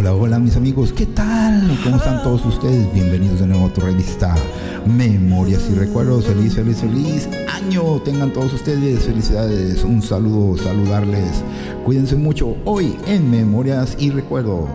Hola, 0.00 0.14
hola 0.14 0.38
mis 0.38 0.54
amigos, 0.54 0.92
¿qué 0.92 1.06
tal? 1.06 1.76
¿Cómo 1.82 1.96
están 1.96 2.22
todos 2.22 2.46
ustedes? 2.46 2.94
Bienvenidos 2.94 3.40
de 3.40 3.48
nuevo 3.48 3.66
a 3.66 3.72
tu 3.72 3.80
revista 3.80 4.32
Memorias 4.86 5.68
y 5.72 5.74
Recuerdos. 5.74 6.24
Feliz, 6.24 6.54
feliz, 6.54 6.76
feliz 6.76 7.28
año. 7.52 8.00
Tengan 8.02 8.32
todos 8.32 8.52
ustedes 8.52 9.02
felicidades. 9.02 9.82
Un 9.82 10.00
saludo, 10.00 10.56
saludarles. 10.56 11.42
Cuídense 11.84 12.14
mucho 12.14 12.56
hoy 12.64 12.96
en 13.08 13.28
Memorias 13.28 13.96
y 13.98 14.10
Recuerdos. 14.10 14.68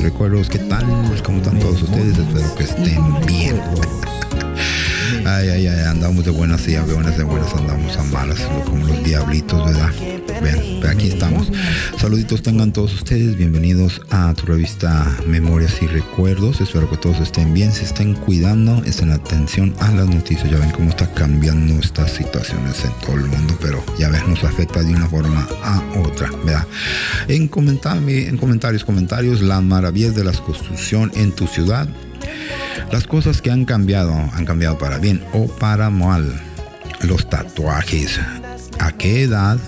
Y 0.00 0.02
Recuerdos. 0.02 0.48
¿Qué 0.48 0.58
tal? 0.58 0.86
¿Cómo 1.24 1.38
están 1.38 1.58
todos 1.58 1.82
ustedes? 1.82 2.18
Espero 2.18 2.54
que 2.54 2.64
estén 2.64 3.26
bien. 3.26 3.60
Ay, 5.32 5.48
ay, 5.48 5.66
ay, 5.68 5.84
andamos 5.86 6.24
de 6.24 6.32
buenas 6.32 6.66
y 6.66 6.74
a 6.74 6.82
buenas 6.82 7.16
de 7.16 7.22
buenas 7.22 7.54
andamos 7.54 7.96
a 7.96 8.02
malas, 8.04 8.40
como 8.66 8.84
los 8.86 9.04
diablitos, 9.04 9.64
¿verdad? 9.64 9.90
Vean, 10.42 10.86
aquí 10.90 11.06
estamos. 11.06 11.52
Saluditos 11.98 12.42
tengan 12.42 12.72
todos 12.72 12.92
ustedes, 12.94 13.36
bienvenidos 13.36 14.00
a 14.10 14.34
tu 14.34 14.46
revista 14.46 15.06
Memorias 15.28 15.76
y 15.82 15.86
Recuerdos. 15.86 16.60
Espero 16.60 16.90
que 16.90 16.96
todos 16.96 17.20
estén 17.20 17.54
bien, 17.54 17.72
se 17.72 17.84
estén 17.84 18.14
cuidando, 18.14 18.82
estén 18.84 19.12
atención 19.12 19.72
a 19.78 19.92
las 19.92 20.08
noticias. 20.08 20.50
Ya 20.50 20.58
ven 20.58 20.72
cómo 20.72 20.90
está 20.90 21.06
cambiando 21.14 21.74
estas 21.78 22.10
situaciones 22.10 22.84
en 22.84 22.92
todo 23.06 23.14
el 23.14 23.26
mundo, 23.26 23.56
pero 23.62 23.84
ya 23.98 24.08
ven, 24.08 24.28
nos 24.28 24.42
afecta 24.42 24.82
de 24.82 24.92
una 24.92 25.06
forma 25.08 25.46
a 25.62 25.80
otra, 26.00 26.28
¿verdad? 26.44 26.66
En, 27.28 27.48
comentar- 27.48 28.02
en 28.08 28.36
comentarios, 28.36 28.84
comentarios, 28.84 29.40
las 29.42 29.62
maravillas 29.62 30.14
de 30.16 30.24
la 30.24 30.32
construcción 30.32 31.12
en 31.14 31.30
tu 31.32 31.46
ciudad. 31.46 31.88
Las 32.92 33.06
cosas 33.06 33.40
que 33.40 33.50
han 33.50 33.64
cambiado, 33.64 34.12
han 34.12 34.44
cambiado 34.44 34.78
para 34.78 34.98
bien 34.98 35.22
o 35.32 35.46
para 35.46 35.90
mal. 35.90 36.40
Los 37.02 37.30
tatuajes. 37.30 38.18
¿A 38.78 38.92
qué 38.92 39.22
edad 39.22 39.58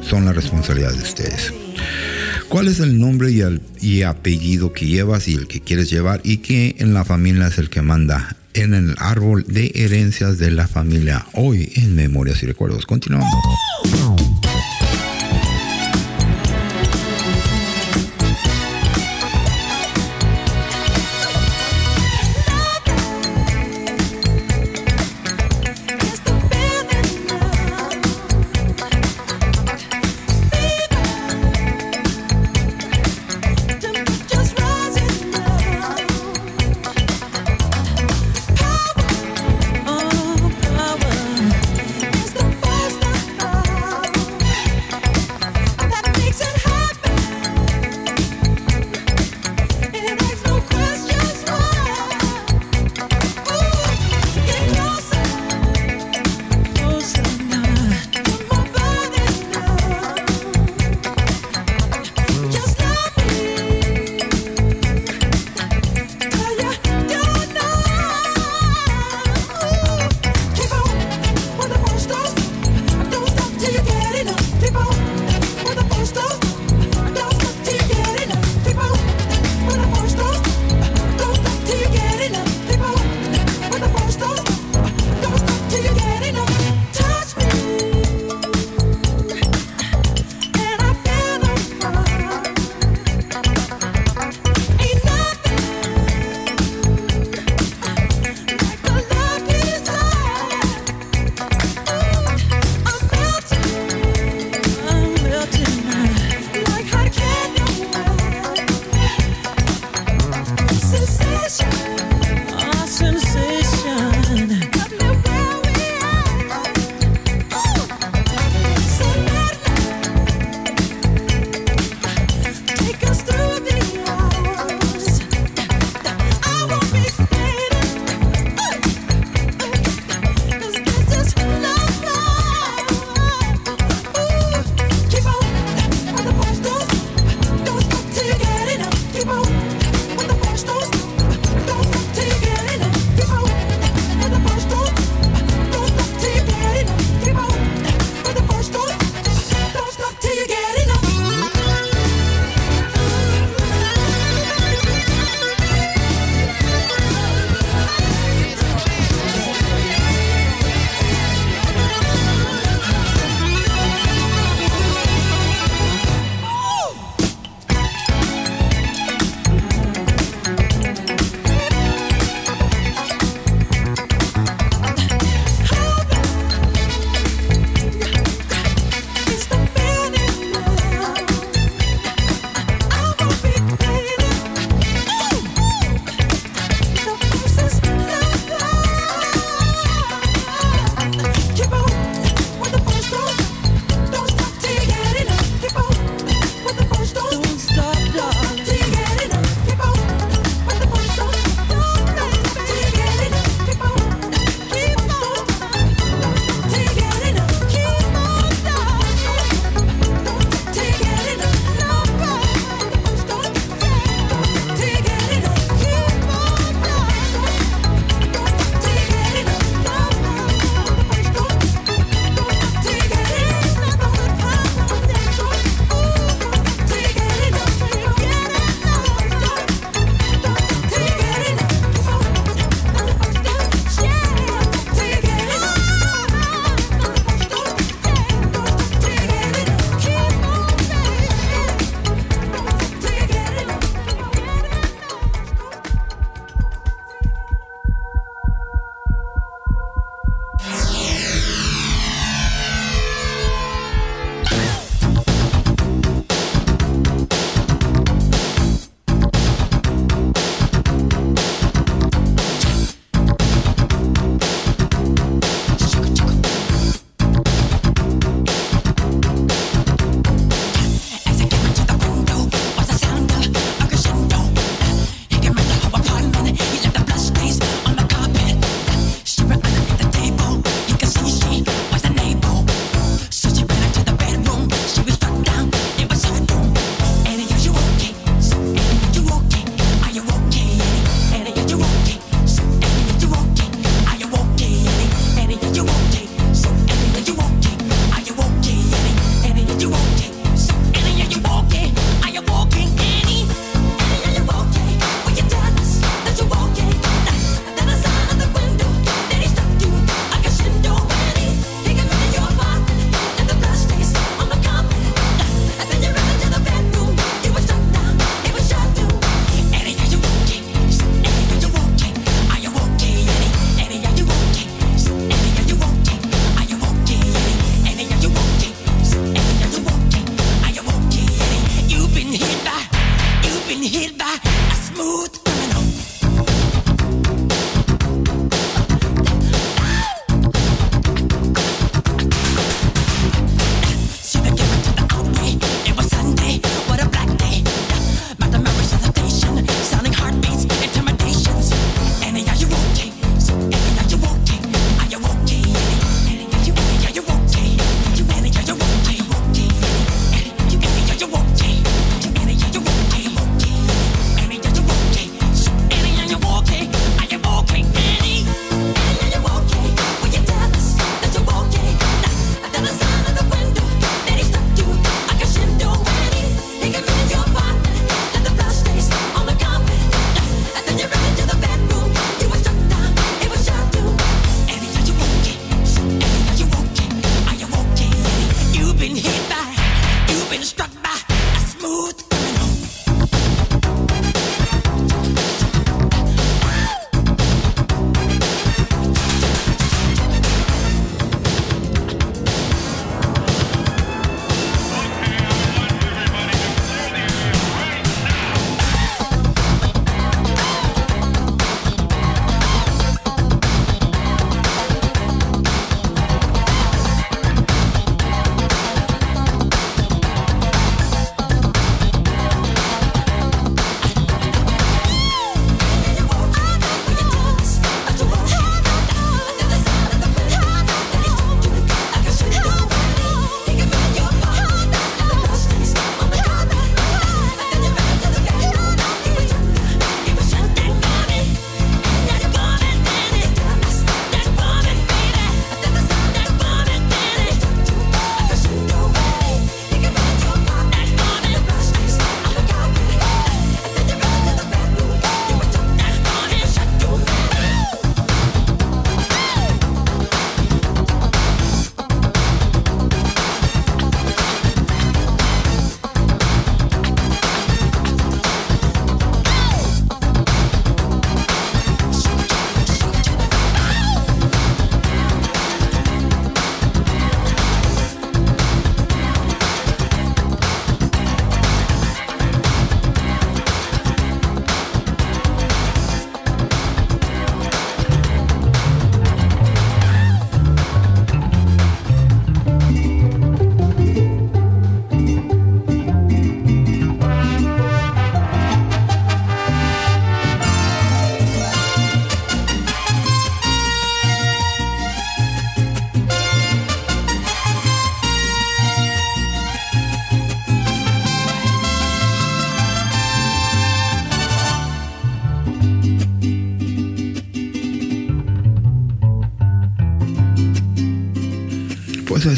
son 0.00 0.24
la 0.24 0.32
responsabilidad 0.32 0.92
de 0.92 1.02
ustedes? 1.02 1.52
¿Cuál 2.48 2.68
es 2.68 2.80
el 2.80 2.98
nombre 2.98 3.30
y, 3.30 3.40
el, 3.40 3.60
apellido 4.04 4.72
que 4.72 4.86
llevas 4.86 5.28
y 5.28 5.34
el 5.34 5.46
que 5.46 5.60
quieres 5.60 5.90
llevar 5.90 6.20
y 6.24 6.38
que 6.38 6.76
en 6.78 6.94
la 6.94 7.04
familia 7.04 7.48
es 7.48 7.58
el 7.58 7.70
que 7.70 7.82
manda 7.82 8.36
en 8.54 8.72
el 8.72 8.94
árbol 8.98 9.44
de 9.48 9.72
herencias 9.74 10.38
de 10.38 10.50
la 10.52 10.68
familia? 10.68 11.26
Hoy 11.32 11.72
en 11.74 11.94
Memorias 11.96 12.42
y 12.42 12.46
Recuerdos. 12.46 12.86
Continuamos. 12.86 13.28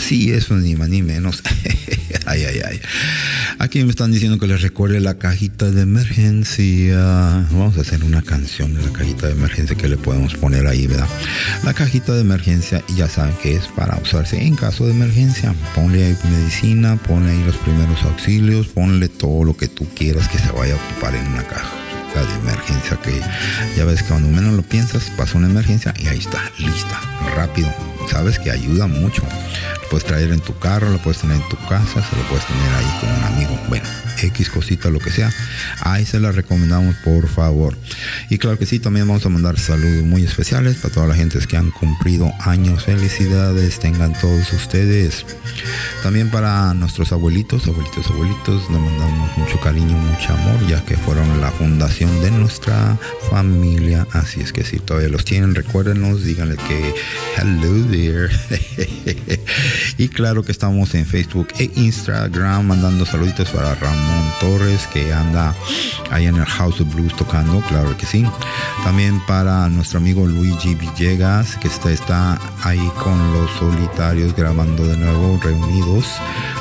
Así 0.08 0.32
es, 0.32 0.50
ni 0.50 0.74
más 0.74 0.88
ni 0.88 1.02
menos. 1.02 1.42
ay, 2.26 2.42
ay, 2.42 2.60
ay. 2.66 2.80
Aquí 3.58 3.84
me 3.84 3.90
están 3.90 4.10
diciendo 4.10 4.38
que 4.38 4.46
les 4.46 4.62
recuerde 4.62 5.00
la 5.00 5.18
cajita 5.18 5.70
de 5.70 5.82
emergencia. 5.82 6.98
Vamos 7.50 7.76
a 7.76 7.82
hacer 7.82 8.02
una 8.02 8.22
canción 8.22 8.72
de 8.72 8.82
la 8.82 8.90
cajita 8.90 9.26
de 9.26 9.34
emergencia 9.34 9.76
que 9.76 9.86
le 9.86 9.98
podemos 9.98 10.34
poner 10.34 10.66
ahí, 10.66 10.86
¿verdad? 10.86 11.06
La 11.62 11.74
cajita 11.74 12.14
de 12.14 12.22
emergencia, 12.22 12.82
ya 12.96 13.06
saben 13.06 13.34
que 13.42 13.54
es 13.54 13.66
para 13.76 13.98
usarse 13.98 14.42
en 14.42 14.56
caso 14.56 14.86
de 14.86 14.92
emergencia. 14.92 15.54
Ponle 15.74 16.02
ahí 16.02 16.16
medicina, 16.30 16.96
ponle 16.96 17.32
ahí 17.32 17.44
los 17.44 17.56
primeros 17.56 18.02
auxilios, 18.04 18.68
ponle 18.68 19.10
todo 19.10 19.44
lo 19.44 19.58
que 19.58 19.68
tú 19.68 19.86
quieras 19.94 20.26
que 20.28 20.38
se 20.38 20.50
vaya 20.52 20.72
a 20.72 20.76
ocupar 20.76 21.14
en 21.16 21.26
una 21.26 21.42
caja 21.42 21.74
de 22.14 22.34
emergencia 22.50 22.96
que 23.00 23.20
ya 23.76 23.84
ves 23.84 24.02
que 24.02 24.08
cuando 24.08 24.28
menos 24.28 24.54
lo 24.54 24.62
piensas 24.62 25.04
pasa 25.16 25.38
una 25.38 25.46
emergencia 25.46 25.94
y 25.98 26.08
ahí 26.08 26.18
está, 26.18 26.42
lista, 26.58 27.00
rápido. 27.36 27.72
Sabes 28.10 28.38
que 28.38 28.50
ayuda 28.50 28.86
mucho. 28.86 29.22
Puedes 29.90 30.06
traer 30.06 30.30
en 30.32 30.40
tu 30.40 30.58
carro, 30.58 30.90
lo 30.90 30.98
puedes 30.98 31.20
tener 31.20 31.36
en 31.36 31.48
tu 31.48 31.56
casa, 31.66 32.02
se 32.02 32.16
lo 32.16 32.22
puedes 32.28 32.46
tener 32.46 32.74
ahí 32.74 33.00
con 33.00 33.10
un 33.10 33.24
amigo. 33.24 33.60
Bueno, 33.68 33.86
X 34.22 34.50
cosita, 34.50 34.90
lo 34.90 34.98
que 34.98 35.10
sea. 35.10 35.32
Ahí 35.80 36.04
se 36.04 36.20
la 36.20 36.32
recomendamos, 36.32 36.96
por 36.96 37.28
favor. 37.28 37.76
Y 38.28 38.38
claro 38.38 38.58
que 38.58 38.66
sí, 38.66 38.78
también 38.78 39.06
vamos 39.08 39.24
a 39.24 39.28
mandar 39.28 39.58
saludos 39.58 40.04
muy 40.04 40.24
especiales 40.24 40.76
para 40.76 40.92
todas 40.92 41.08
las 41.08 41.18
gentes 41.18 41.46
que 41.46 41.56
han 41.56 41.70
cumplido 41.70 42.32
años. 42.40 42.84
Felicidades 42.84 43.78
tengan 43.78 44.12
todos 44.20 44.52
ustedes. 44.52 45.24
También 46.02 46.30
para 46.30 46.74
nuestros 46.74 47.12
abuelitos, 47.12 47.66
abuelitos, 47.66 48.06
abuelitos, 48.08 48.70
nos 48.70 48.80
mandamos 48.80 49.36
mucho 49.36 49.58
cariño, 49.60 49.96
mucho 49.96 50.32
amor, 50.32 50.66
ya 50.68 50.84
que 50.84 50.96
fueron 50.96 51.40
la 51.40 51.50
fundación 51.50 52.20
de 52.20 52.30
nuestra 52.30 52.98
familia. 53.30 54.06
Así 54.12 54.40
es 54.40 54.52
que 54.52 54.64
si 54.64 54.78
todavía 54.78 55.08
los 55.08 55.24
tienen, 55.24 55.54
recuérdenos, 55.54 56.24
díganle 56.24 56.56
que 56.56 56.94
hello 57.36 57.84
there. 57.90 58.28
y 59.96 60.08
claro 60.08 60.42
que 60.42 60.52
estamos 60.52 60.94
en 60.94 61.06
Facebook 61.06 61.48
e 61.58 61.70
Instagram 61.74 62.66
mandando 62.66 63.04
saluditos 63.06 63.50
para 63.50 63.74
Ramón 63.74 64.32
Torres 64.40 64.86
que 64.92 65.12
anda 65.12 65.54
ahí 66.10 66.26
en 66.26 66.36
el 66.36 66.44
House 66.44 66.80
of 66.80 66.94
Blues 66.94 67.14
tocando, 67.16 67.60
claro 67.62 67.96
que 67.96 68.06
sí. 68.06 68.24
También 68.84 69.20
para 69.26 69.68
nuestro 69.68 69.98
amigo 69.98 70.26
Luigi 70.26 70.74
Villegas 70.74 71.56
que 71.56 71.68
está, 71.68 71.90
está 71.90 72.38
ahí 72.62 72.90
con 73.02 73.32
los 73.32 73.50
solitarios 73.52 74.34
grabando 74.34 74.86
de 74.86 74.96
nuevo, 74.96 75.40
reunidos 75.42 76.06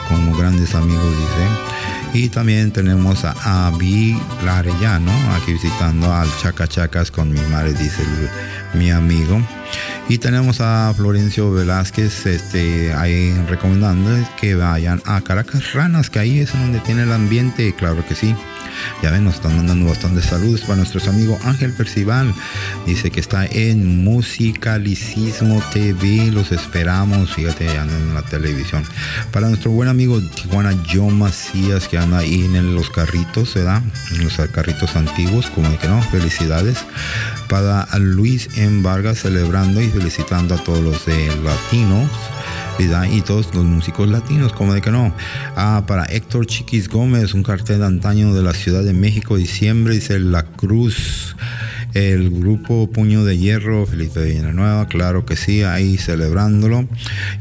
como 0.08 0.36
grandes 0.38 0.76
amigos, 0.76 1.12
dice. 1.12 1.87
Y 2.14 2.30
también 2.30 2.72
tenemos 2.72 3.26
a 3.26 3.68
Avi 3.68 4.20
Larellano 4.44 5.12
aquí 5.36 5.54
visitando 5.54 6.12
al 6.12 6.28
Chaca 6.42 6.68
Chacas 6.68 7.12
con 7.12 7.32
mi 7.32 7.42
madre, 7.52 7.74
dice 7.74 8.04
mi 8.74 8.92
amigo. 8.92 9.42
Y 10.10 10.18
tenemos 10.18 10.62
a 10.62 10.94
Florencio 10.96 11.52
Velázquez 11.52 12.26
este, 12.26 12.94
ahí 12.94 13.34
recomendando 13.48 14.10
que 14.40 14.56
vayan 14.56 15.02
a 15.06 15.22
Caracas 15.22 15.74
Ranas, 15.74 16.10
que 16.10 16.20
ahí 16.20 16.40
es 16.40 16.54
donde 16.54 16.80
tiene 16.80 17.04
el 17.04 17.12
ambiente, 17.12 17.76
claro 17.76 18.06
que 18.08 18.16
sí. 18.16 18.34
Ya 19.02 19.12
ven, 19.12 19.24
nos 19.24 19.36
están 19.36 19.56
mandando 19.56 19.90
bastantes 19.90 20.26
saludos 20.26 20.62
para 20.62 20.78
nuestros 20.78 21.08
amigos 21.08 21.40
Ángel 21.44 21.74
Percival. 21.74 22.34
Dice 22.86 23.12
que 23.12 23.20
está 23.20 23.46
en 23.46 24.04
Musicalicismo 24.04 25.62
TV. 25.72 26.32
Los 26.32 26.52
esperamos. 26.52 27.34
Fíjate, 27.34 27.70
andan 27.78 28.02
en 28.02 28.14
la 28.14 28.22
televisión. 28.24 28.84
Para 29.32 29.48
nuestro 29.48 29.72
buen 29.72 29.90
amigo 29.90 30.22
Tijuana 30.22 30.76
John 30.92 31.18
Macías, 31.18 31.88
que 31.88 31.98
anda 31.98 32.20
ahí 32.20 32.46
en 32.46 32.76
los 32.76 32.90
carritos, 32.90 33.54
¿verdad? 33.54 33.82
En 34.12 34.24
los 34.24 34.34
carritos 34.52 34.96
antiguos, 34.96 35.48
como 35.48 35.78
que 35.80 35.88
no, 35.88 36.02
felicidades. 36.02 36.78
Para 37.50 37.88
Luis 38.00 38.50
M. 38.58 38.82
Vargas 38.82 39.20
celebrando 39.20 39.82
y 39.82 39.90
felicitando 39.90 40.56
a 40.56 40.64
todos 40.64 40.84
los 40.84 41.06
de 41.06 41.28
latinos. 41.44 42.10
¿Verdad? 42.78 43.08
Y 43.12 43.22
todos 43.22 43.54
los 43.54 43.66
músicos 43.66 44.08
latinos, 44.08 44.54
como 44.54 44.74
de 44.74 44.82
que 44.82 44.92
no. 44.92 45.14
Ah, 45.56 45.84
para 45.88 46.06
Héctor 46.06 46.46
Chiquis 46.46 46.90
Gómez, 46.90 47.34
un 47.34 47.44
cartel 47.44 47.80
de 47.80 47.86
antaño 47.86 48.34
de 48.34 48.44
la 48.44 48.54
Ciudad 48.54 48.84
de 48.84 48.94
México, 48.94 49.38
diciembre, 49.38 49.96
dice 49.96 50.20
La 50.20 50.44
Cruz. 50.44 51.36
El 51.94 52.30
grupo 52.30 52.90
Puño 52.92 53.24
de 53.24 53.38
Hierro, 53.38 53.86
Felipe 53.86 54.24
Villanueva, 54.24 54.88
claro 54.88 55.26
que 55.26 55.36
sí, 55.36 55.64
ahí 55.64 55.98
celebrándolo. 55.98 56.88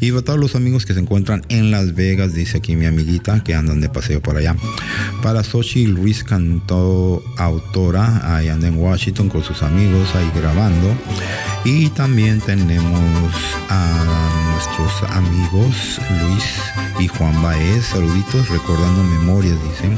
Y 0.01 0.11
para 0.13 0.23
todos 0.23 0.39
los 0.39 0.55
amigos 0.55 0.87
que 0.87 0.95
se 0.95 1.01
encuentran 1.01 1.43
en 1.49 1.71
Las 1.71 1.95
Vegas, 1.95 2.35
dice 2.35 2.59
aquí 2.59 2.77
mi 2.77 2.87
amiguita, 2.87 3.43
que 3.45 3.55
andan 3.55 3.81
de 3.81 3.89
paseo 3.89 4.21
por 4.21 4.37
allá. 4.37 4.57
Para 5.23 5.43
Sochi 5.45 5.87
Luis 5.87 6.25
Cantó, 6.25 7.23
autora, 7.37 8.37
ahí 8.37 8.49
anda 8.49 8.69
en 8.69 8.79
Washington 8.79 9.29
con 9.29 9.43
sus 9.43 9.63
amigos, 9.63 10.15
ahí 10.15 10.31
grabando. 10.35 10.95
Y 11.65 11.89
también 11.91 12.41
tenemos 12.41 13.33
a 13.69 14.53
nuestros 14.53 15.11
amigos 15.11 16.01
Luis 16.23 16.45
y 16.99 17.09
Juan 17.09 17.43
Baez, 17.43 17.87
saluditos, 17.87 18.49
recordando 18.49 19.03
memorias, 19.03 19.57
dicen. 19.71 19.97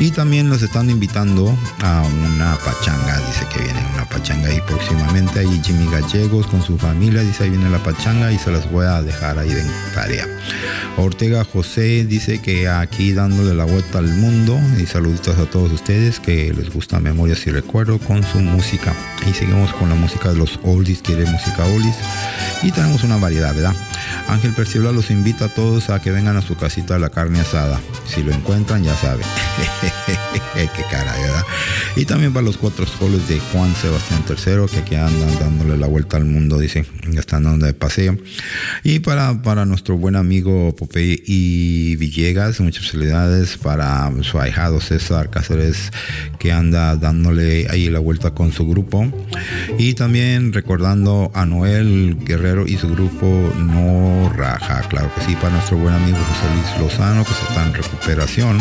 Y 0.00 0.10
también 0.10 0.50
los 0.50 0.62
están 0.62 0.90
invitando 0.90 1.56
a 1.82 2.02
una 2.02 2.56
pachanga, 2.56 3.18
dice 3.26 3.46
que 3.52 3.62
viene 3.62 3.75
una 3.94 4.08
pachanga 4.08 4.48
ahí 4.48 4.60
próximamente. 4.66 5.40
Ahí 5.40 5.60
Jimmy 5.64 5.90
Gallegos 5.90 6.46
con 6.46 6.62
su 6.62 6.78
familia, 6.78 7.22
dice 7.22 7.44
ahí 7.44 7.50
viene 7.50 7.70
la 7.70 7.82
pachanga 7.82 8.32
y 8.32 8.38
se 8.38 8.50
las 8.50 8.70
voy 8.70 8.86
a 8.86 9.02
dejar 9.02 9.38
ahí 9.38 9.52
de 9.52 9.64
tarea. 9.94 10.26
Ortega 10.96 11.44
José 11.44 12.04
dice 12.04 12.40
que 12.40 12.68
aquí 12.68 13.12
dándole 13.12 13.54
la 13.54 13.64
vuelta 13.64 13.98
al 13.98 14.08
mundo 14.14 14.58
y 14.78 14.86
saluditos 14.86 15.38
a 15.38 15.46
todos 15.46 15.72
ustedes 15.72 16.20
que 16.20 16.52
les 16.52 16.72
gusta 16.72 17.00
Memorias 17.00 17.46
y 17.46 17.50
Recuerdo 17.50 17.98
con 17.98 18.22
su 18.22 18.38
música. 18.38 18.94
Y 19.28 19.34
seguimos 19.34 19.72
con 19.74 19.88
la 19.88 19.94
música 19.94 20.30
de 20.30 20.38
los 20.38 20.58
oldies, 20.62 21.02
quiere 21.02 21.24
música 21.26 21.64
oldies. 21.64 21.96
Y 22.62 22.72
tenemos 22.72 23.04
una 23.04 23.16
variedad, 23.16 23.54
¿verdad? 23.54 23.74
Ángel 24.28 24.52
Percival 24.52 24.94
los 24.94 25.10
invita 25.10 25.46
a 25.46 25.48
todos 25.48 25.90
a 25.90 26.00
que 26.00 26.10
vengan 26.10 26.36
a 26.36 26.42
su 26.42 26.56
casita 26.56 26.96
a 26.96 26.98
la 26.98 27.10
carne 27.10 27.40
asada. 27.40 27.80
Si 28.06 28.22
lo 28.22 28.32
encuentran, 28.32 28.84
ya 28.84 28.94
saben. 28.96 29.26
Qué 30.54 30.82
cara, 30.90 31.12
¿verdad? 31.20 31.44
Y 31.96 32.04
también 32.04 32.32
para 32.32 32.44
los 32.44 32.56
cuatro 32.56 32.86
soles 32.86 33.28
de 33.28 33.38
Juan 33.38 33.74
Sebastián 33.74 34.24
III, 34.28 34.66
que 34.70 34.78
aquí 34.78 34.94
andan 34.94 35.38
dándole 35.38 35.76
la 35.76 35.86
vuelta 35.86 36.16
al 36.16 36.24
mundo, 36.24 36.58
dicen, 36.58 36.86
ya 37.10 37.20
están 37.20 37.44
dando 37.44 37.66
de 37.66 37.74
paseo. 37.74 38.18
Y 38.82 39.00
para, 39.00 39.42
para 39.42 39.64
nuestro 39.64 39.96
buen 39.96 40.16
amigo 40.16 40.74
Popeye 40.74 41.22
y 41.26 41.96
Villegas, 41.96 42.60
muchas 42.60 42.90
felicidades 42.90 43.56
para 43.58 44.10
su 44.22 44.38
ahijado 44.38 44.80
César 44.80 45.30
Cáceres, 45.30 45.92
que 46.38 46.52
anda 46.52 46.96
dándole 46.96 47.66
ahí 47.70 47.88
la 47.88 47.98
vuelta 47.98 48.32
con 48.32 48.52
su 48.52 48.66
grupo. 48.66 49.06
Y 49.78 49.94
también 49.94 50.52
recordando 50.52 51.30
a 51.34 51.46
Noel 51.46 52.16
Guerrero 52.24 52.66
y 52.66 52.76
su 52.76 52.88
grupo 52.88 53.26
No 53.58 54.32
Raja, 54.34 54.82
claro 54.88 55.10
que 55.14 55.22
sí, 55.22 55.34
para 55.36 55.50
nuestro 55.50 55.76
buen 55.76 55.94
amigo 55.94 56.18
José 56.18 56.54
Luis 56.54 56.80
Lozano, 56.80 57.24
que 57.24 57.32
está 57.32 57.66
en 57.66 57.74
recuperación. 57.74 58.58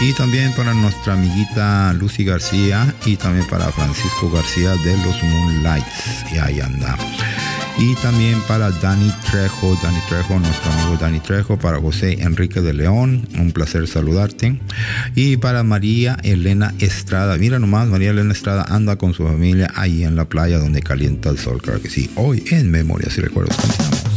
Y 0.00 0.12
también 0.12 0.52
para 0.52 0.74
nuestra 0.74 1.14
amiguita 1.14 1.92
Lucy 1.94 2.24
García 2.24 2.94
y 3.06 3.16
también 3.16 3.46
para 3.46 3.72
Francisco 3.72 4.30
García 4.30 4.70
de 4.84 4.96
los 4.98 5.22
Moonlights. 5.22 6.32
Y 6.34 6.38
ahí 6.38 6.60
anda. 6.60 6.96
Y 7.78 7.94
también 7.96 8.40
para 8.42 8.70
Dani 8.70 9.10
Trejo, 9.30 9.78
Dani 9.82 9.98
Trejo, 10.08 10.38
nuestro 10.38 10.72
amigo 10.72 10.96
Dani 10.98 11.20
Trejo, 11.20 11.58
para 11.58 11.78
José 11.78 12.22
Enrique 12.22 12.60
de 12.60 12.74
León, 12.74 13.28
un 13.38 13.52
placer 13.52 13.86
saludarte. 13.88 14.58
Y 15.14 15.38
para 15.38 15.62
María 15.62 16.18
Elena 16.22 16.74
Estrada, 16.78 17.36
mira 17.38 17.58
nomás, 17.58 17.88
María 17.88 18.10
Elena 18.10 18.32
Estrada 18.32 18.66
anda 18.68 18.96
con 18.96 19.14
su 19.14 19.26
familia 19.26 19.70
ahí 19.74 20.04
en 20.04 20.16
la 20.16 20.26
playa 20.26 20.58
donde 20.58 20.82
calienta 20.82 21.30
el 21.30 21.38
sol, 21.38 21.60
claro 21.60 21.80
que 21.80 21.90
sí. 21.90 22.10
Hoy 22.16 22.44
en 22.50 22.70
Memorias 22.70 23.16
y 23.18 23.22
Recuerdos 23.22 23.56
continuamos. 23.56 24.15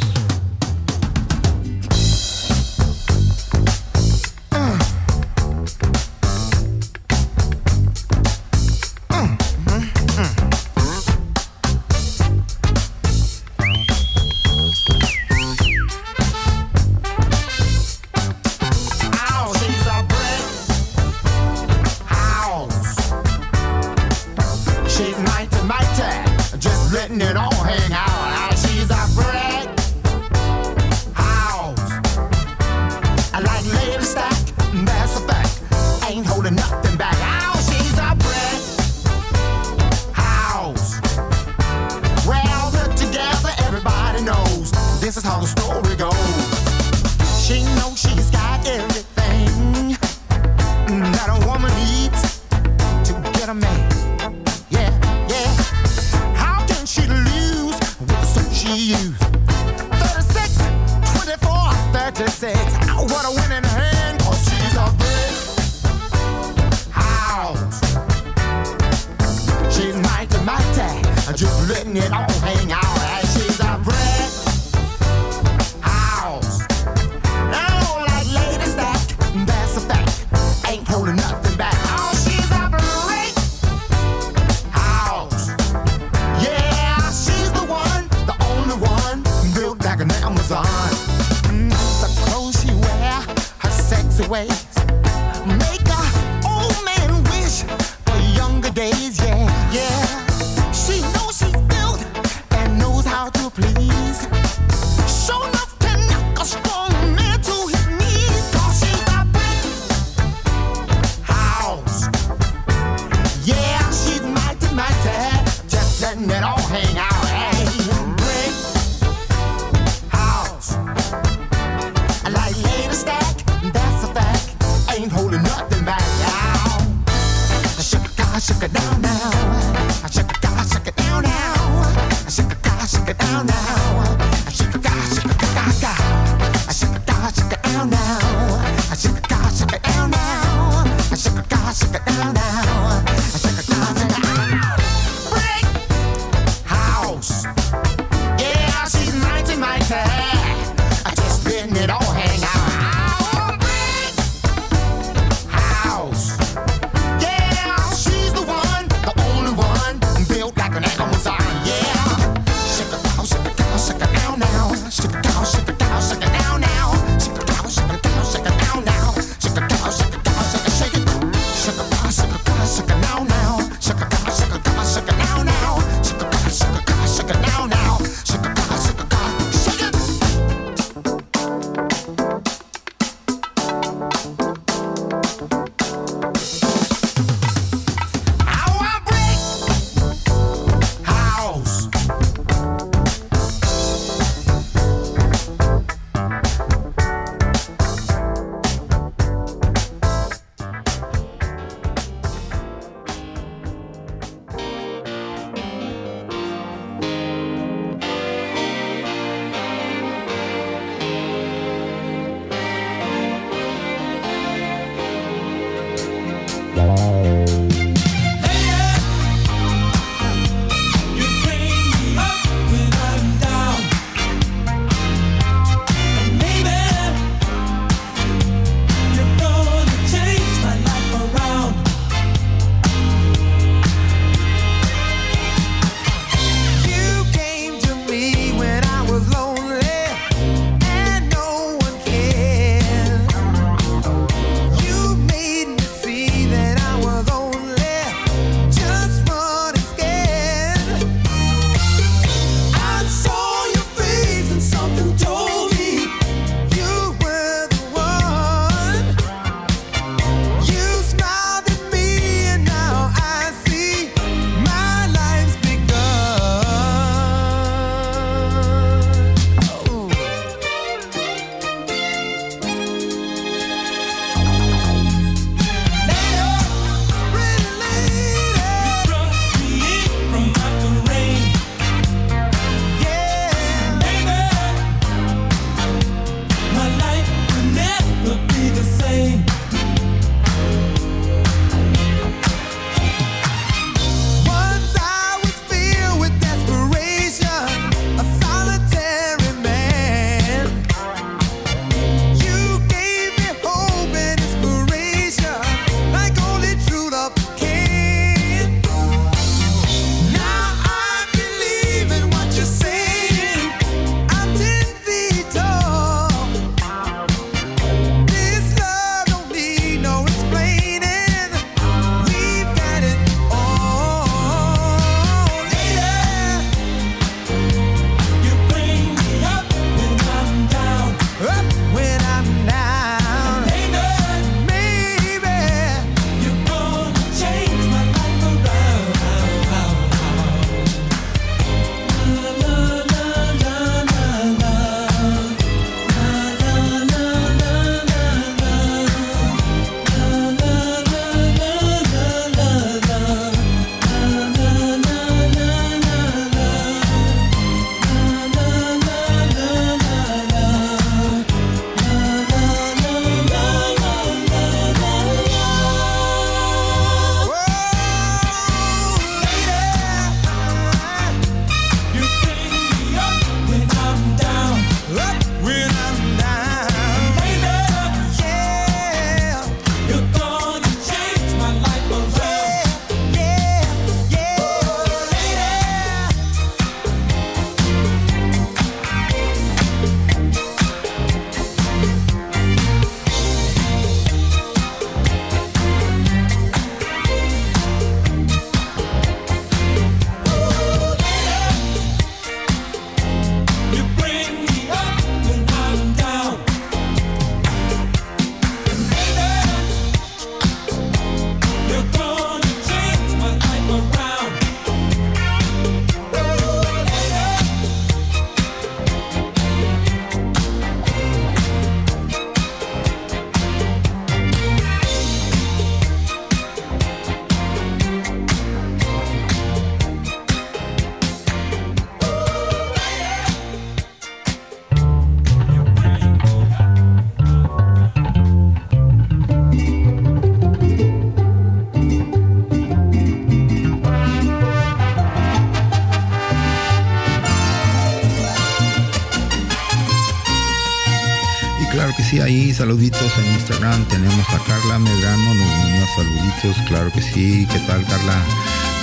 Ahí 452.49 452.73
saluditos 452.73 453.37
en 453.37 453.53
Instagram. 453.53 454.05
Tenemos 454.05 454.49
a 454.49 454.57
Carla 454.63 454.97
Medrano, 454.97 455.53
nos 455.53 455.67
manda 455.67 456.07
saluditos, 456.15 456.77
claro 456.87 457.11
que 457.11 457.21
sí. 457.21 457.67
¿Qué 457.71 457.79
tal, 457.79 458.03
Carla? 458.05 458.43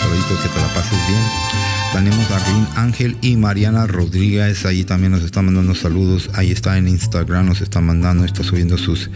Saluditos, 0.00 0.40
que 0.40 0.48
te 0.48 0.60
la 0.60 0.68
pases 0.74 0.98
bien. 1.06 1.75
Tenemos 1.96 2.30
a 2.30 2.38
Rin 2.40 2.66
Ángel 2.74 3.16
y 3.22 3.36
Mariana 3.36 3.86
Rodríguez. 3.86 4.66
Ahí 4.66 4.84
también 4.84 5.12
nos 5.12 5.22
está 5.22 5.40
mandando 5.40 5.74
saludos. 5.74 6.28
Ahí 6.34 6.52
está 6.52 6.76
en 6.76 6.88
Instagram, 6.88 7.46
nos 7.46 7.62
está 7.62 7.80
mandando, 7.80 8.26
está 8.26 8.44
subiendo 8.44 8.76
sus 8.76 9.08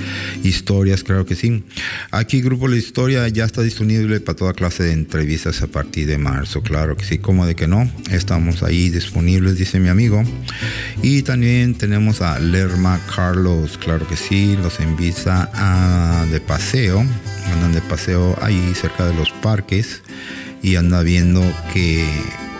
historias, 0.43 1.05
claro 1.05 1.27
que 1.27 1.37
sí. 1.37 1.63
Aquí 2.11 2.41
Grupo 2.41 2.69
La 2.69 2.77
Historia 2.77 3.29
ya 3.29 3.45
está 3.45 3.61
disponible 3.61 4.19
para 4.21 4.35
toda 4.35 4.55
clase 4.55 4.85
de 4.85 4.93
entrevistas 4.93 5.61
a 5.61 5.67
partir 5.67 6.07
de 6.07 6.17
marzo, 6.17 6.63
claro 6.63 6.97
que 6.97 7.05
sí. 7.05 7.19
Como 7.19 7.45
de 7.45 7.55
que 7.55 7.69
no, 7.69 7.87
estamos 8.11 8.63
ahí 8.63 8.89
disponibles, 8.89 9.59
dice 9.59 9.79
mi 9.79 9.91
amigo. 9.91 10.25
Y 11.03 11.21
también 11.21 11.75
tenemos 11.75 12.23
a 12.23 12.39
Lerma 12.39 12.99
Carlos, 13.15 13.77
claro 13.77 14.09
que 14.09 14.17
sí, 14.17 14.57
los 14.63 14.81
invita 14.81 15.51
a, 15.53 16.25
de 16.33 16.41
paseo. 16.41 17.01
Andan 17.53 17.73
de 17.75 17.83
paseo 17.83 18.39
ahí 18.41 18.73
cerca 18.75 19.05
de 19.05 19.13
los 19.13 19.31
parques 19.43 20.03
y 20.63 20.77
anda 20.77 21.03
viendo 21.03 21.43
que 21.75 22.07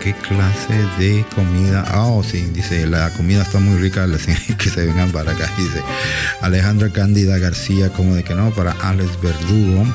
qué 0.01 0.13
clase 0.13 0.73
de 0.97 1.23
comida. 1.35 1.85
Ah, 1.87 2.05
oh, 2.05 2.23
sí, 2.23 2.49
dice, 2.53 2.87
la 2.87 3.11
comida 3.11 3.43
está 3.43 3.59
muy 3.59 3.77
rica, 3.77 4.07
que 4.57 4.69
se 4.69 4.85
vengan 4.85 5.11
para 5.11 5.31
acá. 5.31 5.49
Dice 5.57 5.81
Alejandra 6.41 6.89
Cándida 6.89 7.37
García, 7.37 7.89
como 7.89 8.15
de 8.15 8.23
que 8.23 8.33
no, 8.33 8.51
para 8.51 8.71
Alex 8.71 9.21
Verdugo. 9.21 9.85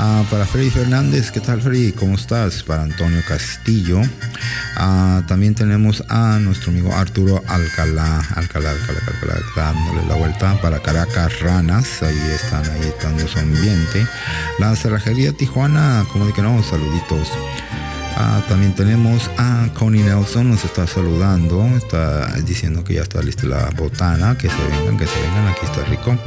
Ah, 0.00 0.24
para 0.30 0.46
Freddy 0.46 0.70
Fernández, 0.70 1.30
¿qué 1.30 1.40
tal 1.40 1.60
Freddy? 1.60 1.92
¿Cómo 1.92 2.14
estás? 2.14 2.62
Para 2.62 2.82
Antonio 2.82 3.20
Castillo. 3.28 4.00
Ah, 4.76 5.22
también 5.26 5.54
tenemos 5.54 6.02
a 6.08 6.38
nuestro 6.38 6.70
amigo 6.70 6.94
Arturo 6.94 7.42
Alcalá, 7.48 8.20
Alcalá, 8.34 8.70
Alcalá, 8.70 9.00
Alcalá, 9.06 9.40
dándole 9.56 10.06
la 10.06 10.14
vuelta 10.14 10.58
para 10.62 10.80
Caracas 10.80 11.40
Ranas, 11.40 12.02
ahí 12.02 12.18
están, 12.34 12.64
ahí 12.70 12.88
están 12.88 13.18
su 13.28 13.38
ambiente. 13.38 14.06
La 14.58 14.74
cerrajería 14.74 15.32
Tijuana, 15.32 16.06
como 16.12 16.26
de 16.26 16.32
que 16.32 16.42
no, 16.42 16.62
saluditos. 16.62 17.32
Ah, 18.20 18.42
también 18.48 18.74
tenemos 18.74 19.30
a 19.38 19.68
Connie 19.74 20.02
Nelson, 20.02 20.50
nos 20.50 20.64
está 20.64 20.88
saludando, 20.88 21.64
está 21.76 22.26
diciendo 22.40 22.82
que 22.82 22.94
ya 22.94 23.02
está 23.02 23.22
lista 23.22 23.46
la 23.46 23.70
botana, 23.76 24.36
que 24.36 24.48
se 24.48 24.56
vengan, 24.56 24.98
que 24.98 25.06
se 25.06 25.22
vengan, 25.22 25.46
aquí 25.46 25.64
está 25.64 25.84
rico. 25.84 26.18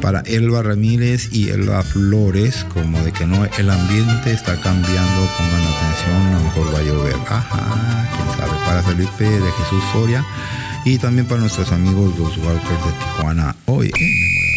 Para 0.00 0.20
Elba 0.20 0.62
Ramírez 0.62 1.28
y 1.30 1.50
Elba 1.50 1.82
Flores, 1.82 2.64
como 2.72 2.98
de 3.02 3.12
que 3.12 3.26
no, 3.26 3.44
el 3.44 3.68
ambiente 3.68 4.32
está 4.32 4.58
cambiando, 4.62 5.28
pongan 5.36 5.62
atención, 5.66 6.26
a 6.28 6.32
lo 6.32 6.44
mejor 6.44 6.74
va 6.74 6.78
a 6.78 6.82
llover. 6.82 7.16
Ajá, 7.28 8.08
quién 8.16 8.38
sabe. 8.38 8.58
Para 8.64 8.82
Felipe 8.82 9.24
de 9.24 9.52
Jesús 9.52 9.84
Soria 9.92 10.24
y 10.86 10.96
también 10.96 11.26
para 11.26 11.42
nuestros 11.42 11.70
amigos 11.72 12.18
los 12.18 12.38
Walkers 12.38 12.84
de 12.86 12.92
Tijuana, 12.92 13.54
hoy 13.66 13.90
night, 13.90 14.47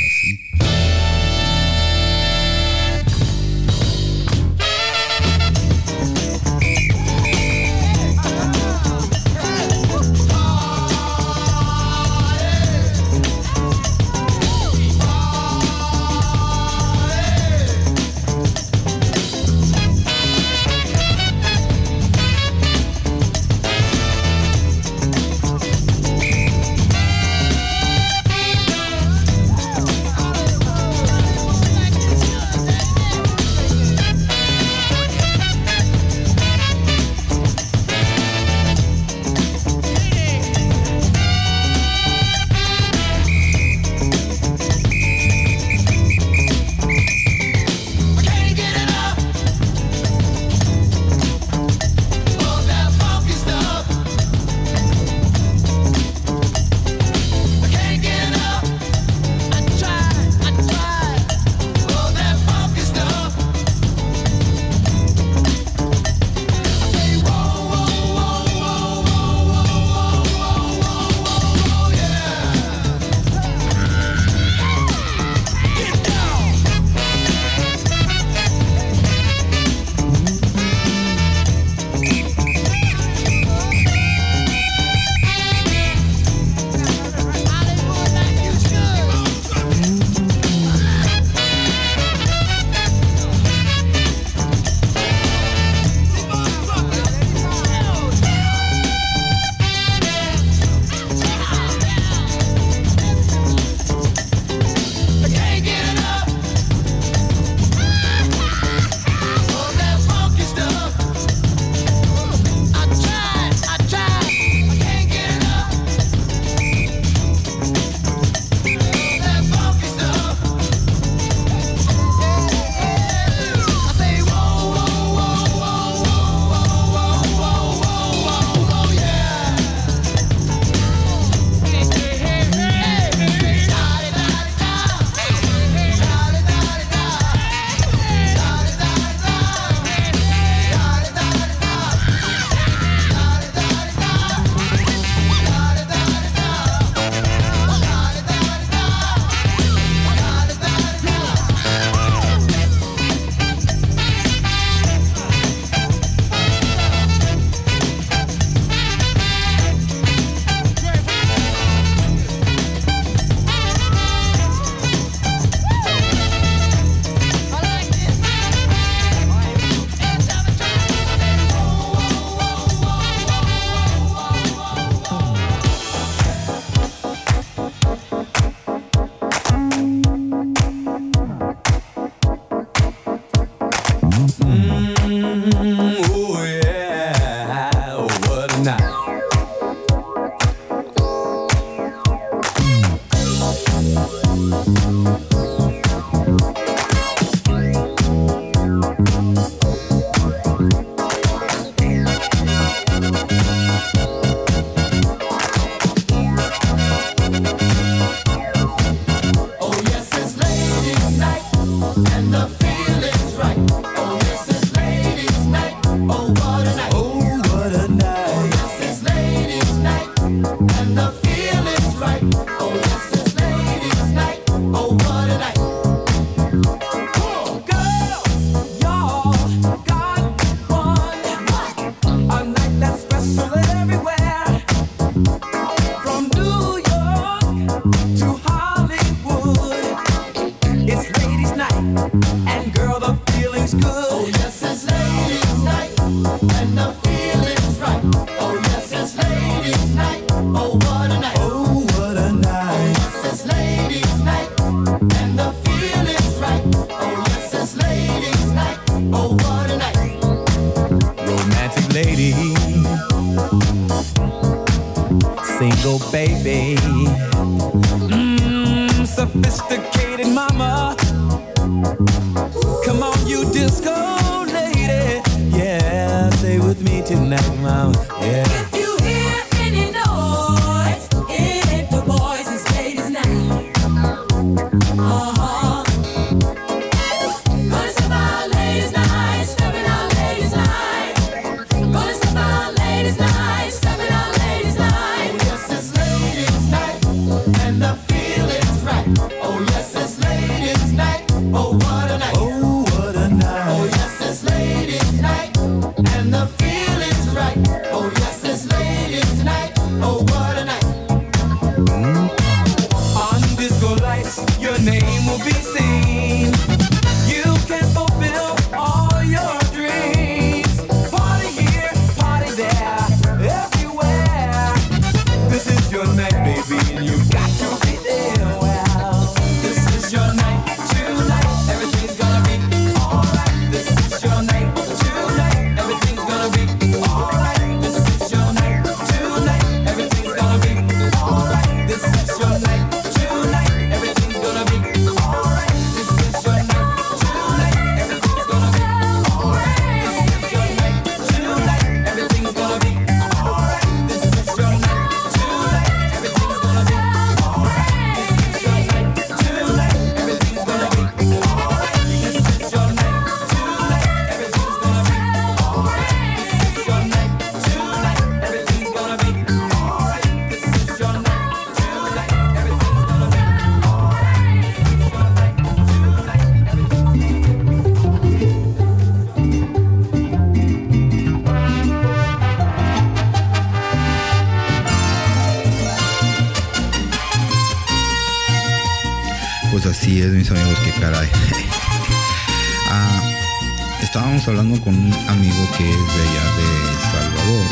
hablando 394.51 394.81
con 394.81 394.93
un 394.93 395.13
amigo 395.29 395.69
que 395.77 395.89
es 395.89 395.97
de 395.97 396.21
allá 396.27 396.45
de 396.57 396.67
Salvador 397.09 397.65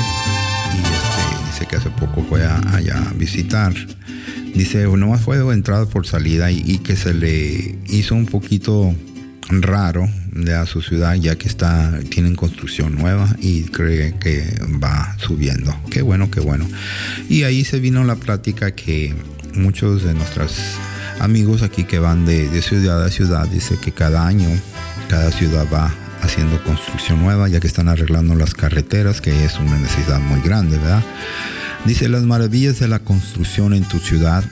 y 0.73 0.77
este, 0.79 1.45
dice 1.47 1.65
que 1.67 1.75
hace 1.75 1.89
poco 1.89 2.23
fue 2.29 2.45
allá 2.45 3.03
a 3.09 3.13
visitar. 3.15 3.73
Dice, 4.55 4.85
no 4.85 5.17
fue 5.17 5.37
de 5.37 5.53
entrada 5.53 5.85
por 5.87 6.07
salida 6.07 6.51
y, 6.51 6.77
que 6.77 6.95
se 6.95 7.13
le 7.13 7.77
hizo 7.89 8.15
un 8.15 8.27
poquito 8.27 8.95
raro 9.49 10.07
de 10.31 10.53
a 10.53 10.65
su 10.65 10.81
ciudad 10.81 11.15
ya 11.15 11.35
que 11.35 11.49
está 11.49 11.99
tienen 12.09 12.35
construcción 12.35 12.95
nueva 12.95 13.35
y 13.41 13.63
cree 13.63 14.17
que 14.19 14.45
va 14.81 15.15
subiendo 15.17 15.75
qué 15.89 16.03
bueno 16.03 16.29
qué 16.29 16.39
bueno 16.39 16.67
y 17.29 17.43
ahí 17.43 17.65
se 17.65 17.79
vino 17.79 18.03
la 18.03 18.15
plática 18.15 18.71
que 18.75 19.15
muchos 19.55 20.03
de 20.03 20.13
nuestros 20.13 20.55
amigos 21.19 21.63
aquí 21.63 21.83
que 21.83 21.97
van 21.97 22.27
de, 22.27 22.47
de 22.47 22.61
ciudad 22.61 23.03
a 23.03 23.09
ciudad 23.09 23.47
dice 23.47 23.75
que 23.83 23.91
cada 23.91 24.27
año 24.27 24.47
cada 25.09 25.31
ciudad 25.31 25.65
va 25.73 25.91
haciendo 26.29 26.63
construcción 26.63 27.23
nueva, 27.23 27.49
ya 27.49 27.59
que 27.59 27.65
están 27.65 27.89
arreglando 27.89 28.35
las 28.35 28.53
carreteras, 28.53 29.19
que 29.19 29.45
es 29.45 29.57
una 29.57 29.79
necesidad 29.79 30.19
muy 30.19 30.39
grande, 30.41 30.77
¿verdad? 30.77 31.03
Dice, 31.85 32.07
las 32.07 32.21
maravillas 32.21 32.77
de 32.77 32.87
la 32.87 32.99
construcción 32.99 33.73
en 33.73 33.83
tu 33.83 33.97
ciudad. 33.99 34.43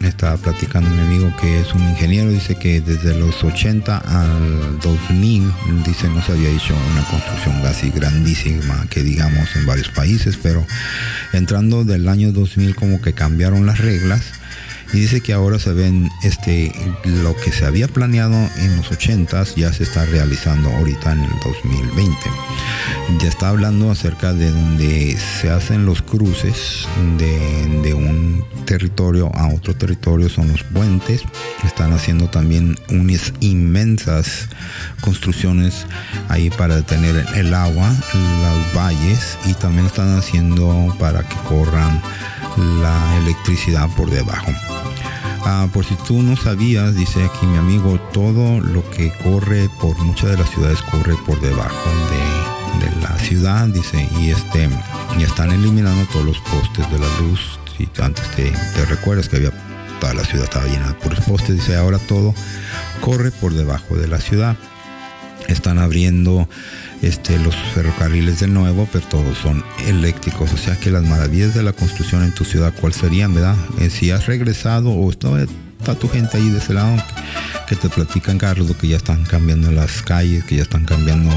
Estaba 0.00 0.36
platicando 0.38 0.88
mi 0.88 1.00
amigo 1.00 1.34
que 1.40 1.60
es 1.60 1.74
un 1.74 1.82
ingeniero, 1.88 2.30
dice 2.30 2.54
que 2.54 2.80
desde 2.80 3.18
los 3.18 3.44
80 3.44 3.98
al 3.98 4.78
2000, 4.80 5.52
dice, 5.84 6.08
no 6.08 6.22
se 6.22 6.32
había 6.32 6.48
hecho 6.48 6.74
una 6.92 7.02
construcción 7.04 7.66
así 7.66 7.90
grandísima 7.90 8.86
que 8.88 9.02
digamos 9.02 9.54
en 9.56 9.66
varios 9.66 9.90
países, 9.90 10.38
pero 10.42 10.66
entrando 11.34 11.84
del 11.84 12.08
año 12.08 12.32
2000 12.32 12.74
como 12.76 13.02
que 13.02 13.12
cambiaron 13.12 13.66
las 13.66 13.78
reglas 13.78 14.22
y 14.92 15.00
dice 15.00 15.20
que 15.20 15.32
ahora 15.32 15.58
se 15.58 15.72
ven 15.72 16.08
este 16.22 16.72
lo 17.04 17.34
que 17.36 17.52
se 17.52 17.64
había 17.64 17.88
planeado 17.88 18.34
en 18.56 18.76
los 18.76 18.90
80s 18.90 19.54
ya 19.54 19.72
se 19.72 19.82
está 19.82 20.04
realizando 20.06 20.70
ahorita 20.70 21.12
en 21.12 21.20
el 21.20 21.30
2020 21.44 22.16
ya 23.20 23.28
está 23.28 23.48
hablando 23.48 23.90
acerca 23.90 24.32
de 24.32 24.50
donde 24.50 25.16
se 25.40 25.50
hacen 25.50 25.86
los 25.86 26.02
cruces 26.02 26.86
de, 27.18 27.82
de 27.82 27.94
un 27.94 28.44
territorio 28.66 29.30
a 29.34 29.48
otro 29.48 29.74
territorio 29.74 30.28
son 30.28 30.48
los 30.48 30.62
puentes. 30.64 31.22
Están 31.64 31.92
haciendo 31.92 32.28
también 32.28 32.76
unas 32.90 33.32
inmensas 33.40 34.48
construcciones 35.00 35.86
ahí 36.28 36.50
para 36.50 36.76
detener 36.76 37.24
el 37.34 37.54
agua 37.54 37.88
los 38.12 38.74
valles 38.76 39.38
y 39.46 39.54
también 39.54 39.86
están 39.86 40.18
haciendo 40.18 40.94
para 40.98 41.26
que 41.26 41.36
corran 41.48 42.02
la 42.56 43.18
electricidad 43.18 43.88
por 43.96 44.10
debajo. 44.10 44.52
Ah, 45.44 45.68
por 45.72 45.84
si 45.84 45.94
tú 46.06 46.22
no 46.22 46.36
sabías, 46.36 46.94
dice 46.94 47.24
aquí 47.24 47.46
mi 47.46 47.56
amigo, 47.56 48.00
todo 48.12 48.60
lo 48.60 48.88
que 48.90 49.12
corre 49.22 49.68
por 49.80 49.96
muchas 49.98 50.30
de 50.30 50.38
las 50.38 50.50
ciudades 50.50 50.82
corre 50.82 51.14
por 51.24 51.40
debajo 51.40 51.90
de, 52.10 53.00
la 53.00 53.16
ciudad, 53.18 53.66
dice, 53.68 54.08
y 54.20 54.30
este, 54.30 54.68
y 55.18 55.22
están 55.22 55.50
eliminando 55.50 56.04
todos 56.12 56.24
los 56.24 56.38
postes 56.38 56.90
de 56.90 56.98
la 56.98 57.06
luz. 57.20 57.58
Si 57.76 57.88
antes 58.00 58.28
te, 58.32 58.50
te 58.50 58.84
recuerdas 58.86 59.28
que 59.28 59.36
había 59.36 59.52
toda 60.00 60.14
la 60.14 60.24
ciudad 60.24 60.44
estaba 60.44 60.66
llena 60.66 60.96
por 60.98 61.14
postes, 61.24 61.56
dice 61.56 61.76
ahora 61.76 61.98
todo 61.98 62.34
corre 63.00 63.30
por 63.30 63.54
debajo 63.54 63.96
de 63.96 64.08
la 64.08 64.18
ciudad. 64.18 64.56
Están 65.48 65.78
abriendo 65.78 66.48
este, 67.02 67.38
los 67.38 67.54
ferrocarriles 67.74 68.40
de 68.40 68.48
nuevo, 68.48 68.88
pero 68.92 69.06
todos 69.06 69.38
son 69.38 69.64
eléctricos. 69.86 70.52
O 70.52 70.56
sea 70.56 70.78
que 70.78 70.90
las 70.90 71.04
maravillas 71.04 71.54
de 71.54 71.62
la 71.62 71.72
construcción 71.72 72.22
en 72.22 72.32
tu 72.32 72.44
ciudad, 72.44 72.72
¿cuál 72.80 72.92
serían, 72.92 73.34
verdad? 73.34 73.56
Eh, 73.80 73.90
si 73.90 74.10
has 74.10 74.26
regresado 74.26 74.90
o 74.90 75.04
está, 75.78 75.94
tu 75.94 76.08
gente 76.08 76.36
ahí 76.36 76.48
de 76.50 76.58
ese 76.58 76.74
lado, 76.74 76.96
que 77.68 77.76
te 77.76 77.88
platican, 77.88 78.38
Carlos, 78.38 78.70
que 78.76 78.88
ya 78.88 78.96
están 78.96 79.24
cambiando 79.24 79.70
las 79.72 80.02
calles, 80.02 80.44
que 80.44 80.56
ya 80.56 80.62
están 80.62 80.84
cambiando 80.84 81.30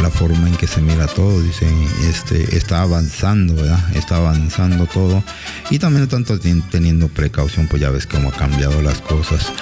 la 0.00 0.10
forma 0.10 0.48
en 0.48 0.56
que 0.56 0.66
se 0.66 0.80
mira 0.80 1.06
todo. 1.06 1.42
Dicen, 1.42 1.72
este, 2.08 2.56
está 2.56 2.82
avanzando, 2.82 3.54
¿verdad? 3.54 3.78
Está 3.94 4.16
avanzando 4.16 4.86
todo. 4.86 5.22
Y 5.70 5.78
también 5.78 6.04
están 6.04 6.24
teniendo 6.70 7.08
precaución, 7.08 7.68
pues 7.68 7.82
ya 7.82 7.90
ves 7.90 8.06
cómo 8.06 8.30
ha 8.30 8.32
cambiado 8.32 8.80
las 8.82 9.00
cosas. 9.00 9.52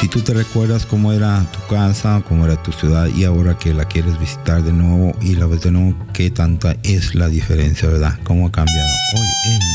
Si 0.00 0.08
tú 0.08 0.20
te 0.20 0.34
recuerdas 0.34 0.86
cómo 0.86 1.12
era 1.12 1.44
tu 1.50 1.74
casa, 1.74 2.22
cómo 2.28 2.46
era 2.46 2.62
tu 2.62 2.72
ciudad 2.72 3.08
y 3.08 3.24
ahora 3.24 3.58
que 3.58 3.72
la 3.74 3.86
quieres 3.86 4.18
visitar 4.18 4.62
de 4.62 4.72
nuevo 4.72 5.16
y 5.20 5.34
la 5.34 5.46
ves 5.46 5.62
de 5.62 5.72
nuevo, 5.72 5.96
qué 6.12 6.30
tanta 6.30 6.76
es 6.82 7.14
la 7.14 7.28
diferencia, 7.28 7.88
¿verdad? 7.88 8.18
¿Cómo 8.24 8.46
ha 8.46 8.52
cambiado 8.52 8.88
hoy 9.16 9.26
en 9.52 9.73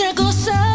otra 0.00 0.14
cosa 0.14 0.69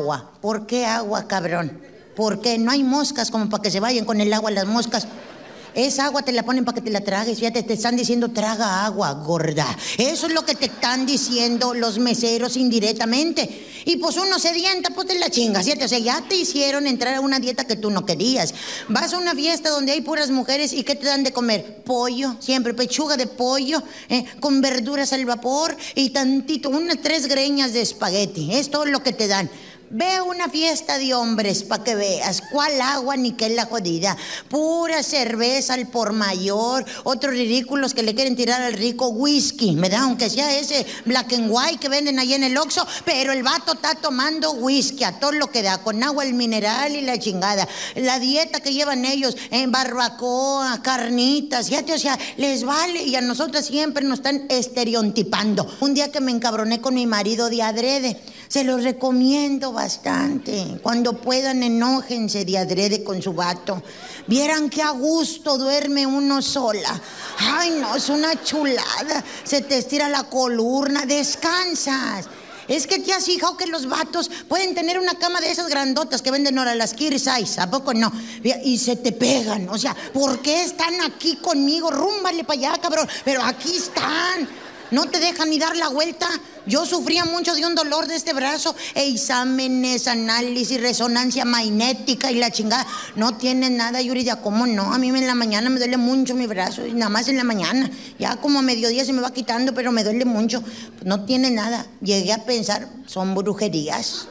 agua. 0.00 0.32
¿Por 0.40 0.66
qué 0.66 0.86
agua, 0.86 1.28
cabrón? 1.28 1.80
¿Por 2.16 2.40
qué? 2.40 2.58
No 2.58 2.70
hay 2.70 2.82
moscas 2.82 3.30
como 3.30 3.48
para 3.48 3.62
que 3.62 3.70
se 3.70 3.80
vayan 3.80 4.04
con 4.04 4.20
el 4.20 4.32
agua 4.32 4.50
las 4.50 4.66
moscas. 4.66 5.06
Esa 5.74 6.06
agua 6.06 6.22
te 6.22 6.32
la 6.32 6.42
ponen 6.42 6.64
para 6.64 6.74
que 6.74 6.80
te 6.80 6.90
la 6.90 7.00
tragues. 7.00 7.38
Fíjate, 7.38 7.62
te 7.62 7.74
están 7.74 7.96
diciendo 7.96 8.30
traga 8.30 8.84
agua, 8.84 9.12
gorda. 9.12 9.66
Eso 9.98 10.26
es 10.26 10.32
lo 10.32 10.44
que 10.44 10.54
te 10.54 10.66
están 10.66 11.06
diciendo 11.06 11.74
los 11.74 11.98
meseros 11.98 12.56
indirectamente. 12.56 13.68
Y 13.84 13.96
pues 13.96 14.16
uno 14.16 14.38
se 14.38 14.52
dienta, 14.52 14.90
pues 14.90 15.06
te 15.06 15.18
la 15.18 15.30
chingas. 15.30 15.66
O 15.66 15.88
sea, 15.88 15.98
ya 15.98 16.22
te 16.28 16.34
hicieron 16.34 16.86
entrar 16.86 17.14
a 17.14 17.20
una 17.20 17.38
dieta 17.38 17.66
que 17.66 17.76
tú 17.76 17.90
no 17.90 18.04
querías. 18.04 18.52
Vas 18.88 19.12
a 19.12 19.18
una 19.18 19.34
fiesta 19.34 19.70
donde 19.70 19.92
hay 19.92 20.00
puras 20.00 20.30
mujeres 20.30 20.72
y 20.72 20.82
¿qué 20.82 20.96
te 20.96 21.06
dan 21.06 21.22
de 21.22 21.32
comer? 21.32 21.82
Pollo, 21.84 22.36
siempre 22.40 22.74
pechuga 22.74 23.16
de 23.16 23.26
pollo, 23.26 23.82
eh, 24.08 24.24
con 24.40 24.60
verduras 24.60 25.12
al 25.12 25.24
vapor 25.24 25.76
y 25.94 26.10
tantito, 26.10 26.68
unas 26.70 27.00
tres 27.00 27.26
greñas 27.26 27.72
de 27.72 27.82
espagueti. 27.82 28.52
Es 28.54 28.70
todo 28.70 28.86
lo 28.86 29.02
que 29.02 29.12
te 29.12 29.28
dan. 29.28 29.48
Ve 29.92 30.20
una 30.20 30.48
fiesta 30.48 30.98
de 30.98 31.14
hombres 31.14 31.64
para 31.64 31.82
que 31.82 31.96
veas 31.96 32.44
cuál 32.52 32.80
agua 32.80 33.16
ni 33.16 33.32
qué 33.32 33.46
es 33.46 33.54
la 33.56 33.66
jodida. 33.66 34.16
Pura 34.48 35.02
cerveza 35.02 35.74
al 35.74 35.88
por 35.88 36.12
mayor. 36.12 36.84
Otros 37.02 37.32
ridículos 37.34 37.92
que 37.92 38.04
le 38.04 38.14
quieren 38.14 38.36
tirar 38.36 38.62
al 38.62 38.74
rico 38.74 39.08
whisky, 39.08 39.74
¿verdad? 39.74 40.02
Aunque 40.02 40.30
sea 40.30 40.56
ese 40.56 40.86
black 41.06 41.32
and 41.32 41.48
white 41.50 41.80
que 41.80 41.88
venden 41.88 42.20
ahí 42.20 42.34
en 42.34 42.44
el 42.44 42.56
Oxxo. 42.56 42.86
Pero 43.04 43.32
el 43.32 43.42
vato 43.42 43.72
está 43.72 43.96
tomando 43.96 44.52
whisky 44.52 45.02
a 45.02 45.18
todo 45.18 45.32
lo 45.32 45.50
que 45.50 45.60
da, 45.60 45.78
con 45.78 46.00
agua 46.04 46.22
el 46.22 46.34
mineral 46.34 46.94
y 46.94 47.00
la 47.00 47.18
chingada. 47.18 47.66
La 47.96 48.20
dieta 48.20 48.60
que 48.60 48.72
llevan 48.72 49.04
ellos 49.04 49.36
en 49.50 49.72
barbacoa, 49.72 50.82
carnitas, 50.82 51.68
fíjate, 51.68 51.94
o 51.94 51.98
sea, 51.98 52.16
les 52.36 52.62
vale. 52.62 53.02
Y 53.02 53.16
a 53.16 53.22
nosotras 53.22 53.66
siempre 53.66 54.04
nos 54.04 54.20
están 54.20 54.46
estereotipando. 54.50 55.66
Un 55.80 55.94
día 55.94 56.12
que 56.12 56.20
me 56.20 56.30
encabroné 56.30 56.80
con 56.80 56.94
mi 56.94 57.08
marido 57.08 57.50
de 57.50 57.62
adrede. 57.64 58.20
Se 58.50 58.64
los 58.64 58.82
recomiendo 58.82 59.70
bastante. 59.70 60.80
Cuando 60.82 61.12
puedan, 61.12 61.62
enójense 61.62 62.44
de 62.44 62.58
adrede 62.58 63.04
con 63.04 63.22
su 63.22 63.32
vato. 63.32 63.80
Vieran 64.26 64.68
qué 64.68 64.82
a 64.82 64.90
gusto 64.90 65.56
duerme 65.56 66.04
uno 66.04 66.42
sola. 66.42 67.00
Ay, 67.38 67.78
no, 67.80 67.94
es 67.94 68.08
una 68.08 68.42
chulada. 68.42 69.22
Se 69.44 69.60
te 69.60 69.78
estira 69.78 70.08
la 70.08 70.24
columna, 70.24 71.06
descansas. 71.06 72.26
Es 72.66 72.88
que 72.88 72.98
te 72.98 73.12
has 73.12 73.24
fijado 73.24 73.56
que 73.56 73.68
los 73.68 73.88
vatos 73.88 74.28
pueden 74.48 74.74
tener 74.74 74.98
una 74.98 75.14
cama 75.14 75.40
de 75.40 75.52
esas 75.52 75.68
grandotas 75.68 76.20
que 76.20 76.32
venden 76.32 76.58
ahora 76.58 76.74
las 76.74 76.94
Kir 76.94 77.20
Size, 77.20 77.60
¿a 77.60 77.70
poco 77.70 77.94
no? 77.94 78.12
Y 78.64 78.78
se 78.78 78.96
te 78.96 79.12
pegan, 79.12 79.68
o 79.68 79.78
sea, 79.78 79.94
¿por 80.12 80.40
qué 80.40 80.64
están 80.64 81.00
aquí 81.02 81.36
conmigo? 81.36 81.92
Rúmbale 81.92 82.42
para 82.42 82.58
allá, 82.58 82.80
cabrón. 82.80 83.08
Pero 83.24 83.44
aquí 83.44 83.76
están. 83.76 84.69
No 84.90 85.06
te 85.06 85.20
dejan 85.20 85.50
ni 85.50 85.58
dar 85.58 85.76
la 85.76 85.88
vuelta. 85.88 86.28
Yo 86.66 86.84
sufría 86.84 87.24
mucho 87.24 87.54
de 87.54 87.64
un 87.64 87.74
dolor 87.74 88.06
de 88.06 88.16
este 88.16 88.32
brazo. 88.32 88.74
E 88.94 89.08
exámenes, 89.08 90.08
análisis, 90.08 90.80
resonancia 90.80 91.44
magnética 91.44 92.30
y 92.30 92.36
la 92.36 92.50
chingada. 92.50 92.86
No 93.16 93.36
tiene 93.36 93.70
nada, 93.70 94.00
Yuridia. 94.00 94.42
¿Cómo 94.42 94.66
no? 94.66 94.92
A 94.92 94.98
mí 94.98 95.08
en 95.08 95.26
la 95.26 95.34
mañana 95.34 95.70
me 95.70 95.78
duele 95.78 95.96
mucho 95.96 96.34
mi 96.34 96.46
brazo. 96.46 96.86
Y 96.86 96.92
nada 96.92 97.08
más 97.08 97.28
en 97.28 97.36
la 97.36 97.44
mañana. 97.44 97.90
Ya 98.18 98.36
como 98.36 98.58
a 98.58 98.62
mediodía 98.62 99.04
se 99.04 99.12
me 99.12 99.22
va 99.22 99.32
quitando, 99.32 99.74
pero 99.74 99.92
me 99.92 100.04
duele 100.04 100.24
mucho. 100.24 100.62
No 101.04 101.24
tiene 101.24 101.50
nada. 101.50 101.86
Llegué 102.00 102.32
a 102.32 102.44
pensar, 102.44 102.88
son 103.06 103.34
brujerías. 103.34 104.26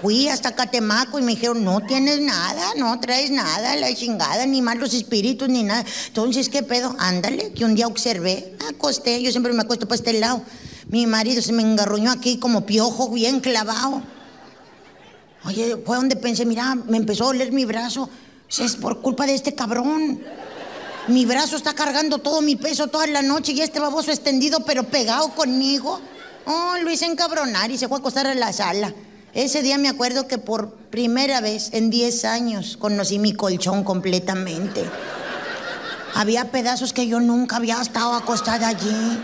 Fui 0.00 0.28
hasta 0.28 0.54
Catemaco 0.54 1.18
y 1.18 1.22
me 1.22 1.32
dijeron, 1.32 1.64
no 1.64 1.80
tienes 1.80 2.20
nada, 2.20 2.74
no 2.76 3.00
traes 3.00 3.30
nada, 3.30 3.74
la 3.74 3.92
chingada, 3.92 4.46
ni 4.46 4.62
malos 4.62 4.94
espíritus, 4.94 5.48
ni 5.48 5.64
nada. 5.64 5.84
Entonces, 6.06 6.48
¿qué 6.48 6.62
pedo? 6.62 6.94
Ándale, 7.00 7.52
que 7.52 7.64
un 7.64 7.74
día 7.74 7.88
observé, 7.88 8.54
acosté, 8.68 9.20
yo 9.20 9.32
siempre 9.32 9.52
me 9.52 9.62
acuesto 9.62 9.88
para 9.88 9.96
este 9.96 10.12
lado. 10.12 10.42
Mi 10.88 11.06
marido 11.06 11.42
se 11.42 11.52
me 11.52 11.62
engarruñó 11.62 12.12
aquí 12.12 12.38
como 12.38 12.64
piojo, 12.64 13.10
bien 13.10 13.40
clavado. 13.40 14.02
Oye, 15.44 15.76
fue 15.84 15.96
donde 15.96 16.14
pensé, 16.14 16.46
mira, 16.46 16.76
me 16.76 16.96
empezó 16.96 17.24
a 17.24 17.28
oler 17.28 17.50
mi 17.52 17.64
brazo. 17.64 18.08
Es 18.48 18.76
por 18.76 19.02
culpa 19.02 19.26
de 19.26 19.34
este 19.34 19.54
cabrón. 19.54 20.22
Mi 21.08 21.26
brazo 21.26 21.56
está 21.56 21.74
cargando 21.74 22.18
todo 22.18 22.40
mi 22.40 22.54
peso 22.54 22.86
toda 22.86 23.06
la 23.06 23.22
noche 23.22 23.52
y 23.52 23.62
este 23.62 23.80
baboso 23.80 24.12
extendido, 24.12 24.64
pero 24.64 24.84
pegado 24.84 25.30
conmigo. 25.30 26.00
Oh, 26.46 26.76
lo 26.82 26.90
hice 26.90 27.06
encabronar 27.06 27.70
y 27.70 27.78
se 27.78 27.88
fue 27.88 27.98
a 27.98 28.00
acostar 28.00 28.26
en 28.26 28.38
la 28.38 28.52
sala. 28.52 28.94
Ese 29.38 29.62
día 29.62 29.78
me 29.78 29.88
acuerdo 29.88 30.26
que 30.26 30.38
por 30.38 30.72
primera 30.90 31.40
vez 31.40 31.68
en 31.72 31.90
10 31.90 32.24
años 32.24 32.76
conocí 32.76 33.20
mi 33.20 33.34
colchón 33.34 33.84
completamente. 33.84 34.82
Había 36.16 36.50
pedazos 36.50 36.92
que 36.92 37.06
yo 37.06 37.20
nunca 37.20 37.54
había 37.54 37.80
estado 37.80 38.14
acostada 38.14 38.66
allí. 38.66 39.22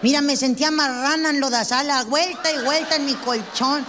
Mira, 0.00 0.22
me 0.22 0.36
sentía 0.36 0.70
marrana 0.70 1.28
en 1.28 1.40
lo 1.40 1.50
de 1.50 1.62
sala, 1.66 2.04
vuelta 2.04 2.50
y 2.50 2.64
vuelta 2.64 2.96
en 2.96 3.04
mi 3.04 3.12
colchón. 3.16 3.84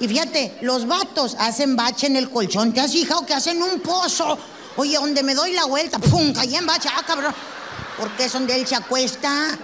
Y 0.00 0.08
fíjate, 0.08 0.58
los 0.62 0.88
vatos 0.88 1.36
hacen 1.38 1.76
bache 1.76 2.08
en 2.08 2.16
el 2.16 2.28
colchón. 2.28 2.72
¿Te 2.72 2.80
has 2.80 2.90
fijado 2.90 3.24
que 3.24 3.34
hacen 3.34 3.62
un 3.62 3.78
pozo? 3.78 4.36
Oye, 4.76 4.96
donde 4.96 5.22
me 5.22 5.36
doy 5.36 5.52
la 5.52 5.66
vuelta, 5.66 6.00
¡pum! 6.00 6.32
Caí 6.32 6.56
en 6.56 6.66
bache, 6.66 6.88
ah, 6.92 7.04
cabrón. 7.06 7.32
Porque 7.96 8.24
es 8.24 8.32
donde 8.32 8.56
él 8.56 8.66
se 8.66 8.74
acuesta. 8.74 9.56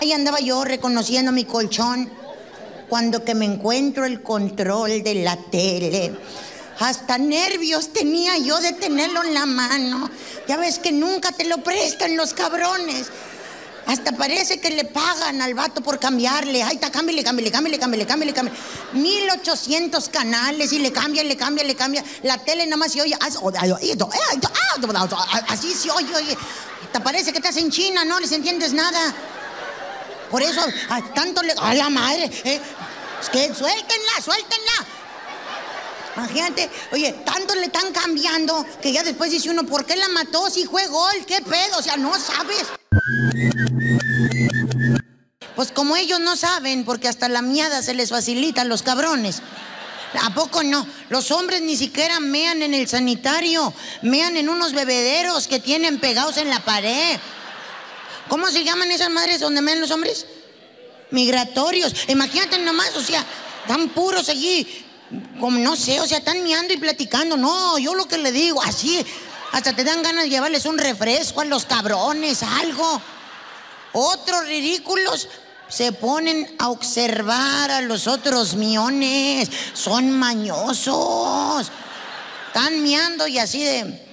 Ahí 0.00 0.12
andaba 0.12 0.38
yo 0.38 0.62
reconociendo 0.62 1.32
mi 1.32 1.46
colchón 1.46 2.19
cuando 2.90 3.24
que 3.24 3.34
me 3.34 3.46
encuentro 3.46 4.04
el 4.04 4.22
control 4.22 5.02
de 5.02 5.14
la 5.14 5.36
tele. 5.36 6.12
Hasta 6.80 7.18
nervios 7.18 7.92
tenía 7.92 8.36
yo 8.38 8.58
de 8.60 8.72
tenerlo 8.72 9.22
en 9.22 9.32
la 9.32 9.46
mano. 9.46 10.10
Ya 10.48 10.56
ves 10.56 10.78
que 10.78 10.92
nunca 10.92 11.30
te 11.30 11.44
lo 11.44 11.62
prestan 11.62 12.16
los 12.16 12.34
cabrones. 12.34 13.06
Hasta 13.86 14.12
parece 14.12 14.60
que 14.60 14.70
le 14.70 14.84
pagan 14.84 15.40
al 15.40 15.54
vato 15.54 15.82
por 15.82 15.98
cambiarle. 15.98 16.62
Ay, 16.62 16.76
está, 16.76 16.90
cámbiale, 16.90 17.22
cámbiale, 17.22 17.50
cámbiale, 17.50 17.78
cámbiale, 17.78 18.06
cámbiale, 18.06 18.34
cámbiale. 18.34 18.58
1800 18.92 20.08
canales 20.08 20.72
y 20.72 20.78
le 20.78 20.90
cambia, 20.90 21.22
le 21.22 21.36
cambia, 21.36 21.64
le 21.64 21.74
cambia. 21.74 22.04
La 22.22 22.38
tele 22.38 22.64
nada 22.66 22.76
más 22.76 22.92
se 22.92 23.02
oye. 23.02 23.16
Así 25.48 25.74
se 25.74 25.90
oye, 25.90 26.14
oye. 26.14 26.36
Hasta 26.86 27.02
parece 27.02 27.30
que 27.30 27.38
estás 27.38 27.56
en 27.56 27.70
China, 27.70 28.04
no 28.04 28.18
les 28.20 28.32
entiendes 28.32 28.72
nada. 28.72 29.14
Por 30.30 30.42
eso, 30.42 30.60
a 30.88 31.02
tanto 31.12 31.42
le. 31.42 31.52
¡A 31.60 31.74
la 31.74 31.90
madre! 31.90 32.30
¿eh? 32.44 32.60
Es 33.20 33.28
que 33.28 33.54
suéltenla, 33.54 34.22
suéltenla. 34.22 34.86
Imagínate, 36.16 36.68
oye, 36.92 37.12
tanto 37.24 37.54
le 37.54 37.66
están 37.66 37.92
cambiando 37.92 38.66
que 38.82 38.92
ya 38.92 39.02
después 39.02 39.30
dice 39.30 39.50
uno, 39.50 39.64
¿por 39.64 39.86
qué 39.86 39.96
la 39.96 40.08
mató 40.08 40.50
si 40.50 40.64
fue 40.66 40.86
gol? 40.88 41.24
¿Qué 41.26 41.40
pedo? 41.40 41.78
O 41.78 41.82
sea, 41.82 41.96
no 41.96 42.12
sabes. 42.18 42.66
Pues 45.56 45.72
como 45.72 45.96
ellos 45.96 46.20
no 46.20 46.36
saben, 46.36 46.84
porque 46.84 47.08
hasta 47.08 47.28
la 47.28 47.42
miada 47.42 47.82
se 47.82 47.94
les 47.94 48.10
facilita 48.10 48.62
a 48.62 48.64
los 48.64 48.82
cabrones. 48.82 49.42
¿A 50.22 50.34
poco 50.34 50.62
no? 50.62 50.86
Los 51.08 51.30
hombres 51.30 51.62
ni 51.62 51.76
siquiera 51.76 52.18
mean 52.18 52.62
en 52.62 52.74
el 52.74 52.88
sanitario, 52.88 53.72
mean 54.02 54.36
en 54.36 54.48
unos 54.48 54.72
bebederos 54.72 55.46
que 55.46 55.60
tienen 55.60 56.00
pegados 56.00 56.36
en 56.36 56.50
la 56.50 56.60
pared. 56.60 57.18
¿Cómo 58.30 58.48
se 58.48 58.62
llaman 58.62 58.92
esas 58.92 59.10
madres 59.10 59.40
donde 59.40 59.60
mean 59.60 59.80
los 59.80 59.90
hombres? 59.90 60.24
Migratorios. 61.10 61.92
Imagínate 62.06 62.58
nomás, 62.58 62.96
o 62.96 63.02
sea, 63.02 63.26
tan 63.66 63.88
puros 63.88 64.28
allí, 64.28 64.86
como 65.40 65.58
no 65.58 65.74
sé, 65.74 66.00
o 66.00 66.06
sea, 66.06 66.18
están 66.18 66.40
meando 66.44 66.72
y 66.72 66.76
platicando. 66.76 67.36
No, 67.36 67.76
yo 67.78 67.92
lo 67.92 68.06
que 68.06 68.18
le 68.18 68.30
digo, 68.30 68.62
así, 68.62 69.04
hasta 69.50 69.74
te 69.74 69.82
dan 69.82 70.00
ganas 70.04 70.24
de 70.24 70.30
llevarles 70.30 70.64
un 70.64 70.78
refresco 70.78 71.40
a 71.40 71.44
los 71.44 71.64
cabrones, 71.64 72.44
algo. 72.44 73.02
Otros 73.92 74.46
ridículos 74.46 75.28
se 75.68 75.90
ponen 75.90 76.54
a 76.60 76.68
observar 76.68 77.72
a 77.72 77.80
los 77.80 78.06
otros 78.06 78.54
miones. 78.54 79.50
Son 79.74 80.08
mañosos. 80.08 81.68
Están 82.46 82.80
miando 82.80 83.26
y 83.26 83.40
así 83.40 83.64
de. 83.64 84.06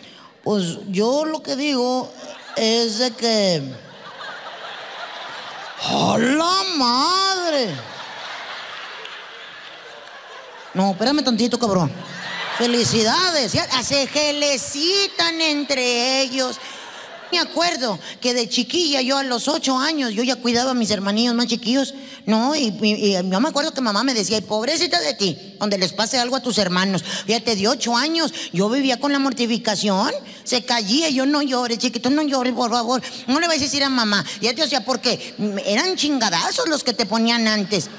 Pues 0.43 0.80
yo 0.88 1.24
lo 1.24 1.43
que 1.43 1.55
digo 1.55 2.11
es 2.55 2.97
de 2.97 3.11
que. 3.11 3.87
¡A 5.84 6.18
la 6.18 6.64
madre! 6.78 7.76
No, 10.74 10.92
espérame 10.92 11.24
tantito, 11.24 11.58
cabrón. 11.58 11.92
Felicidades. 12.58 13.52
Se 13.84 14.08
gelecitan 14.08 15.40
entre 15.42 16.22
ellos. 16.22 16.60
Me 17.32 17.40
acuerdo 17.40 18.00
que 18.22 18.34
de 18.34 18.48
chiquilla, 18.48 19.02
yo 19.02 19.18
a 19.18 19.24
los 19.24 19.48
ocho 19.48 19.78
años, 19.78 20.14
yo 20.14 20.24
ya 20.24 20.38
cuidaba 20.38 20.72
a 20.72 20.74
mis 20.74 20.92
hermanillos 20.92 21.36
más 21.36 21.48
chiquillos, 21.48 21.94
¿no? 22.26 22.56
Y, 22.56 22.72
yo 23.30 23.40
me 23.40 23.50
acuerdo 23.50 23.74
que 23.74 23.82
mamá 23.82 24.04
me 24.04 24.14
decía, 24.14 24.38
"Ay, 24.38 24.44
pobrecita 24.44 25.00
de 25.02 25.14
ti, 25.14 25.56
donde 25.60 25.78
les 25.78 25.92
pase 25.92 26.18
algo 26.18 26.38
a 26.38 26.42
tus 26.42 26.58
hermanos. 26.58 27.04
Fíjate, 27.26 27.56
de 27.56 27.68
ocho 27.68 27.98
años, 27.98 28.34
yo 28.54 28.70
vivía 28.70 28.98
con 29.00 29.12
la 29.12 29.20
mortificación, 29.20 30.12
se 30.44 30.64
callía, 30.64 31.10
yo 31.10 31.26
no 31.26 31.42
llores, 31.42 31.80
chiquito, 31.80 32.10
no 32.10 32.22
llores, 32.22 32.54
por 32.54 32.72
favor. 32.72 33.02
No 33.28 33.40
le 33.40 33.48
vais 33.48 33.62
a 33.62 33.66
decir 33.66 33.84
a 33.84 33.90
mamá. 33.90 34.24
Fíjate, 34.24 34.64
o 34.64 34.68
sea, 34.68 34.86
porque 34.86 35.36
eran 35.66 35.96
chingadazos 35.98 36.70
los 36.70 36.84
que 36.84 36.94
te 36.94 37.06
ponían 37.06 37.48
antes. 37.48 37.90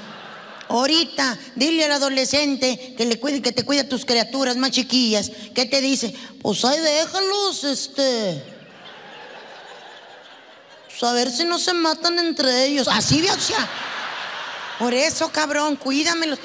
Ahorita, 0.68 1.38
dile 1.54 1.84
al 1.84 1.92
adolescente 1.92 2.94
que 2.96 3.06
le 3.06 3.18
cuide, 3.18 3.40
que 3.40 3.52
te 3.52 3.64
cuide 3.64 3.80
a 3.80 3.88
tus 3.88 4.04
criaturas 4.04 4.56
más 4.56 4.70
chiquillas. 4.70 5.30
¿Qué 5.54 5.66
te 5.66 5.80
dice? 5.80 6.14
Pues 6.42 6.64
ahí 6.64 6.78
déjalos, 6.80 7.64
este. 7.64 8.57
Pues 10.98 11.10
a 11.10 11.14
ver 11.14 11.30
si 11.30 11.44
no 11.44 11.58
se 11.58 11.72
matan 11.74 12.18
entre 12.18 12.64
ellos. 12.66 12.88
Así, 12.88 13.24
o 13.28 13.40
sea. 13.40 13.68
Por 14.78 14.94
eso, 14.94 15.30
cabrón, 15.30 15.76
cuídamelos. 15.76 16.38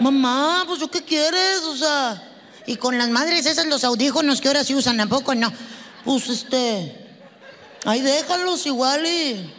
Mamá, 0.00 0.64
pues 0.66 0.80
yo 0.80 0.90
qué 0.90 1.04
quieres, 1.04 1.60
o 1.62 1.76
sea. 1.76 2.30
Y 2.66 2.76
con 2.76 2.98
las 2.98 3.08
madres 3.08 3.46
esas 3.46 3.66
los 3.66 3.84
audífonos 3.84 4.40
que 4.40 4.48
ahora 4.48 4.64
sí 4.64 4.74
usan, 4.74 5.00
¿a 5.00 5.06
poco 5.06 5.34
no? 5.34 5.52
Pues 6.04 6.28
este. 6.28 6.98
Ahí 7.84 8.00
déjalos 8.00 8.66
igual 8.66 9.06
y. 9.06 9.52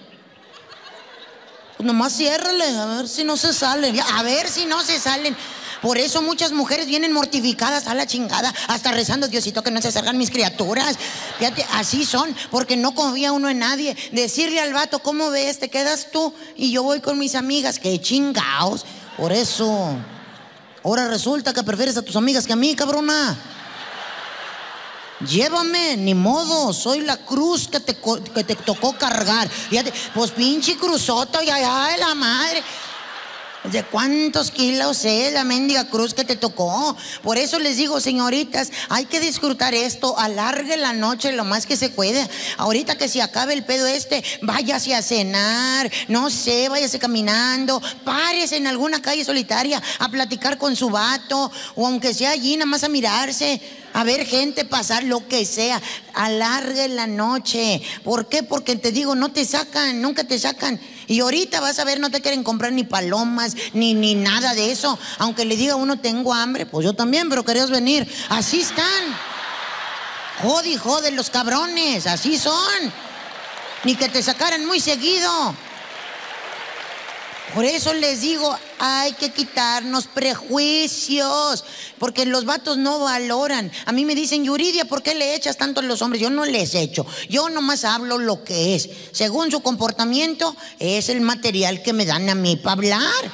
Pues 1.78 1.88
nomás 1.88 2.14
ciérrale, 2.14 2.78
a 2.78 2.86
ver 2.86 3.08
si 3.08 3.24
no 3.24 3.38
se 3.38 3.54
salen. 3.54 3.98
A 4.00 4.24
ver 4.24 4.50
si 4.50 4.66
no 4.66 4.82
se 4.82 5.00
salen. 5.00 5.36
Por 5.84 5.98
eso 5.98 6.22
muchas 6.22 6.54
mujeres 6.54 6.88
vienen 6.88 7.12
mortificadas 7.12 7.88
a 7.88 7.94
la 7.94 8.08
chingada, 8.08 8.54
hasta 8.70 8.94
rezando, 8.94 9.28
Diosito, 9.28 9.62
que 9.64 9.70
no 9.70 9.82
se 9.82 9.92
salgan 9.92 10.18
mis 10.18 10.32
criaturas. 10.32 10.96
Fíjate, 11.38 11.66
así 11.74 12.06
son, 12.06 12.34
porque 12.52 12.78
no 12.78 12.96
confía 12.96 13.34
uno 13.34 13.50
en 13.50 13.60
nadie. 13.60 13.98
Decirle 14.14 14.62
al 14.62 14.72
vato, 14.72 15.00
¿cómo 15.00 15.30
ves? 15.30 15.60
Te 15.60 15.70
quedas 15.70 16.08
tú 16.10 16.34
y 16.56 16.72
yo 16.72 16.84
voy 16.84 17.02
con 17.02 17.20
mis 17.20 17.36
amigas. 17.36 17.80
¡Qué 17.80 18.00
chingaos! 18.00 18.86
Por 19.18 19.34
eso. 19.34 19.98
Ahora 20.86 21.10
resulta 21.10 21.54
que 21.54 21.64
prefieres 21.64 21.98
a 21.98 22.02
tus 22.02 22.16
amigas 22.16 22.48
que 22.48 22.54
a 22.54 22.56
mí, 22.56 22.74
cabrona. 22.76 23.38
Llévame, 25.28 25.98
ni 25.98 26.14
modo, 26.14 26.74
soy 26.74 27.02
la 27.02 27.18
cruz 27.18 27.68
que 27.68 27.82
te, 27.82 27.98
que 28.34 28.44
te 28.44 28.56
tocó 28.56 28.94
cargar. 28.94 29.50
Fíjate, 29.50 29.94
pues 30.14 30.32
pinche 30.32 30.78
cruzota, 30.78 31.44
y 31.44 31.50
ay, 31.50 32.00
la 32.00 32.16
madre. 32.16 32.64
¿De 33.64 33.82
cuántos 33.82 34.52
kilos 34.52 35.06
es 35.06 35.32
la 35.32 35.46
mendiga 35.46 35.86
cruz 35.86 36.14
que 36.14 36.26
te 36.26 36.36
tocó? 36.36 36.98
Por 37.22 37.38
eso 37.38 37.60
les 37.60 37.78
digo, 37.78 38.02
señoritas, 38.02 38.70
hay 38.90 39.06
que 39.06 39.22
disfrutar 39.22 39.74
esto, 39.74 40.20
alargue 40.20 40.76
la 40.76 40.92
noche 40.92 41.32
lo 41.32 41.46
más 41.46 41.66
que 41.66 41.78
se 41.78 41.88
pueda. 41.88 42.28
Ahorita 42.58 42.98
que 42.98 43.08
se 43.08 43.22
acabe 43.22 43.54
el 43.54 43.64
pedo 43.64 43.88
este, 43.88 44.22
váyase 44.42 44.94
a 44.94 45.02
cenar, 45.02 45.90
no 46.10 46.30
sé, 46.30 46.68
váyase 46.68 47.00
caminando, 47.00 47.82
párese 48.04 48.58
en 48.58 48.68
alguna 48.68 49.02
calle 49.02 49.24
solitaria 49.24 49.82
a 50.00 50.10
platicar 50.10 50.58
con 50.58 50.76
su 50.76 50.90
vato, 50.90 51.50
o 51.76 51.88
aunque 51.88 52.14
sea 52.14 52.32
allí, 52.32 52.58
nada 52.58 52.66
más 52.66 52.84
a 52.84 52.90
mirarse, 52.90 53.62
a 53.94 54.04
ver 54.04 54.26
gente 54.26 54.66
pasar, 54.66 55.06
lo 55.06 55.26
que 55.28 55.46
sea. 55.46 55.82
Alargue 56.14 56.90
la 56.90 57.08
noche. 57.08 57.82
¿Por 58.04 58.28
qué? 58.28 58.44
Porque 58.44 58.76
te 58.76 58.92
digo, 58.92 59.16
no 59.16 59.32
te 59.32 59.46
sacan, 59.46 60.02
nunca 60.02 60.26
te 60.26 60.38
sacan. 60.38 60.82
Y 61.08 61.20
ahorita 61.20 61.60
vas 61.60 61.80
a 61.80 61.84
ver, 61.84 62.00
no 62.00 62.10
te 62.10 62.22
quieren 62.22 62.44
comprar 62.44 62.72
ni 62.72 62.84
palomas, 62.84 63.56
ni, 63.74 63.94
ni 63.94 64.16
nada 64.16 64.54
de 64.54 64.72
eso. 64.72 64.98
Aunque 65.20 65.46
le 65.46 65.56
diga 65.56 65.76
uno, 65.76 66.00
tengo 66.00 66.34
hambre, 66.34 66.66
pues 66.66 66.86
yo 66.86 66.94
también, 66.94 67.30
pero 67.30 67.44
querías 67.44 67.70
venir. 67.70 68.08
Así 68.30 68.62
están. 68.62 69.04
Jode 70.42 70.70
y 70.70 70.78
jode 70.78 71.12
los 71.12 71.30
cabrones, 71.30 72.08
así 72.08 72.38
son. 72.38 72.94
Ni 73.84 73.96
que 73.96 74.10
te 74.10 74.24
sacaran 74.24 74.66
muy 74.66 74.80
seguido. 74.80 75.56
Por 77.54 77.66
eso 77.66 77.94
les 77.94 78.22
digo, 78.22 78.58
hay 78.80 79.14
que 79.14 79.32
quitarnos 79.32 80.08
prejuicios, 80.08 81.64
porque 82.00 82.26
los 82.26 82.46
vatos 82.46 82.78
no 82.80 83.00
valoran. 83.00 83.72
A 83.86 83.92
mí 83.92 84.06
me 84.06 84.16
dicen, 84.16 84.44
Yuridia, 84.44 84.86
¿por 84.86 85.04
qué 85.04 85.14
le 85.14 85.36
echas 85.36 85.58
tanto 85.58 85.80
a 85.80 85.84
los 85.84 86.02
hombres? 86.02 86.20
Yo 86.20 86.32
no 86.32 86.46
les 86.46 86.74
echo, 86.74 87.06
yo 87.30 87.50
nomás 87.50 87.86
hablo 87.86 88.18
lo 88.18 88.44
que 88.44 88.74
es. 88.74 88.90
Según 89.12 89.52
su 89.52 89.62
comportamiento, 89.62 90.56
es 90.80 91.10
el 91.10 91.22
material 91.22 91.84
que 91.84 91.94
me 91.94 92.08
dan 92.08 92.28
a 92.28 92.34
mí 92.34 92.56
para 92.56 92.74
hablar. 92.74 93.32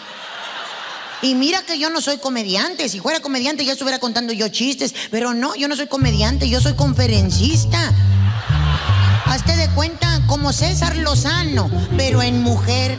Y 1.22 1.36
mira 1.36 1.62
que 1.62 1.80
yo 1.80 1.90
no 1.90 2.02
soy 2.02 2.18
comediante, 2.18 2.90
si 2.90 3.00
fuera 3.00 3.22
comediante 3.22 3.64
ya 3.64 3.74
estuviera 3.74 4.00
contando 4.00 4.34
yo 4.34 4.50
chistes, 4.50 4.94
pero 5.12 5.34
no, 5.34 5.56
yo 5.56 5.70
no 5.70 5.78
soy 5.78 5.88
comediante, 5.88 6.50
yo 6.50 6.60
soy 6.60 6.76
conferencista. 6.76 7.94
Hazte 9.26 9.56
de 9.56 9.70
cuenta 9.70 10.22
como 10.28 10.52
César 10.52 10.98
Lozano, 10.98 11.70
pero 11.96 12.22
en 12.22 12.42
mujer. 12.42 12.98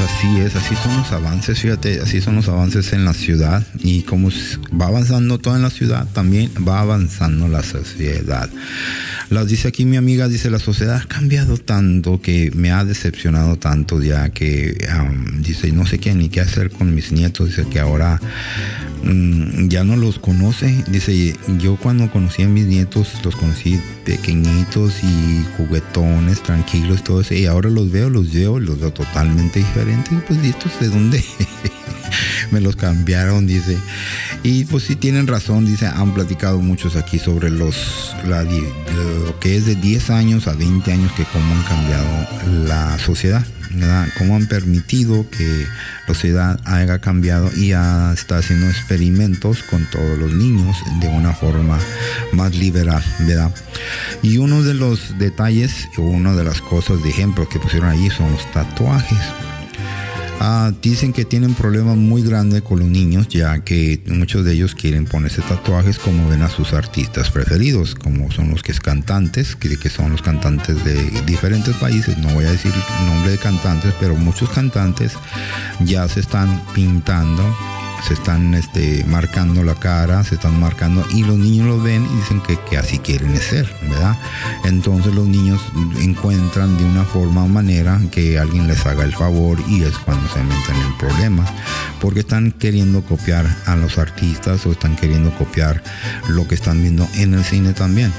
Pues 0.00 0.12
así 0.12 0.40
es, 0.40 0.56
así 0.56 0.74
son 0.76 0.96
los 0.96 1.12
avances, 1.12 1.58
fíjate, 1.58 2.00
así 2.00 2.22
son 2.22 2.36
los 2.36 2.48
avances 2.48 2.94
en 2.94 3.04
la 3.04 3.12
ciudad 3.12 3.66
y 3.80 4.00
como 4.04 4.30
va 4.80 4.86
avanzando 4.86 5.36
todo 5.38 5.56
en 5.56 5.62
la 5.62 5.68
ciudad, 5.68 6.06
también 6.14 6.50
va 6.66 6.80
avanzando 6.80 7.48
la 7.48 7.62
sociedad. 7.62 8.48
Las 9.28 9.48
dice 9.48 9.68
aquí 9.68 9.84
mi 9.84 9.98
amiga, 9.98 10.26
dice, 10.26 10.48
la 10.48 10.58
sociedad 10.58 10.96
ha 10.96 11.06
cambiado 11.06 11.58
tanto 11.58 12.22
que 12.22 12.50
me 12.54 12.72
ha 12.72 12.82
decepcionado 12.86 13.56
tanto 13.58 14.00
ya 14.02 14.30
que, 14.30 14.88
dice, 15.40 15.70
no 15.70 15.84
sé 15.84 15.98
qué 15.98 16.14
ni 16.14 16.30
qué 16.30 16.40
hacer 16.40 16.70
con 16.70 16.94
mis 16.94 17.12
nietos, 17.12 17.48
dice 17.48 17.66
que 17.68 17.78
ahora 17.78 18.22
ya 19.68 19.84
no 19.84 19.96
los 19.96 20.18
conoce, 20.18 20.84
dice, 20.88 21.34
yo 21.58 21.76
cuando 21.76 22.10
conocí 22.10 22.42
a 22.42 22.48
mis 22.48 22.66
nietos, 22.66 23.14
los 23.24 23.36
conocí 23.36 23.80
pequeñitos 24.04 25.02
y 25.02 25.44
juguetones, 25.56 26.42
tranquilos, 26.42 27.02
todo 27.02 27.20
eso, 27.20 27.34
y 27.34 27.46
ahora 27.46 27.70
los 27.70 27.90
veo, 27.90 28.10
los 28.10 28.32
veo, 28.32 28.60
los 28.60 28.80
veo 28.80 28.92
totalmente 28.92 29.60
diferentes, 29.60 30.22
pues, 30.26 30.44
¿y 30.44 30.48
estos 30.48 30.78
de 30.80 30.88
dónde? 30.88 31.24
me 32.50 32.60
los 32.60 32.76
cambiaron, 32.76 33.46
dice. 33.46 33.78
Y 34.42 34.64
pues 34.64 34.84
sí 34.84 34.96
tienen 34.96 35.26
razón, 35.26 35.66
dice, 35.66 35.86
han 35.86 36.14
platicado 36.14 36.60
muchos 36.60 36.96
aquí 36.96 37.18
sobre 37.18 37.50
los 37.50 38.14
la 38.26 38.42
lo 38.42 39.38
que 39.38 39.56
es 39.56 39.66
de 39.66 39.76
10 39.76 40.10
años 40.10 40.48
a 40.48 40.54
20 40.54 40.92
años 40.92 41.12
que 41.12 41.24
cómo 41.24 41.54
han 41.54 41.62
cambiado 41.62 42.66
la 42.66 42.98
sociedad, 42.98 43.44
¿verdad? 43.72 44.08
Cómo 44.18 44.36
han 44.36 44.46
permitido 44.46 45.28
que 45.30 45.66
la 46.06 46.14
sociedad 46.14 46.60
haya 46.64 46.98
cambiado 47.00 47.50
y 47.56 47.72
ha- 47.72 48.12
está 48.12 48.38
haciendo 48.38 48.68
experimentos 48.68 49.62
con 49.64 49.84
todos 49.90 50.18
los 50.18 50.32
niños 50.32 50.76
de 51.00 51.08
una 51.08 51.32
forma 51.32 51.78
más 52.32 52.54
liberal, 52.54 53.02
¿verdad? 53.20 53.52
Y 54.22 54.38
uno 54.38 54.62
de 54.62 54.74
los 54.74 55.18
detalles, 55.18 55.88
una 55.96 56.34
de 56.34 56.44
las 56.44 56.60
cosas 56.60 57.02
de 57.02 57.10
ejemplo 57.10 57.48
que 57.48 57.58
pusieron 57.58 57.88
ahí 57.90 58.10
son 58.10 58.30
los 58.32 58.50
tatuajes. 58.52 59.18
Ah, 60.42 60.72
dicen 60.80 61.12
que 61.12 61.26
tienen 61.26 61.54
problemas 61.54 61.98
muy 61.98 62.22
grandes 62.22 62.62
con 62.62 62.78
los 62.78 62.88
niños, 62.88 63.28
ya 63.28 63.62
que 63.62 64.02
muchos 64.06 64.42
de 64.42 64.54
ellos 64.54 64.74
quieren 64.74 65.04
ponerse 65.04 65.42
tatuajes 65.42 65.98
como 65.98 66.30
ven 66.30 66.40
a 66.40 66.48
sus 66.48 66.72
artistas 66.72 67.30
preferidos, 67.30 67.94
como 67.94 68.32
son 68.32 68.48
los 68.50 68.62
que 68.62 68.72
es 68.72 68.80
cantantes, 68.80 69.54
que, 69.54 69.76
que 69.76 69.90
son 69.90 70.12
los 70.12 70.22
cantantes 70.22 70.82
de 70.82 70.94
diferentes 71.26 71.76
países. 71.76 72.16
No 72.16 72.30
voy 72.30 72.46
a 72.46 72.52
decir 72.52 72.72
nombre 73.06 73.32
de 73.32 73.36
cantantes, 73.38 73.92
pero 74.00 74.16
muchos 74.16 74.48
cantantes 74.48 75.12
ya 75.80 76.08
se 76.08 76.20
están 76.20 76.62
pintando 76.72 77.44
se 78.06 78.14
están 78.14 78.54
este, 78.54 79.04
marcando 79.04 79.62
la 79.62 79.74
cara, 79.74 80.24
se 80.24 80.36
están 80.36 80.58
marcando 80.58 81.04
y 81.14 81.22
los 81.22 81.36
niños 81.36 81.66
lo 81.66 81.82
ven 81.82 82.04
y 82.04 82.16
dicen 82.16 82.40
que, 82.40 82.58
que 82.68 82.76
así 82.76 82.98
quieren 82.98 83.36
ser, 83.36 83.72
¿verdad? 83.82 84.16
Entonces 84.64 85.14
los 85.14 85.26
niños 85.26 85.60
encuentran 86.00 86.76
de 86.78 86.84
una 86.84 87.04
forma 87.04 87.44
o 87.44 87.48
manera 87.48 88.00
que 88.10 88.38
alguien 88.38 88.66
les 88.66 88.84
haga 88.86 89.04
el 89.04 89.14
favor 89.14 89.58
y 89.68 89.82
es 89.82 89.96
cuando 89.98 90.28
se 90.28 90.42
meten 90.42 90.76
en 90.76 90.98
problemas, 90.98 91.50
porque 92.00 92.20
están 92.20 92.52
queriendo 92.52 93.02
copiar 93.02 93.46
a 93.66 93.76
los 93.76 93.98
artistas 93.98 94.64
o 94.66 94.72
están 94.72 94.96
queriendo 94.96 95.30
copiar 95.36 95.82
lo 96.28 96.46
que 96.48 96.54
están 96.54 96.80
viendo 96.80 97.08
en 97.14 97.34
el 97.34 97.44
cine 97.44 97.72
también. 97.72 98.12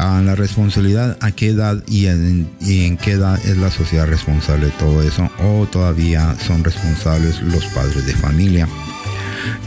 Ah, 0.00 0.22
la 0.24 0.36
responsabilidad, 0.36 1.18
a 1.20 1.32
qué 1.32 1.48
edad 1.48 1.82
y 1.88 2.06
en, 2.06 2.48
y 2.60 2.84
en 2.84 2.96
qué 2.96 3.12
edad 3.12 3.36
es 3.44 3.56
la 3.56 3.68
sociedad 3.72 4.06
responsable 4.06 4.66
de 4.66 4.72
todo 4.72 5.02
eso, 5.02 5.28
o 5.42 5.66
todavía 5.66 6.36
son 6.46 6.62
responsables 6.62 7.42
los 7.42 7.64
padres 7.66 8.06
de 8.06 8.12
familia. 8.12 8.68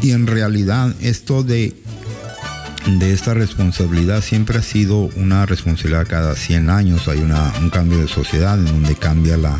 Y 0.01 0.11
en 0.11 0.27
realidad 0.27 0.95
esto 1.01 1.43
de, 1.43 1.73
de 2.87 3.13
esta 3.13 3.33
responsabilidad 3.33 4.21
siempre 4.21 4.57
ha 4.57 4.61
sido 4.61 5.09
una 5.15 5.45
responsabilidad 5.45 6.07
cada 6.07 6.35
100 6.35 6.69
años. 6.69 7.07
Hay 7.07 7.19
una, 7.19 7.53
un 7.61 7.69
cambio 7.69 7.99
de 7.99 8.07
sociedad 8.07 8.57
en 8.57 8.65
donde 8.65 8.95
cambia 8.95 9.37
la, 9.37 9.59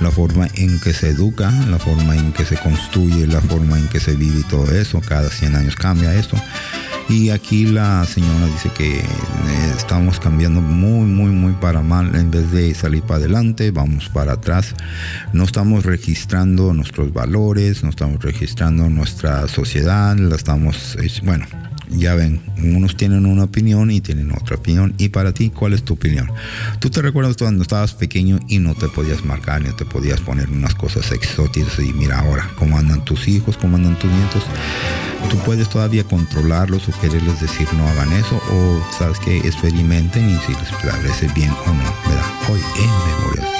la 0.00 0.10
forma 0.10 0.46
en 0.54 0.80
que 0.80 0.92
se 0.92 1.10
educa, 1.10 1.50
la 1.68 1.78
forma 1.78 2.16
en 2.16 2.32
que 2.32 2.44
se 2.44 2.56
construye, 2.56 3.26
la 3.26 3.40
forma 3.40 3.78
en 3.78 3.88
que 3.88 3.98
se 3.98 4.14
vive 4.14 4.40
y 4.40 4.44
todo 4.44 4.70
eso. 4.72 5.00
Cada 5.00 5.28
100 5.30 5.56
años 5.56 5.76
cambia 5.76 6.14
eso. 6.14 6.36
Y 7.08 7.30
aquí 7.30 7.66
la 7.66 8.06
señora 8.06 8.46
dice 8.46 8.70
que 8.70 9.00
eh, 9.00 9.04
estamos 9.76 10.20
cambiando 10.20 10.60
muy, 10.60 11.06
muy, 11.06 11.30
muy 11.30 11.52
para 11.54 11.82
mal. 11.82 12.14
En 12.14 12.30
vez 12.30 12.52
de 12.52 12.72
salir 12.72 13.02
para 13.02 13.16
adelante, 13.16 13.72
vamos 13.72 14.08
para 14.08 14.34
atrás. 14.34 14.76
No 15.32 15.42
estamos 15.42 15.84
registrando 15.84 16.72
nuestros 16.72 17.12
valores, 17.12 17.82
no 17.82 17.90
estamos 17.90 18.22
registrando 18.22 18.88
nuestra 18.88 19.48
sociedad, 19.48 20.16
la 20.16 20.36
estamos, 20.36 20.96
bueno, 21.24 21.46
ya 21.90 22.14
ven, 22.14 22.40
unos 22.58 22.96
tienen 22.96 23.26
una 23.26 23.44
opinión 23.44 23.90
y 23.90 24.00
tienen 24.00 24.32
otra 24.32 24.56
opinión. 24.56 24.94
Y 24.98 25.08
para 25.10 25.32
ti, 25.32 25.50
¿cuál 25.50 25.72
es 25.72 25.82
tu 25.82 25.94
opinión? 25.94 26.30
¿Tú 26.78 26.90
te 26.90 27.02
recuerdas 27.02 27.36
cuando 27.36 27.62
estabas 27.62 27.94
pequeño 27.94 28.38
y 28.48 28.58
no 28.58 28.74
te 28.74 28.88
podías 28.88 29.24
marcar 29.24 29.62
ni 29.62 29.70
te 29.72 29.84
podías 29.84 30.20
poner 30.20 30.48
unas 30.50 30.74
cosas 30.74 31.10
exóticas 31.12 31.78
y 31.78 31.92
mira 31.92 32.20
ahora 32.20 32.50
cómo 32.56 32.78
andan 32.78 33.04
tus 33.04 33.28
hijos, 33.28 33.56
cómo 33.56 33.76
andan 33.76 33.98
tus 33.98 34.10
nietos? 34.10 34.44
Tú 35.30 35.36
puedes 35.38 35.68
todavía 35.68 36.04
controlarlos 36.04 36.88
o 36.88 37.00
quererles 37.00 37.40
decir 37.40 37.68
no 37.74 37.86
hagan 37.86 38.12
eso 38.12 38.36
o 38.50 38.84
sabes 38.96 39.18
que 39.18 39.38
experimenten 39.38 40.28
y 40.30 40.36
si 40.38 40.52
les 40.52 40.70
parece 40.82 41.28
bien 41.34 41.50
o 41.50 41.72
no, 41.72 41.94
¿verdad? 42.08 42.24
Hoy 42.48 42.60
en 42.78 43.40
Memorias 43.40 43.59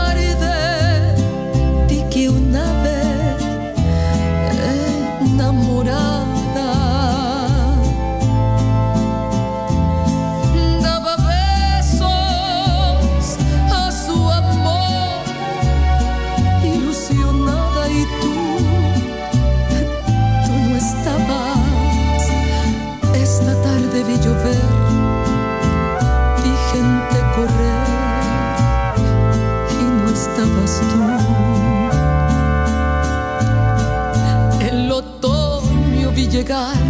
God. 36.43 36.80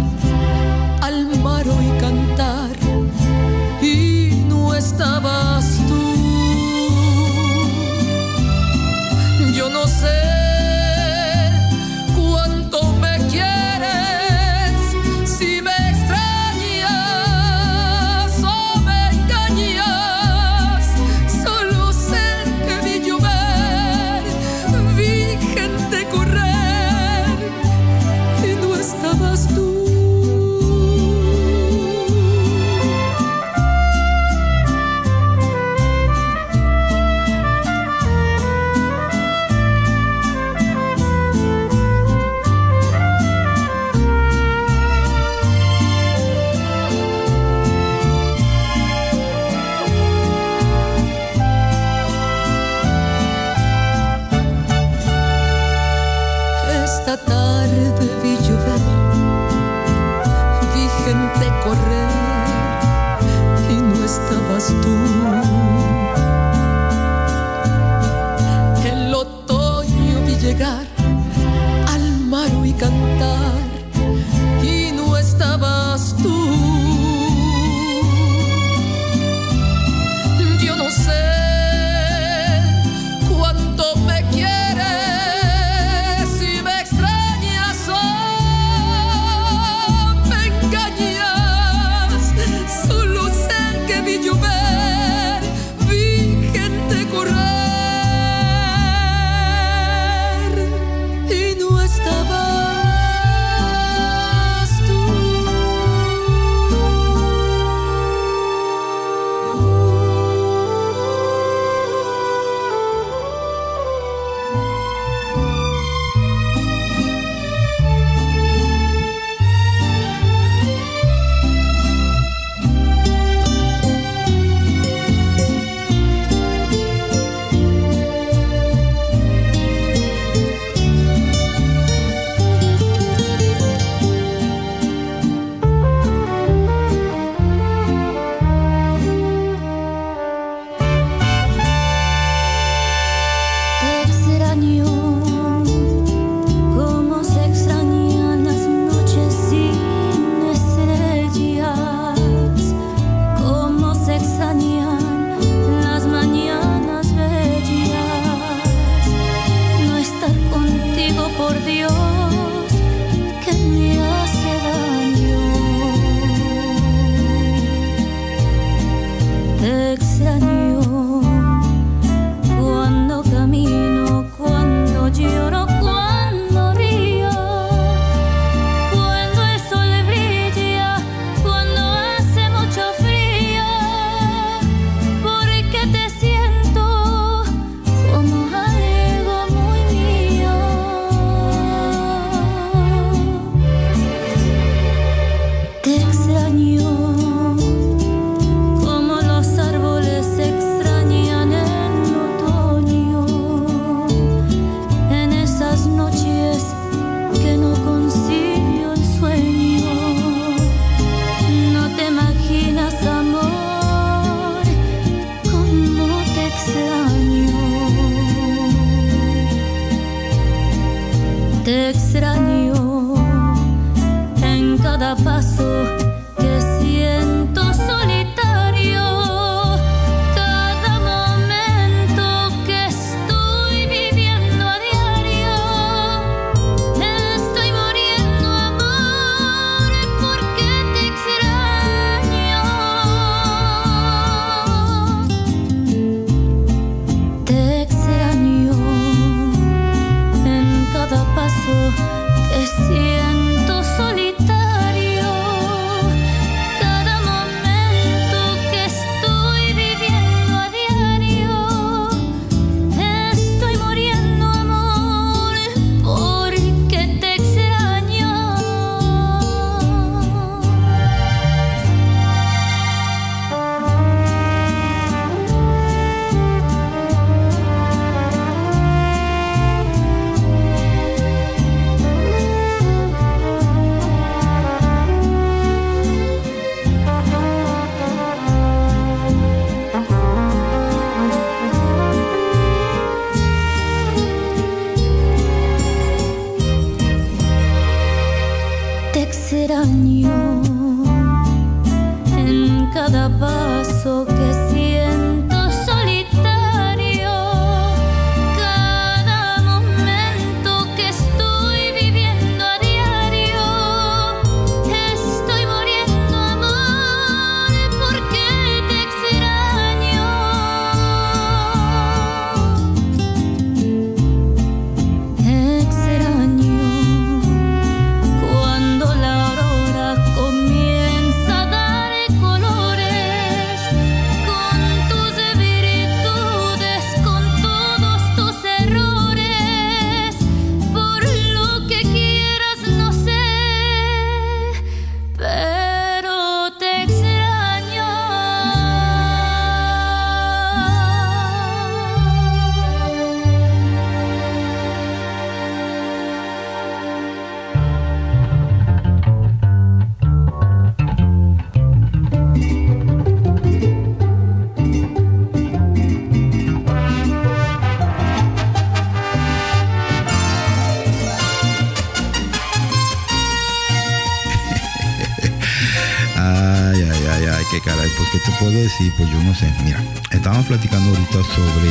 ¿Qué 378.98 379.04
te 379.04 379.10
puedo 379.10 379.10
decir? 379.10 379.12
Pues 379.16 379.30
yo 379.30 379.42
no 379.42 379.54
sé. 379.54 379.72
Mira, 379.84 380.02
estábamos 380.30 380.66
platicando 380.66 381.10
ahorita 381.10 381.32
sobre. 381.54 381.90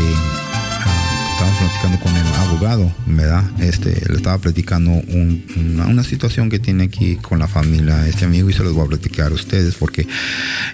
ah, 0.83 1.31
estábamos 1.33 1.59
platicando 1.59 1.99
con 1.99 2.17
el 2.17 2.33
abogado, 2.35 2.95
¿verdad? 3.07 3.43
Este, 3.59 4.01
le 4.09 4.15
estaba 4.17 4.37
platicando 4.37 4.91
un- 4.91 5.45
una, 5.87 6.03
situación 6.03 6.49
que 6.49 6.59
tiene 6.59 6.85
aquí 6.85 7.15
con 7.15 7.39
la 7.39 7.47
familia, 7.47 8.07
este 8.07 8.25
amigo, 8.25 8.49
y 8.49 8.53
se 8.53 8.63
los 8.63 8.73
voy 8.73 8.85
a 8.85 8.89
platicar 8.89 9.31
a 9.31 9.35
ustedes 9.35 9.75
porque 9.75 10.07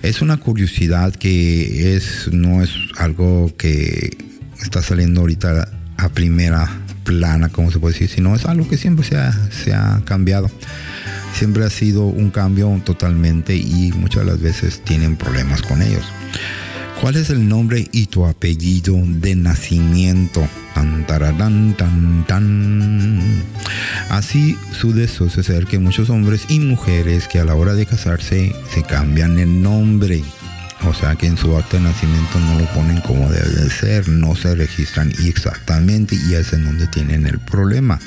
es 0.01 0.21
una 0.21 0.37
curiosidad 0.37 1.13
que 1.13 1.95
es, 1.95 2.29
no 2.31 2.63
es 2.63 2.71
algo 2.97 3.51
que 3.57 4.17
está 4.61 4.81
saliendo 4.81 5.21
ahorita 5.21 5.69
a 5.97 6.09
primera 6.09 6.67
plana, 7.03 7.49
como 7.49 7.71
se 7.71 7.79
puede 7.79 7.93
decir, 7.93 8.09
sino 8.09 8.35
es 8.35 8.45
algo 8.45 8.67
que 8.67 8.77
siempre 8.77 9.05
se 9.05 9.73
ha 9.73 10.01
cambiado 10.05 10.49
siempre 11.37 11.65
ha 11.65 11.69
sido 11.69 12.01
un 12.01 12.31
cambio 12.31 12.81
totalmente 12.83 13.55
y 13.55 13.91
muchas 13.95 14.25
las 14.25 14.41
veces 14.41 14.81
tienen 14.83 15.15
problemas 15.15 15.61
con 15.61 15.83
ellos. 15.83 16.03
¿Cuál 16.99 17.15
es 17.15 17.29
el 17.29 17.47
nombre 17.47 17.87
y 17.91 18.07
tu 18.07 18.25
apellido 18.25 18.95
de 19.05 19.35
nacimiento? 19.35 20.47
Tan, 20.73 21.05
tararán, 21.05 21.75
tan, 21.77 22.25
tan. 22.25 23.21
Así 24.09 24.57
suele 24.71 25.07
ser 25.07 25.67
que 25.67 25.77
muchos 25.77 26.09
hombres 26.09 26.45
y 26.49 26.59
mujeres 26.59 27.27
que 27.27 27.37
a 27.37 27.45
la 27.45 27.53
hora 27.53 27.75
de 27.75 27.85
casarse 27.85 28.55
se 28.73 28.81
cambian 28.81 29.37
el 29.37 29.61
nombre. 29.61 30.23
O 30.85 30.93
sea 30.95 31.15
que 31.15 31.27
en 31.27 31.37
su 31.37 31.55
acta 31.55 31.77
de 31.77 31.83
nacimiento 31.83 32.39
no 32.39 32.59
lo 32.59 32.65
ponen 32.73 32.99
como 33.01 33.29
debe 33.29 33.47
de 33.47 33.69
ser, 33.69 34.09
no 34.09 34.35
se 34.35 34.55
registran 34.55 35.13
exactamente 35.23 36.15
y 36.15 36.33
es 36.33 36.51
en 36.53 36.65
donde 36.65 36.87
tienen 36.87 37.27
el 37.27 37.37
problema. 37.37 37.99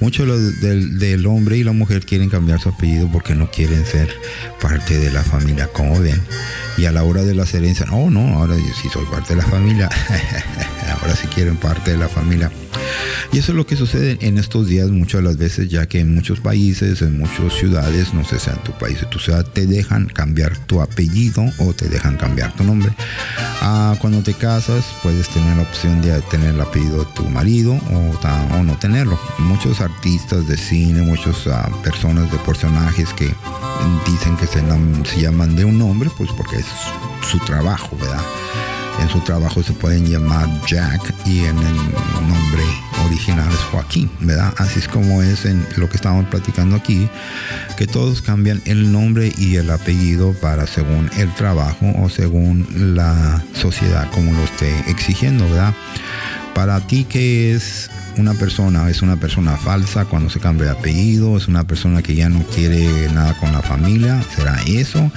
Muchos 0.00 0.60
del, 0.60 0.98
del 0.98 1.26
hombre 1.26 1.58
y 1.58 1.64
la 1.64 1.72
mujer 1.72 2.04
quieren 2.04 2.28
cambiar 2.28 2.60
su 2.60 2.68
apellido 2.68 3.08
porque 3.12 3.34
no 3.34 3.50
quieren 3.50 3.84
ser 3.84 4.08
parte 4.60 4.98
de 4.98 5.10
la 5.10 5.22
familia, 5.22 5.68
como 5.68 6.00
ven. 6.00 6.20
Y 6.76 6.86
a 6.86 6.92
la 6.92 7.04
hora 7.04 7.22
de 7.22 7.34
las 7.34 7.54
herencias, 7.54 7.88
oh 7.92 8.10
no, 8.10 8.38
ahora 8.38 8.56
sí 8.56 8.88
soy 8.92 9.04
parte 9.06 9.34
de 9.34 9.42
la 9.42 9.48
familia. 9.48 9.88
ahora 11.00 11.14
sí 11.16 11.26
quieren 11.28 11.56
parte 11.56 11.92
de 11.92 11.96
la 11.96 12.08
familia. 12.08 12.50
Y 13.32 13.38
eso 13.38 13.52
es 13.52 13.56
lo 13.56 13.66
que 13.66 13.76
sucede 13.76 14.18
en 14.20 14.38
estos 14.38 14.68
días 14.68 14.90
muchas 14.90 15.20
de 15.20 15.28
las 15.28 15.36
veces, 15.36 15.68
ya 15.68 15.86
que 15.86 16.00
en 16.00 16.14
muchos 16.14 16.40
países, 16.40 17.02
en 17.02 17.18
muchas 17.18 17.52
ciudades, 17.54 18.14
no 18.14 18.24
sé 18.24 18.38
si 18.38 18.50
en 18.50 18.58
tu 18.58 18.72
país 18.72 19.02
o 19.02 19.08
tu 19.08 19.18
ciudad, 19.18 19.44
te 19.44 19.66
dejan 19.66 20.06
cambiar 20.06 20.56
tu 20.56 20.80
apellido 20.80 21.44
o 21.58 21.72
te 21.72 21.88
dejan 21.88 22.16
cambiar 22.16 22.54
tu 22.54 22.62
nombre. 22.62 22.92
Ah, 23.60 23.96
cuando 24.00 24.22
te 24.22 24.34
casas, 24.34 24.84
puedes 25.02 25.28
tener 25.30 25.56
la 25.56 25.62
opción 25.62 26.00
de 26.00 26.20
tener 26.30 26.54
el 26.54 26.60
apellido 26.60 27.04
de 27.04 27.12
tu 27.14 27.24
marido 27.24 27.72
o, 27.72 28.56
o 28.56 28.62
no 28.62 28.78
tenerlo. 28.78 29.18
Muchos 29.38 29.80
artistas 29.84 30.46
de 30.48 30.56
cine, 30.56 31.02
muchas 31.02 31.48
personas 31.82 32.30
de 32.32 32.38
personajes 32.38 33.12
que 33.14 33.32
dicen 34.06 34.36
que 34.36 34.46
se, 34.46 34.62
se 35.04 35.20
llaman 35.20 35.54
de 35.56 35.64
un 35.64 35.78
nombre, 35.78 36.10
pues 36.16 36.30
porque 36.32 36.56
es 36.56 36.66
su 37.30 37.38
trabajo, 37.40 37.96
¿verdad? 38.00 38.22
En 39.00 39.08
su 39.08 39.20
trabajo 39.20 39.62
se 39.62 39.72
pueden 39.72 40.06
llamar 40.06 40.48
Jack 40.66 41.14
y 41.26 41.40
en 41.40 41.58
el 41.58 41.76
nombre 42.28 42.62
original 43.04 43.48
es 43.50 43.58
Joaquín, 43.70 44.10
¿verdad? 44.20 44.54
Así 44.56 44.78
es 44.78 44.88
como 44.88 45.22
es 45.22 45.44
en 45.44 45.66
lo 45.76 45.88
que 45.88 45.96
estamos 45.96 46.26
platicando 46.26 46.76
aquí, 46.76 47.08
que 47.76 47.86
todos 47.86 48.22
cambian 48.22 48.62
el 48.66 48.92
nombre 48.92 49.32
y 49.36 49.56
el 49.56 49.70
apellido 49.70 50.32
para 50.34 50.66
según 50.66 51.10
el 51.16 51.32
trabajo 51.34 51.92
o 52.00 52.08
según 52.08 52.94
la 52.94 53.42
sociedad 53.52 54.10
como 54.12 54.32
lo 54.32 54.44
esté 54.44 54.72
exigiendo, 54.88 55.44
¿verdad? 55.44 55.74
Para 56.54 56.80
ti, 56.86 57.04
¿qué 57.04 57.52
es 57.54 57.90
una 58.16 58.34
persona? 58.34 58.88
¿Es 58.88 59.02
una 59.02 59.16
persona 59.16 59.56
falsa 59.56 60.04
cuando 60.04 60.30
se 60.30 60.40
cambia 60.40 60.66
de 60.66 60.72
apellido? 60.72 61.36
¿Es 61.36 61.48
una 61.48 61.66
persona 61.66 62.02
que 62.02 62.14
ya 62.14 62.28
no 62.28 62.42
quiere 62.44 63.08
nada 63.12 63.36
con 63.38 63.52
la 63.52 63.62
familia? 63.62 64.22
¿Será 64.34 64.60
eso? 64.66 65.10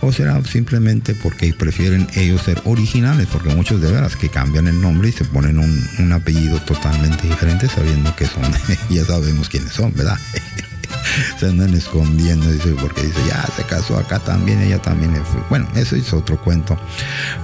¿O 0.00 0.12
será 0.12 0.42
simplemente 0.44 1.14
porque 1.14 1.52
prefieren 1.52 2.06
ellos 2.14 2.42
ser 2.42 2.60
originales? 2.64 3.26
Porque 3.30 3.54
muchos 3.54 3.80
de 3.80 3.90
veras 3.90 4.16
que 4.16 4.28
cambian 4.28 4.66
el 4.66 4.80
nombre 4.80 5.08
y 5.08 5.12
se 5.12 5.24
ponen 5.24 5.58
un, 5.58 5.88
un 5.98 6.12
apellido 6.12 6.60
totalmente 6.60 7.26
diferente 7.26 7.68
sabiendo 7.68 8.14
que 8.16 8.26
son, 8.26 8.44
ya 8.90 9.04
sabemos 9.04 9.48
quiénes 9.48 9.72
son, 9.72 9.92
¿verdad? 9.94 10.18
se 11.38 11.46
andan 11.46 11.74
escondiendo, 11.74 12.50
dice, 12.50 12.74
porque 12.80 13.02
dice, 13.02 13.20
ya 13.28 13.44
se 13.56 13.62
casó 13.64 13.98
acá 13.98 14.18
también, 14.18 14.60
ella 14.62 14.80
también. 14.80 15.14
Bueno, 15.48 15.68
eso 15.74 15.96
es 15.96 16.12
otro 16.12 16.40
cuento. 16.40 16.78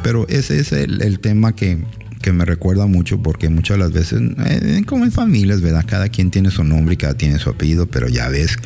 Pero 0.02 0.26
ese 0.28 0.58
es 0.58 0.72
el 0.72 1.20
tema 1.20 1.54
que, 1.54 1.78
que 2.20 2.32
me 2.32 2.44
recuerda 2.44 2.86
mucho 2.86 3.22
porque 3.22 3.48
muchas 3.48 3.78
las 3.78 3.92
veces, 3.92 4.20
eh, 4.46 4.82
como 4.86 5.04
en 5.04 5.12
familias, 5.12 5.60
¿verdad? 5.62 5.84
Cada 5.86 6.08
quien 6.08 6.30
tiene 6.30 6.50
su 6.50 6.64
nombre 6.64 6.94
y 6.94 6.96
cada 6.96 7.14
tiene 7.14 7.38
su 7.38 7.50
apellido, 7.50 7.86
pero 7.86 8.08
ya 8.08 8.28
ves, 8.28 8.56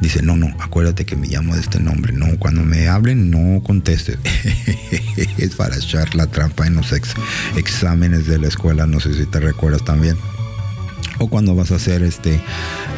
dice, 0.00 0.22
no, 0.22 0.36
no, 0.36 0.46
acuérdate 0.60 1.04
que 1.04 1.16
me 1.16 1.26
llamo 1.26 1.54
de 1.54 1.60
este 1.60 1.80
nombre. 1.80 2.12
No, 2.12 2.38
cuando 2.38 2.62
me 2.62 2.88
hablen, 2.88 3.30
no 3.30 3.62
contestes. 3.62 4.18
es 5.38 5.54
para 5.56 5.76
echar 5.76 6.14
la 6.14 6.26
trampa 6.28 6.66
en 6.66 6.74
los 6.76 6.92
ex- 6.92 7.14
exámenes 7.56 8.26
de 8.26 8.38
la 8.38 8.48
escuela, 8.48 8.86
no 8.86 9.00
sé 9.00 9.14
si 9.14 9.26
te 9.26 9.40
recuerdas 9.40 9.84
también 9.84 10.16
o 11.18 11.28
cuando 11.28 11.54
vas 11.54 11.70
a 11.70 11.74
hacer 11.74 12.02
este 12.02 12.40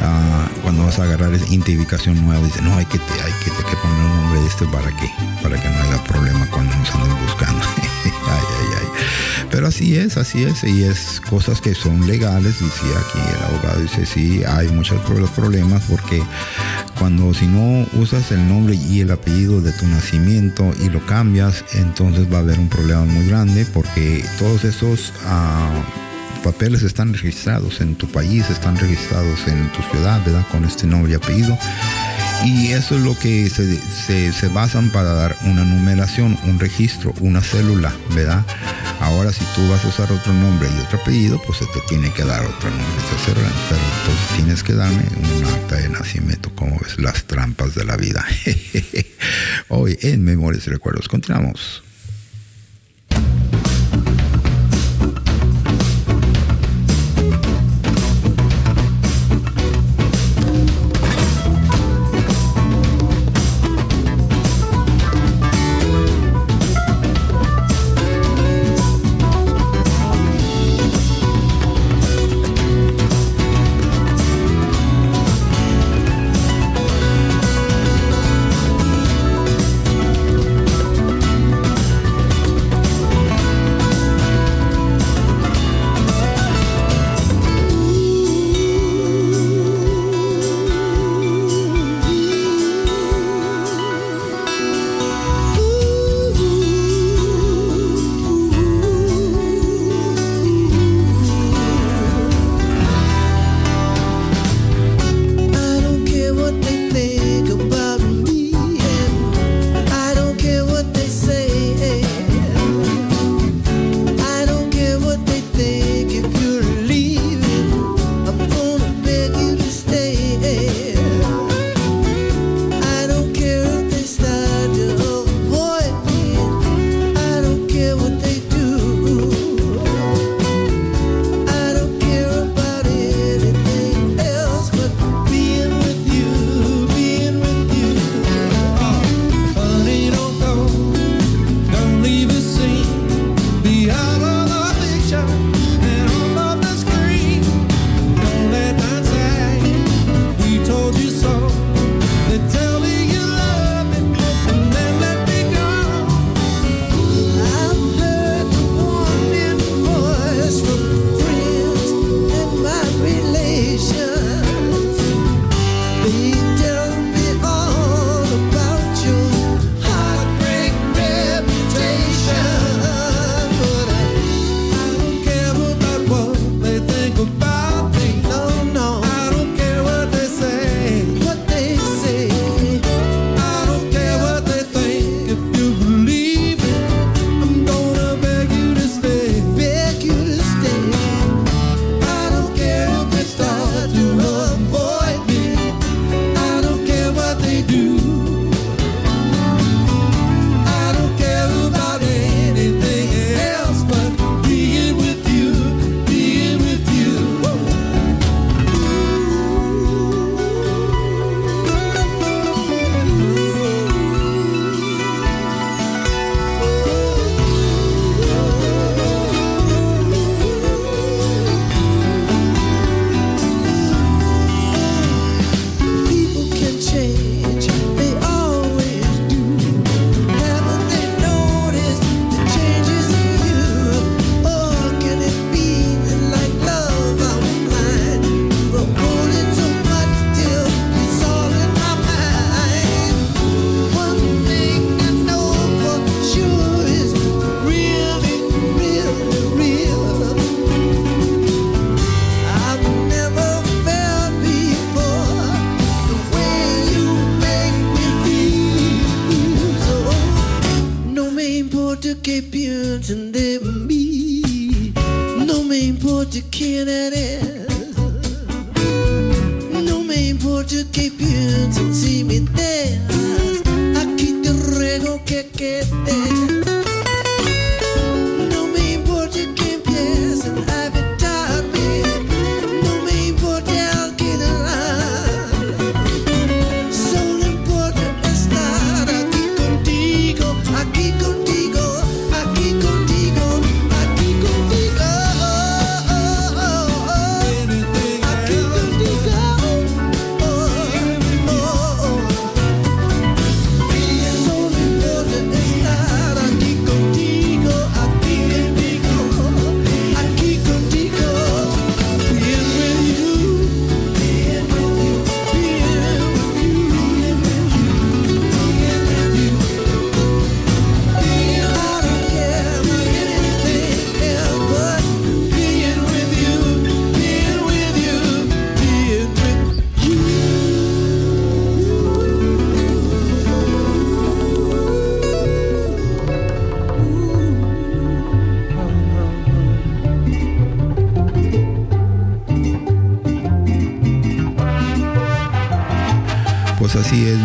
ah, 0.01 0.47
cuando 0.61 0.85
vas 0.85 0.97
a 0.97 1.03
agarrar 1.03 1.33
identificación 1.33 2.23
nueva 2.25 2.41
dice 2.45 2.61
no 2.61 2.73
hay 2.75 2.85
que 2.85 2.97
te, 2.97 3.03
hay 3.13 3.33
que, 3.43 3.51
hay 3.51 3.69
que 3.69 3.75
poner 3.81 3.97
un 3.99 4.15
nombre 4.15 4.39
de 4.39 4.47
este 4.47 4.65
para 4.67 4.87
que 4.95 5.09
para 5.41 5.61
que 5.61 5.67
no 5.69 5.75
haya 5.81 6.01
problema 6.05 6.47
cuando 6.49 6.73
nos 6.77 6.89
anden 6.95 7.17
buscando 7.21 7.59
ay 8.05 8.43
ay 8.61 8.67
ay 8.79 8.82
pero 9.53 9.67
así 9.67 9.95
es 9.95 10.17
así 10.17 10.43
es 10.43 10.63
y 10.63 10.83
es 10.83 11.21
cosas 11.29 11.61
que 11.61 11.75
son 11.75 12.07
legales 12.07 12.55
sí 12.55 12.65
aquí 12.65 13.19
el 13.37 13.43
abogado 13.43 13.81
dice 13.81 14.03
sí 14.07 14.41
hay 14.43 14.67
muchos 14.69 14.99
problemas 15.29 15.83
porque 15.87 16.23
cuando 16.97 17.35
si 17.35 17.45
no 17.45 17.87
usas 17.93 18.31
el 18.31 18.47
nombre 18.47 18.73
y 18.73 19.01
el 19.01 19.11
apellido 19.11 19.61
de 19.61 19.71
tu 19.71 19.85
nacimiento 19.85 20.71
y 20.83 20.89
lo 20.89 21.05
cambias 21.05 21.63
entonces 21.73 22.33
va 22.33 22.37
a 22.37 22.39
haber 22.39 22.57
un 22.57 22.67
problema 22.67 23.05
muy 23.05 23.27
grande 23.27 23.67
porque 23.71 24.25
todos 24.39 24.63
esos 24.63 25.13
ah, 25.27 25.69
papeles 26.43 26.83
están 26.83 27.13
registrados 27.13 27.81
en 27.81 27.95
tu 27.95 28.07
país, 28.07 28.49
están 28.49 28.77
registrados 28.77 29.39
en 29.47 29.71
tu 29.71 29.81
ciudad, 29.91 30.21
¿verdad? 30.25 30.45
Con 30.51 30.65
este 30.65 30.85
nombre 30.85 31.13
y 31.13 31.15
apellido. 31.15 31.57
Y 32.45 32.67
eso 32.73 32.97
es 32.97 33.01
lo 33.03 33.17
que 33.17 33.49
se, 33.49 33.79
se- 33.79 34.33
se 34.33 34.47
basan 34.49 34.89
para 34.91 35.13
dar 35.13 35.37
una 35.45 35.63
numeración, 35.63 36.37
un 36.43 36.59
registro, 36.59 37.13
una 37.21 37.41
célula, 37.41 37.93
¿verdad? 38.13 38.45
Ahora 38.99 39.31
si 39.31 39.43
tú 39.55 39.67
vas 39.69 39.83
a 39.85 39.87
usar 39.87 40.11
otro 40.11 40.33
nombre 40.33 40.67
y 40.69 40.79
otro 40.81 40.99
apellido, 40.99 41.41
pues 41.45 41.59
se 41.59 41.65
te 41.67 41.79
tiene 41.87 42.11
que 42.11 42.23
dar 42.23 42.41
otro 42.45 42.69
nombre, 42.69 42.85
esa 43.07 43.25
célula. 43.25 43.49
Pero 43.69 43.81
entonces 44.01 44.35
tienes 44.35 44.63
que 44.63 44.73
darme 44.73 45.03
un 45.37 45.45
acta 45.45 45.75
de 45.77 45.89
nacimiento, 45.89 46.53
como 46.55 46.77
ves, 46.79 46.99
las 46.99 47.23
trampas 47.23 47.75
de 47.75 47.85
la 47.85 47.95
vida. 47.97 48.25
Hoy 49.69 49.97
en 50.01 50.23
Memorias 50.23 50.67
y 50.67 50.69
Recuerdos, 50.69 51.07
continuamos. 51.07 51.81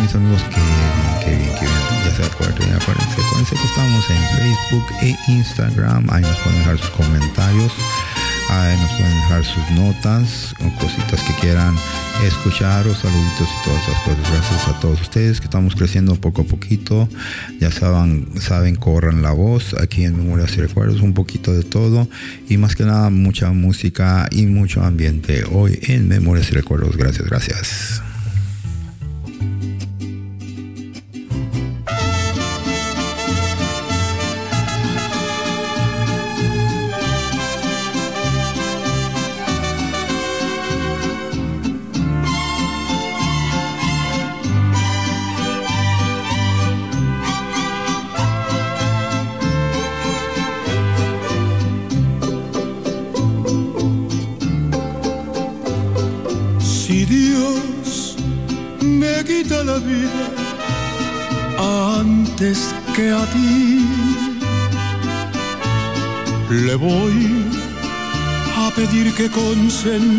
Mis 0.09 0.15
amigos, 0.15 0.43
que 0.43 0.59
bien, 0.59 1.19
que 1.23 1.29
bien, 1.37 1.59
que 1.59 1.65
bien. 1.65 2.03
Ya 2.05 2.15
se 2.15 2.23
acuerdan, 2.23 2.73
acuérdense, 2.73 3.21
acuérdense 3.21 3.55
que 3.55 3.65
estamos 3.65 4.09
en 4.09 4.23
Facebook 4.39 4.85
e 5.01 5.15
Instagram. 5.27 6.09
Ahí 6.09 6.23
nos 6.23 6.37
pueden 6.37 6.59
dejar 6.59 6.77
sus 6.79 6.89
comentarios, 6.89 7.71
ahí 8.49 8.77
nos 8.77 8.91
pueden 8.91 9.13
dejar 9.13 9.45
sus 9.45 9.71
notas 9.71 10.55
o 10.61 10.79
cositas 10.79 11.21
que 11.21 11.33
quieran 11.41 11.75
escuchar 12.25 12.87
o 12.87 12.95
saluditos 12.95 13.47
y 13.47 13.65
todas 13.65 13.83
esas 13.83 13.99
cosas. 14.01 14.31
Gracias 14.31 14.67
a 14.67 14.79
todos 14.79 15.01
ustedes 15.01 15.39
que 15.39 15.45
estamos 15.45 15.75
creciendo 15.75 16.15
poco 16.15 16.41
a 16.41 16.45
poquito. 16.45 17.07
Ya 17.59 17.71
saben, 17.71 18.29
saben, 18.39 18.77
corran 18.77 19.21
la 19.21 19.31
voz 19.31 19.75
aquí 19.75 20.05
en 20.05 20.17
Memorias 20.17 20.57
y 20.57 20.61
Recuerdos, 20.61 21.01
un 21.01 21.13
poquito 21.13 21.53
de 21.53 21.63
todo 21.63 22.07
y 22.47 22.57
más 22.57 22.75
que 22.75 22.83
nada 22.83 23.11
mucha 23.11 23.51
música 23.51 24.27
y 24.31 24.47
mucho 24.47 24.83
ambiente 24.83 25.43
hoy 25.51 25.77
en 25.83 26.07
Memorias 26.07 26.49
y 26.49 26.55
Recuerdos. 26.55 26.97
Gracias, 26.97 27.27
gracias. 27.27 28.08
Que 69.83 70.18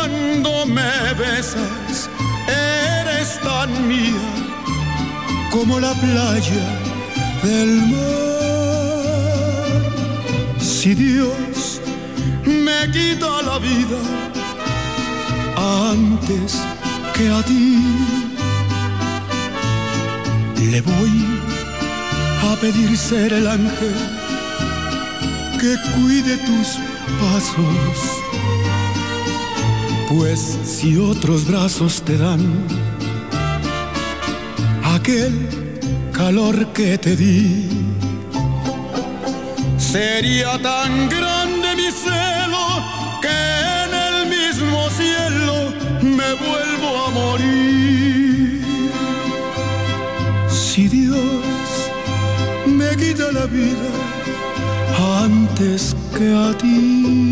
me 0.65 1.13
besas 1.17 2.09
eres 2.47 3.39
tan 3.41 3.87
mía 3.87 4.27
como 5.51 5.79
la 5.79 5.93
playa 5.93 6.65
del 7.43 7.81
mar. 7.91 8.31
Si 10.59 10.93
Dios 10.95 11.81
me 12.45 12.91
quita 12.91 13.41
la 13.43 13.59
vida 13.59 14.01
antes 15.91 16.59
que 17.13 17.29
a 17.29 17.43
ti, 17.43 17.83
le 20.71 20.81
voy 20.81 21.25
a 22.49 22.55
pedir 22.61 22.97
ser 22.97 23.33
el 23.33 23.47
ángel 23.47 23.95
que 25.59 25.75
cuide 25.93 26.37
tus 26.37 26.79
pasos 27.19 28.20
pues 30.13 30.59
si 30.65 30.97
otros 30.97 31.45
brazos 31.45 32.01
te 32.01 32.17
dan 32.17 32.41
aquel 34.83 35.47
calor 36.11 36.67
que 36.73 36.97
te 36.97 37.15
di, 37.15 37.69
sería 39.77 40.61
tan 40.61 41.07
grande 41.09 41.75
mi 41.75 41.89
celo 42.03 42.67
que 43.21 43.37
en 43.83 43.91
el 44.07 44.17
mismo 44.27 44.89
cielo 44.89 45.53
me 46.01 46.33
vuelvo 46.45 46.89
a 47.05 47.09
morir. 47.11 48.61
Si 50.49 50.87
Dios 50.87 51.43
me 52.65 52.95
quita 52.97 53.31
la 53.31 53.45
vida 53.45 53.89
antes 55.23 55.95
que 56.17 56.35
a 56.35 56.57
ti. 56.57 57.30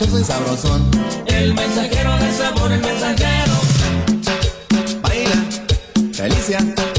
y 0.00 0.24
sabrosón. 0.24 0.88
El 1.26 1.54
mensajero 1.54 2.16
del 2.18 2.32
sabor, 2.32 2.70
el 2.70 2.80
mensajero. 2.80 3.52
Baila, 5.02 5.44
delicia. 6.16 6.97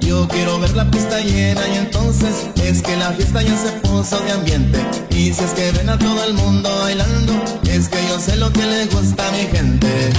Yo 0.00 0.28
quiero 0.28 0.60
ver 0.60 0.76
la 0.76 0.88
pista 0.90 1.20
llena 1.20 1.60
y 1.68 1.78
entonces 1.78 2.46
es 2.62 2.82
que 2.82 2.96
la 2.96 3.10
fiesta 3.12 3.42
ya 3.42 3.56
se 3.56 3.72
puso 3.80 4.18
de 4.20 4.32
ambiente. 4.32 4.78
Y 5.10 5.32
si 5.32 5.42
es 5.42 5.50
que 5.52 5.72
ven 5.72 5.88
a 5.88 5.98
todo 5.98 6.24
el 6.24 6.34
mundo 6.34 6.70
bailando, 6.82 7.32
es 7.68 7.88
que 7.88 7.98
yo 8.08 8.20
sé 8.20 8.36
lo 8.36 8.52
que 8.52 8.64
le 8.64 8.86
gusta 8.86 9.26
a 9.26 9.32
mi 9.32 9.38
gente. 9.38 10.10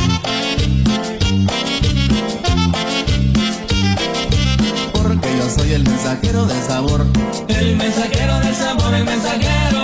Porque 4.92 5.38
yo 5.38 5.50
soy 5.50 5.74
el 5.74 5.84
mensajero 5.84 6.46
del 6.46 6.62
sabor. 6.64 7.06
El 7.48 7.78
mensajero 7.78 8.40
del 8.40 8.56
sabor, 8.56 8.94
el 8.94 9.06
mensajero 9.06 9.79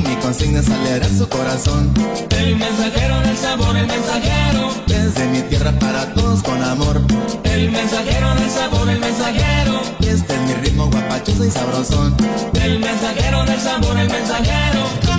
mi 0.00 0.16
consigna 0.16 0.60
es 0.60 0.68
alegrar 0.68 1.10
su 1.10 1.28
corazón. 1.28 1.92
El 2.30 2.56
mensajero 2.56 3.20
del 3.20 3.36
sabor, 3.36 3.76
el 3.76 3.86
mensajero. 3.86 4.74
Desde 4.86 5.26
mi 5.28 5.42
tierra 5.42 5.72
para 5.78 6.12
todos 6.14 6.42
con 6.42 6.62
amor. 6.62 7.00
El 7.44 7.70
mensajero 7.70 8.34
del 8.34 8.50
sabor, 8.50 8.88
el 8.88 9.00
mensajero. 9.00 9.80
Y 10.00 10.08
Este 10.08 10.34
es 10.34 10.40
mi 10.40 10.54
ritmo 10.54 10.86
guapachoso 10.90 11.44
y 11.44 11.50
sabrosón. 11.50 12.16
El 12.54 12.78
mensajero 12.78 13.44
del 13.44 13.60
sabor, 13.60 13.98
el 13.98 14.08
mensajero. 14.10 15.09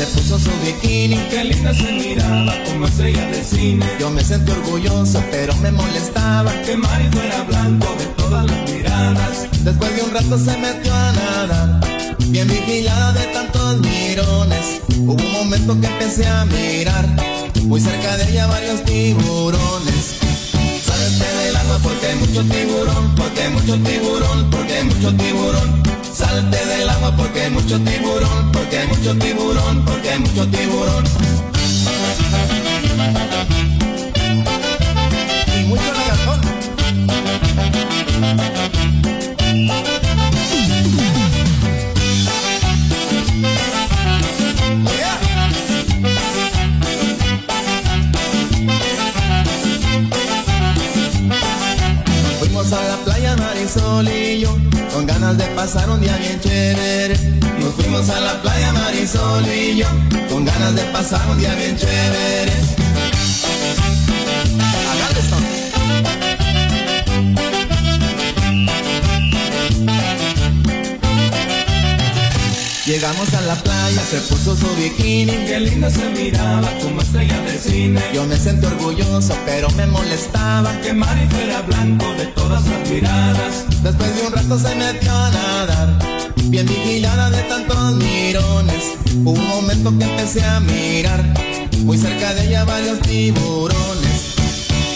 Se 0.00 0.06
puso 0.16 0.38
su 0.38 0.50
bikini 0.64 1.16
Qué 1.30 1.44
linda 1.44 1.74
se 1.74 1.92
miraba 1.92 2.54
como 2.64 2.86
estrella 2.86 3.26
de 3.26 3.44
cine. 3.44 3.86
Yo 3.98 4.10
me 4.10 4.24
sentí 4.24 4.50
orgulloso, 4.52 5.22
pero 5.30 5.54
me 5.56 5.70
molestaba 5.70 6.52
Que 6.64 6.76
Mari 6.76 7.08
fuera 7.12 7.42
blanco 7.42 7.94
de 7.98 8.06
todas 8.16 8.46
las 8.46 8.70
miradas. 8.70 9.48
Después 9.62 9.94
de 9.96 10.02
un 10.02 10.10
rato 10.12 10.38
se 10.38 10.56
metió 10.56 10.94
a 10.94 11.12
nadar, 11.12 11.80
bien 12.28 12.48
vigilada 12.48 13.12
de 13.12 13.26
tantos 13.26 13.80
mirones. 13.80 14.80
Hubo 15.00 15.12
un 15.12 15.32
momento 15.32 15.78
que 15.78 15.86
empecé 15.86 16.26
a 16.26 16.46
mirar, 16.46 17.06
muy 17.64 17.80
cerca 17.80 18.16
de 18.16 18.30
ella 18.30 18.46
varios 18.46 18.82
tiburones. 18.84 20.16
Salte 20.86 21.44
del 21.44 21.56
agua 21.56 21.78
porque 21.82 22.06
hay 22.06 22.16
mucho 22.16 22.42
tiburón, 22.44 23.14
porque 23.16 23.42
hay 23.42 23.50
mucho 23.50 23.78
tiburón, 23.82 24.50
porque 24.50 24.74
hay 24.76 24.84
mucho 24.84 25.14
tiburón. 25.14 25.79
Salte 26.20 26.66
del 26.66 26.88
agua 26.90 27.16
porque 27.16 27.40
hay 27.40 27.50
mucho 27.50 27.80
tiburón, 27.80 28.52
porque 28.52 28.78
hay 28.78 28.88
mucho 28.88 29.16
tiburón, 29.16 29.84
porque 29.86 30.10
hay 30.10 30.18
mucho 30.18 30.46
tiburón. 30.48 31.04
Y 35.58 35.64
mucho 35.64 35.92
lagartón. 35.94 36.40
Pasar 55.60 55.90
un 55.90 56.00
día 56.00 56.16
bien 56.16 56.40
chévere 56.40 57.14
Nos 57.58 57.74
fuimos 57.74 58.08
a 58.08 58.18
la 58.18 58.40
playa 58.40 58.72
Marisol 58.72 59.46
y 59.46 59.76
yo 59.76 59.86
Con 60.30 60.46
ganas 60.46 60.74
de 60.74 60.82
pasar 60.84 61.20
un 61.28 61.38
día 61.38 61.54
bien 61.54 61.76
chévere. 61.76 62.52
Llegamos 72.86 73.32
a 73.34 73.40
la 73.42 73.54
playa, 73.54 74.02
se 74.10 74.20
puso 74.22 74.56
su 74.56 74.74
bikini 74.76 75.44
Qué 75.46 75.60
linda 75.60 75.90
se 75.90 76.08
miraba 76.08 76.70
como 76.82 77.02
estrella 77.02 77.38
de 77.42 77.58
cine. 77.58 78.00
Yo 78.14 78.24
me 78.24 78.36
sentí 78.36 78.66
orgulloso, 78.66 79.36
pero 79.44 79.68
me 79.72 79.86
molestaba 79.86 80.72
Que 80.80 80.94
Mari 80.94 81.26
fuera 81.28 81.60
blanco 81.60 82.06
de 82.14 82.26
todas 82.28 82.64
las 82.66 82.88
miradas. 82.88 83.69
Después 83.82 84.14
de 84.14 84.26
un 84.26 84.32
rato 84.32 84.58
se 84.58 84.74
metió 84.74 85.10
a 85.10 85.30
nadar, 85.30 85.98
bien 86.44 86.66
vigilada 86.66 87.30
de 87.30 87.42
tantos 87.44 87.94
mirones. 87.94 88.84
Un 89.24 89.48
momento 89.48 89.96
que 89.98 90.04
empecé 90.04 90.44
a 90.44 90.60
mirar, 90.60 91.24
muy 91.78 91.96
cerca 91.96 92.34
de 92.34 92.48
ella 92.48 92.64
varios 92.64 93.00
tiburones. 93.00 94.34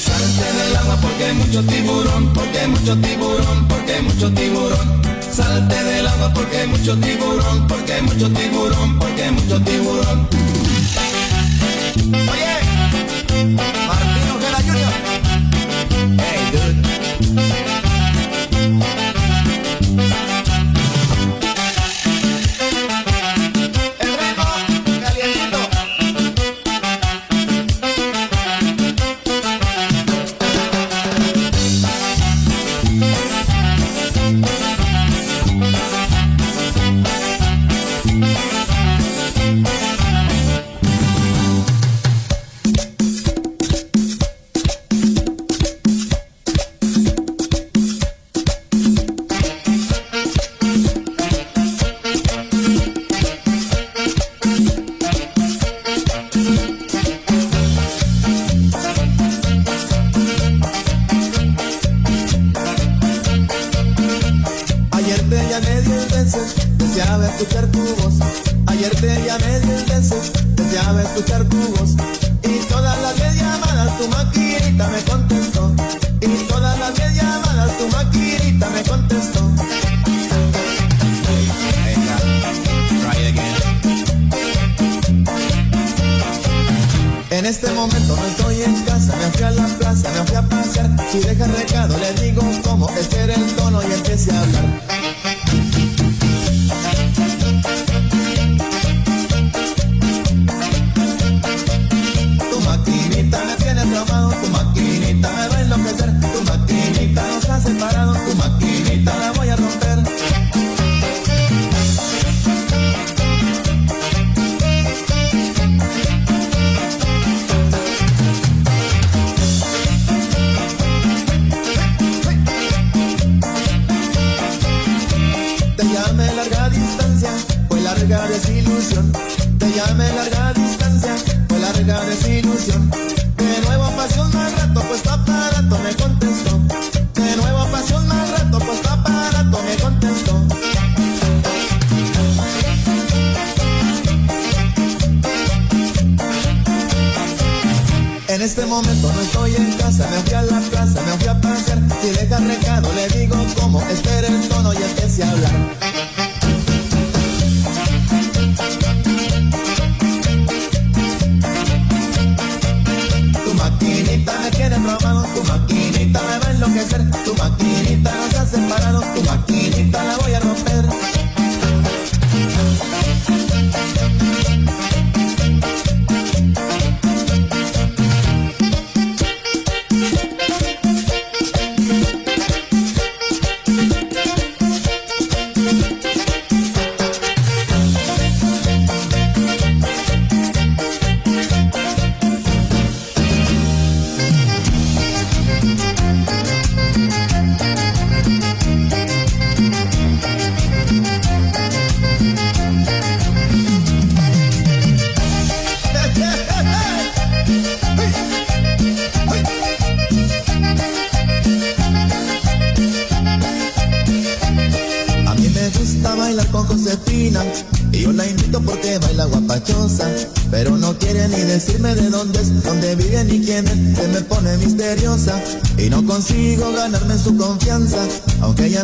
Salte 0.01 0.65
del 0.65 0.77
agua 0.77 0.99
porque 1.01 1.25
hay 1.25 1.35
mucho 1.35 1.63
tiburón, 1.63 2.33
porque 2.35 2.59
hay 2.61 2.69
mucho 2.69 2.97
tiburón, 2.99 3.69
porque 3.69 3.95
hay 3.95 4.03
mucho 4.03 4.33
tiburón. 4.33 5.03
Salte 5.33 5.83
del 5.83 6.07
agua 6.07 6.33
porque 6.35 6.59
hay 6.59 6.67
mucho 6.69 6.97
tiburón, 6.99 7.67
porque 7.67 7.93
hay 7.95 8.03
mucho 8.03 8.31
tiburón, 8.31 8.99
porque 8.99 9.25
hay 9.25 9.31
mucho 9.31 9.61
tiburón. 9.63 10.29
Oye, 12.13 13.74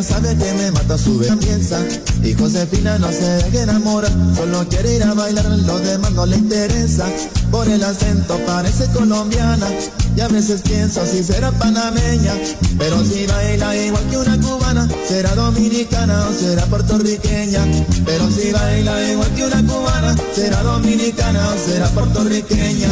sabe 0.03 0.35
que 0.35 0.53
me 0.53 0.71
mata 0.71 0.97
su 0.97 1.17
belleza 1.17 1.79
y 2.23 2.33
Josefina 2.33 2.97
no 2.97 3.11
se 3.11 3.23
deja 3.23 3.63
enamorar, 3.63 4.11
solo 4.35 4.67
quiere 4.69 4.95
ir 4.95 5.03
a 5.03 5.13
bailar, 5.13 5.45
lo 5.45 5.79
demás 5.79 6.11
no 6.11 6.25
le 6.25 6.37
interesa, 6.37 7.05
por 7.51 7.67
el 7.67 7.83
acento 7.83 8.39
parece 8.45 8.87
colombiana 8.87 9.67
y 10.15 10.21
a 10.21 10.27
veces 10.27 10.61
pienso 10.61 11.05
si 11.05 11.23
será 11.23 11.51
panameña, 11.51 12.33
pero 12.77 13.03
si 13.05 13.25
baila 13.27 13.75
igual 13.75 14.03
que 14.09 14.17
una 14.17 14.39
cubana, 14.39 14.87
será 15.07 15.35
dominicana 15.35 16.27
o 16.27 16.33
será 16.33 16.65
puertorriqueña. 16.65 17.65
Pero 18.05 18.29
si 18.29 18.51
baila 18.51 19.11
igual 19.11 19.33
que 19.35 19.45
una 19.45 19.63
cubana, 19.65 20.15
será 20.33 20.63
dominicana 20.63 21.49
o 21.49 21.57
será 21.57 21.87
puertorriqueña. 21.89 22.89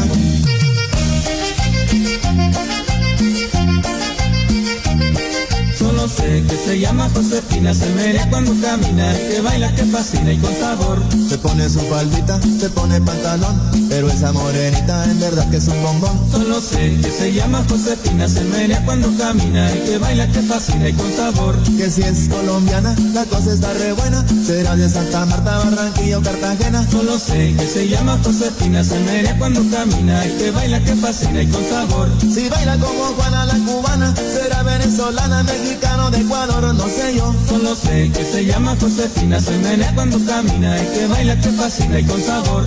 Se 6.66 6.80
llama 6.80 7.10
Josefina, 7.14 7.74
se 7.74 7.90
cuando 8.30 8.54
camina, 8.62 9.12
que 9.30 9.42
baila, 9.42 9.74
que 9.76 9.84
fascina 9.86 10.32
y 10.34 10.38
con 10.38 10.54
sabor. 10.56 11.02
Se 11.28 11.38
pone 11.38 11.70
su 11.70 11.80
faldita, 11.82 12.40
se 12.60 12.70
pone 12.70 13.02
pantalón, 13.02 13.60
pero 13.90 14.10
esa 14.10 14.32
morenita 14.32 15.04
en 15.06 15.20
verdad 15.20 15.50
que 15.50 15.58
es 15.58 15.68
un 15.68 15.82
bombón. 15.82 16.32
Solo 16.32 16.62
sé 16.62 16.98
que 17.02 17.12
se 17.12 17.34
llama 17.34 17.64
Josefina, 17.70 18.28
se 18.28 18.44
cuando 18.86 19.10
camina, 19.18 19.72
y 19.76 19.80
que 19.80 19.98
baila, 19.98 20.28
que 20.32 20.42
fascina 20.42 20.90
y 20.90 20.94
con 20.94 21.12
sabor. 21.14 21.56
Que 21.78 21.90
si 21.90 22.02
es 22.02 22.28
colombiana, 22.30 22.96
la 23.14 23.26
cosa 23.26 23.54
está 23.54 23.74
re 23.74 23.94
buena. 23.94 24.26
Será 24.46 24.76
de 24.76 24.90
Santa 24.90 25.26
Marta, 25.26 25.58
Barranquilla 25.58 26.20
o 26.20 26.22
Cartagena. 26.22 26.86
Solo 26.90 27.20
sé 27.20 27.56
que 27.58 27.66
se 27.66 27.88
llama 27.88 28.20
Josefina, 28.24 28.84
se 28.84 29.00
cuando 29.38 29.62
camina, 29.70 30.26
y 30.26 30.30
que 30.38 30.52
baila, 30.52 30.84
que 30.84 30.96
fascina 30.96 31.42
y 31.42 31.48
con 31.48 31.64
sabor. 31.70 32.10
Si 32.20 32.50
baila 32.50 32.78
como 32.78 33.06
Juana 33.16 33.46
la 33.46 33.56
cubana, 33.66 34.14
será 34.16 34.64
venezolana, 34.64 35.44
mexicano 35.44 36.12
de 36.12 36.24
No 36.50 36.88
sé 36.88 37.16
yo. 37.16 37.34
Solo 37.48 37.76
sé 37.76 38.12
que 38.12 38.26
se 38.26 38.44
llama 38.44 38.76
Josefina, 38.82 39.40
se 39.40 39.56
menea 39.60 39.94
cuando 39.94 40.18
camina, 40.26 40.82
y 40.82 40.98
que 40.98 41.08
baila, 41.08 41.40
que 41.40 41.50
fascina 41.52 42.00
y 42.00 42.04
con 42.06 42.22
sabor. 42.22 42.66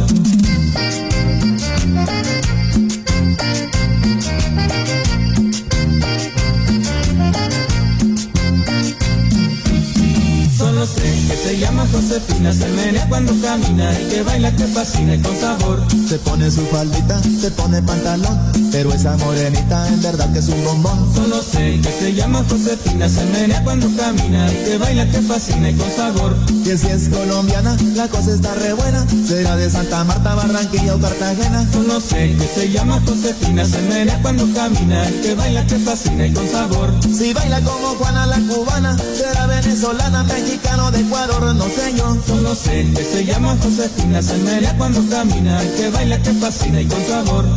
Se 11.53 11.59
llama 11.59 11.87
Josefina, 11.93 12.51
se 12.51 12.67
menea 12.69 13.07
cuando 13.11 13.35
camina, 13.43 13.93
y 14.01 14.09
que 14.09 14.23
baila, 14.23 14.51
que 14.57 14.65
fascina 14.69 15.17
y 15.17 15.19
con 15.21 15.39
sabor. 15.39 15.85
Se 16.09 16.19
pone 16.19 16.51
su 16.51 16.63
faldita, 16.69 17.21
se 17.23 17.51
pone 17.51 17.83
pantalón, 17.83 18.39
pero 18.73 18.91
esa 18.95 19.19
morenita 19.19 19.87
en 19.89 20.01
verdad 20.01 20.33
que 20.33 20.39
es 20.39 20.49
un 20.49 20.65
bombón. 20.65 21.15
Solo 21.15 21.43
sé 21.43 21.79
que 21.83 21.93
se 21.93 22.15
llama 22.15 22.43
Josefina, 22.49 23.07
se 23.07 23.27
menea 23.27 23.63
cuando 23.65 23.87
camina, 23.99 24.51
y 24.51 24.65
que 24.65 24.79
baila, 24.79 25.07
que 25.11 25.21
fascina 25.21 25.69
y 25.69 25.75
con 25.75 25.91
sabor. 25.91 26.35
Que 26.65 26.79
si 26.79 26.87
es 26.87 27.11
colombiana, 27.11 27.77
la 27.97 28.09
cosa 28.09 28.33
está 28.33 28.55
re 28.55 28.73
buena. 28.73 29.05
Será 29.27 29.55
de 29.55 29.69
Santa 29.69 30.05
Marta, 30.05 30.35
Barranquilla 30.35 30.95
o 30.95 31.01
Cartagena. 31.01 31.67
Solo 31.71 32.01
sé 32.01 32.35
que 32.35 32.47
se 32.47 32.71
llama 32.71 32.99
Josefina, 33.07 33.67
se 33.67 33.83
menea 33.83 34.19
cuando 34.23 34.47
camina, 34.55 35.07
y 35.11 35.21
que 35.21 35.35
baila, 35.35 35.67
que 35.67 35.77
fascina 35.81 36.27
y 36.27 36.33
con 36.33 36.49
sabor. 36.49 36.95
Si 37.13 37.35
baila 37.35 37.61
como 37.61 37.89
Juana 37.99 38.27
la 38.27 38.39
cubana, 38.39 38.97
será 39.15 39.47
venezolana, 39.47 40.23
mexicano 40.23 40.91
de 40.91 41.01
Ecuador, 41.01 41.42
no 41.55 41.69
sé 41.69 41.93
yo. 41.97 42.17
Solo 42.27 42.55
sé 42.55 42.87
que 42.95 43.03
se 43.05 43.25
llama 43.25 43.57
Josefina, 43.63 44.23
se 44.23 44.37
menea 44.39 44.77
cuando 44.79 45.07
camina, 45.09 45.61
que 45.77 45.91
baila, 45.91 46.23
que 46.23 46.33
fascina 46.35 46.81
y 46.81 46.87
con 46.87 47.05
sabor. 47.07 47.45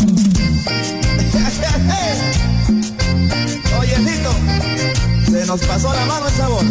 Oye, 3.80 3.96
Tito, 3.98 4.32
se 5.32 5.46
nos 5.46 5.62
pasó 5.62 5.94
la 5.94 6.06
mano 6.06 6.28
el 6.28 6.34
sabor. 6.34 6.66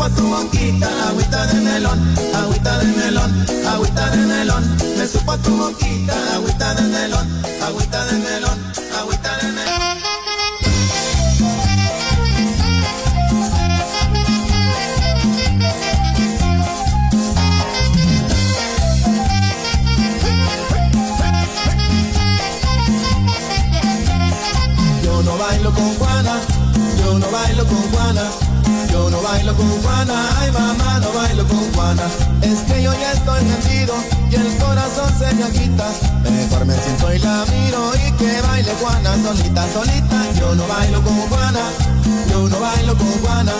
Supo 0.00 0.14
tu 0.16 0.28
boquita, 0.28 0.88
agüita 1.08 1.46
de 1.46 1.60
melón, 1.60 2.14
agüita 2.34 2.78
de 2.78 2.86
melón, 2.86 3.46
agüita 3.68 4.10
de 4.10 4.16
melón, 4.16 4.76
me 4.96 5.06
supo 5.06 5.36
tu 5.38 5.56
boquita, 5.58 6.14
agüita 6.36 6.74
de 6.74 6.82
melón, 6.82 7.28
agüita 7.62 8.04
de 8.06 8.18
melón, 8.18 8.58
agüita 8.98 9.36
de 9.36 9.52
melón. 9.52 9.80
Yo 25.04 25.22
no 25.22 25.36
bailo 25.36 25.74
con 25.74 25.94
Juana, 25.98 26.40
yo 27.02 27.18
no 27.18 27.30
bailo 27.30 27.66
con 27.66 27.90
Juana, 27.92 28.30
bailo 29.22 29.54
con 29.54 29.82
Juana, 29.82 30.28
ay 30.40 30.50
mamá, 30.52 30.98
no 31.00 31.12
bailo 31.12 31.46
con 31.46 31.72
Juana. 31.72 32.02
Es 32.42 32.60
que 32.60 32.82
yo 32.82 32.92
ya 32.92 33.12
estoy 33.12 33.40
rendido 33.40 33.94
y 34.30 34.34
el 34.34 34.56
corazón 34.58 35.12
se 35.18 35.34
me 35.34 35.44
agita. 35.44 35.88
Mejor 36.22 36.64
me 36.66 36.74
siento 36.74 37.14
y 37.14 37.18
la 37.18 37.44
miro 37.46 37.92
y 38.06 38.12
que 38.12 38.40
baile 38.42 38.72
Juana 38.80 39.14
solita, 39.22 39.66
solita. 39.72 40.32
Yo 40.38 40.54
no 40.54 40.66
bailo 40.66 41.02
con 41.02 41.16
Juana, 41.28 41.60
yo 42.30 42.48
no 42.48 42.60
bailo 42.60 42.96
con 42.96 43.12
Juana. 43.22 43.52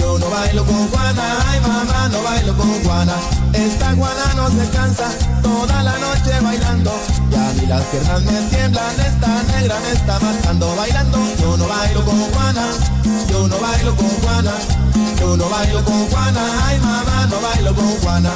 Yo 0.00 0.18
no 0.18 0.30
bailo 0.30 0.64
con 0.64 0.88
Juana, 0.88 1.22
ay 1.48 1.60
mamá, 1.60 2.08
no 2.08 2.22
bailo 2.22 2.56
con 2.56 2.84
Juana. 2.84 3.14
Esta 3.52 3.94
Juana 3.94 4.32
no 4.36 4.48
se 4.48 4.68
cansa, 4.70 5.10
toda 5.42 5.82
la 5.82 5.98
noche 5.98 6.40
bailando. 6.42 6.92
Y 7.30 7.34
a 7.34 7.52
mí 7.54 7.66
las 7.66 7.82
piernas 7.84 8.22
me 8.22 8.40
tiemblan, 8.42 9.00
esta 9.00 9.42
negra 9.54 9.76
me 9.80 9.92
está 9.92 10.18
matando 10.20 10.74
bailando. 10.76 11.18
Yo 11.40 11.56
no 11.56 11.68
bailo 11.68 12.04
con 12.04 12.20
Juana, 12.32 12.66
yo 13.28 13.48
no 13.48 13.58
bailo 13.58 13.96
con 13.96 14.08
Juana. 14.08 14.52
Yo 15.18 15.36
no 15.36 15.48
bailo 15.48 15.84
con 15.84 16.08
Juana, 16.08 16.40
ay 16.66 16.78
mamá, 16.80 17.26
no 17.30 17.40
bailo 17.40 17.74
con 17.74 17.88
Juana. 18.00 18.30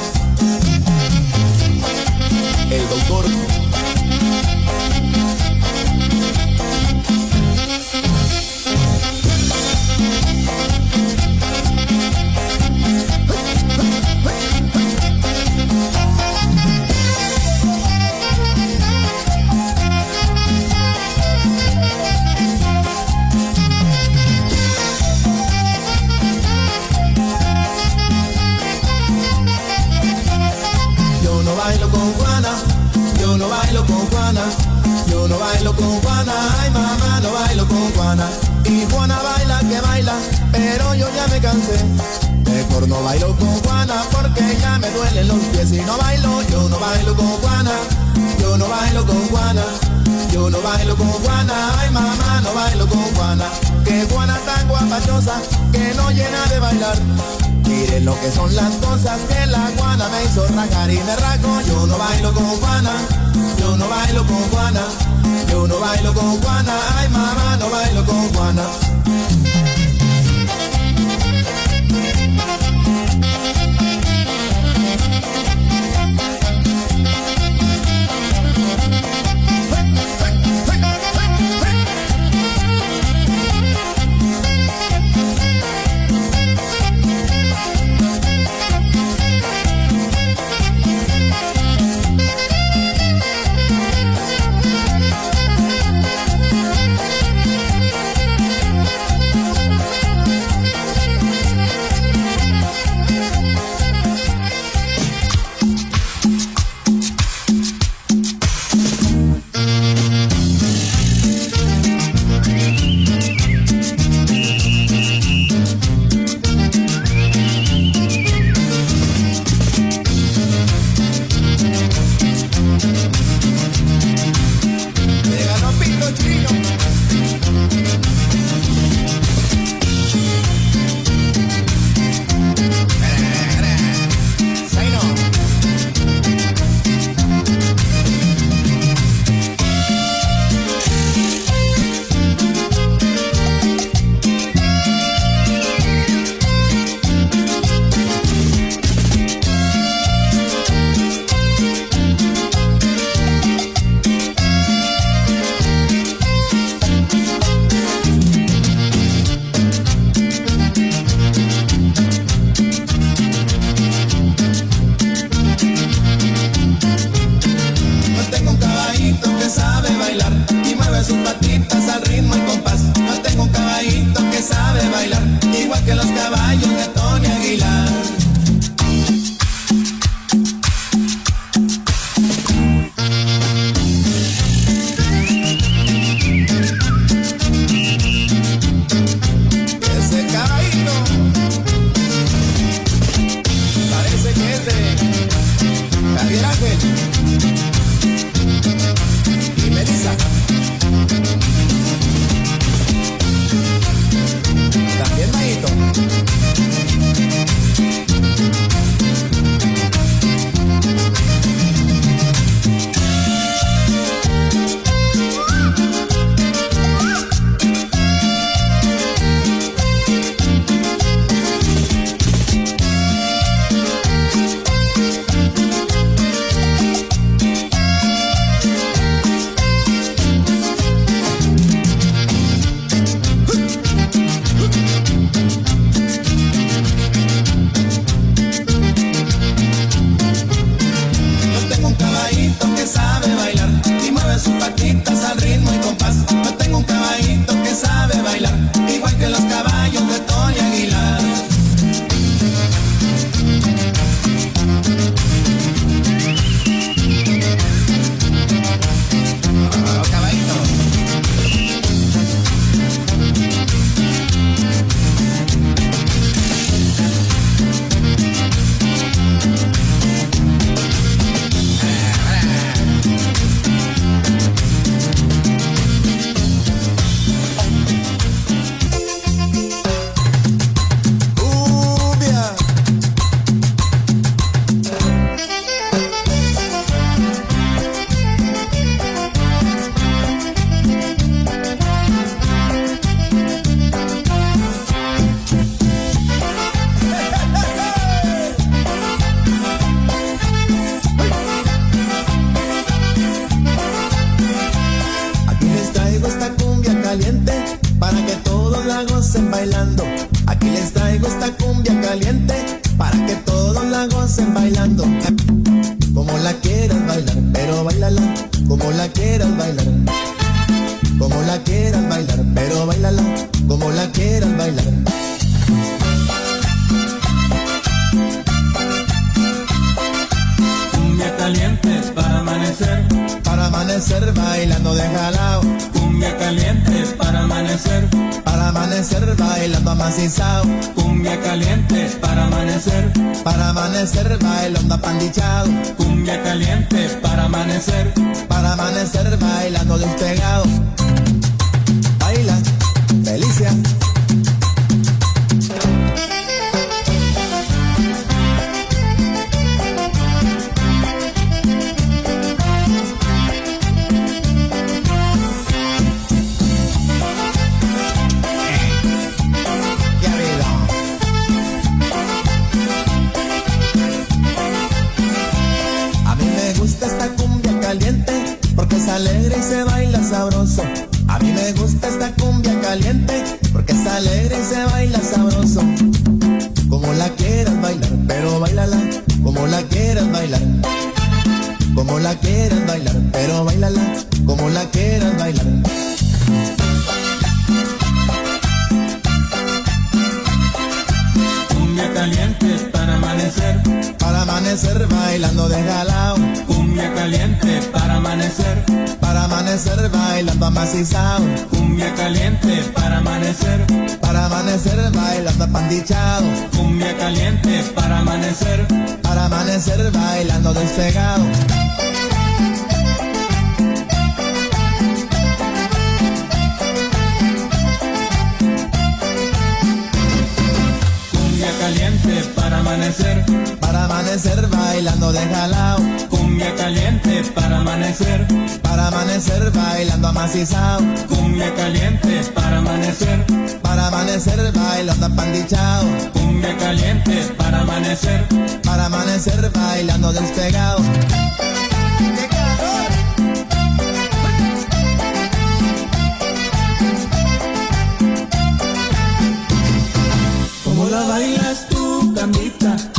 El 2.69 2.89
doctor 2.89 3.25
yo 40.95 41.07
ya 41.15 41.27
me 41.27 41.39
cansé. 41.39 41.77
Mejor 42.45 42.87
no 42.87 43.01
bailo 43.03 43.35
con 43.37 43.49
Juana 43.61 44.03
porque 44.11 44.57
ya 44.59 44.77
me 44.77 44.89
duelen 44.91 45.27
los 45.27 45.39
pies 45.51 45.71
y 45.71 45.81
no 45.81 45.97
bailo, 45.97 46.41
yo 46.49 46.69
no 46.69 46.79
bailo 46.79 47.15
con 47.15 47.27
Juana, 47.27 47.71
yo 48.39 48.57
no 48.57 48.67
bailo 48.67 49.05
con 49.05 49.27
Juana, 49.29 49.63
yo 50.31 50.49
no 50.49 50.61
bailo 50.61 50.95
con 50.95 51.07
Juana, 51.07 51.53
ay 51.79 51.89
mamá, 51.89 52.41
no 52.43 52.53
bailo 52.53 52.87
con 52.87 53.01
Juana. 53.15 53.45
Que 53.83 54.05
Juana 54.11 54.37
tan 54.45 54.67
guapachosa 54.67 55.41
que 55.71 55.93
no 55.95 56.11
llena 56.11 56.45
de 56.47 56.59
bailar. 56.59 56.97
Miren 57.67 58.05
lo 58.05 58.19
que 58.19 58.31
son 58.31 58.55
las 58.55 58.73
cosas 58.75 59.19
que 59.29 59.45
la 59.47 59.71
Juana 59.77 60.09
me 60.09 60.23
hizo 60.25 60.45
rajar 60.47 60.91
y 60.91 60.97
me 60.97 61.15
rajo. 61.15 61.61
Yo 61.67 61.87
no 61.87 61.97
bailo 61.97 62.33
con 62.33 62.45
Juana, 62.61 62.91
yo 63.57 63.77
no 63.77 63.87
bailo 63.89 64.25
con 64.25 64.49
Juana, 64.51 64.81
yo 65.49 65.67
no 65.67 65.79
bailo 65.79 66.13
con 66.13 66.41
Juana, 66.41 66.73
ay 66.97 67.09
mamá, 67.09 67.57
no 67.57 67.69
bailo 67.69 68.05
con 68.05 68.33
Juana. 68.33 68.92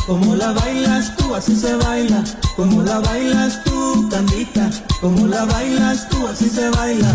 Como 0.06 0.34
la 0.34 0.52
bailas 0.52 1.16
tú, 1.16 1.34
así 1.34 1.56
se 1.56 1.74
baila. 1.76 2.22
Como 2.56 2.82
la 2.82 3.00
bailas 3.00 3.64
tú, 3.64 4.08
Candita. 4.10 4.70
Como 5.00 5.26
la 5.26 5.46
bailas 5.46 6.08
tú, 6.10 6.26
así 6.26 6.48
se 6.50 6.68
baila. 6.70 7.14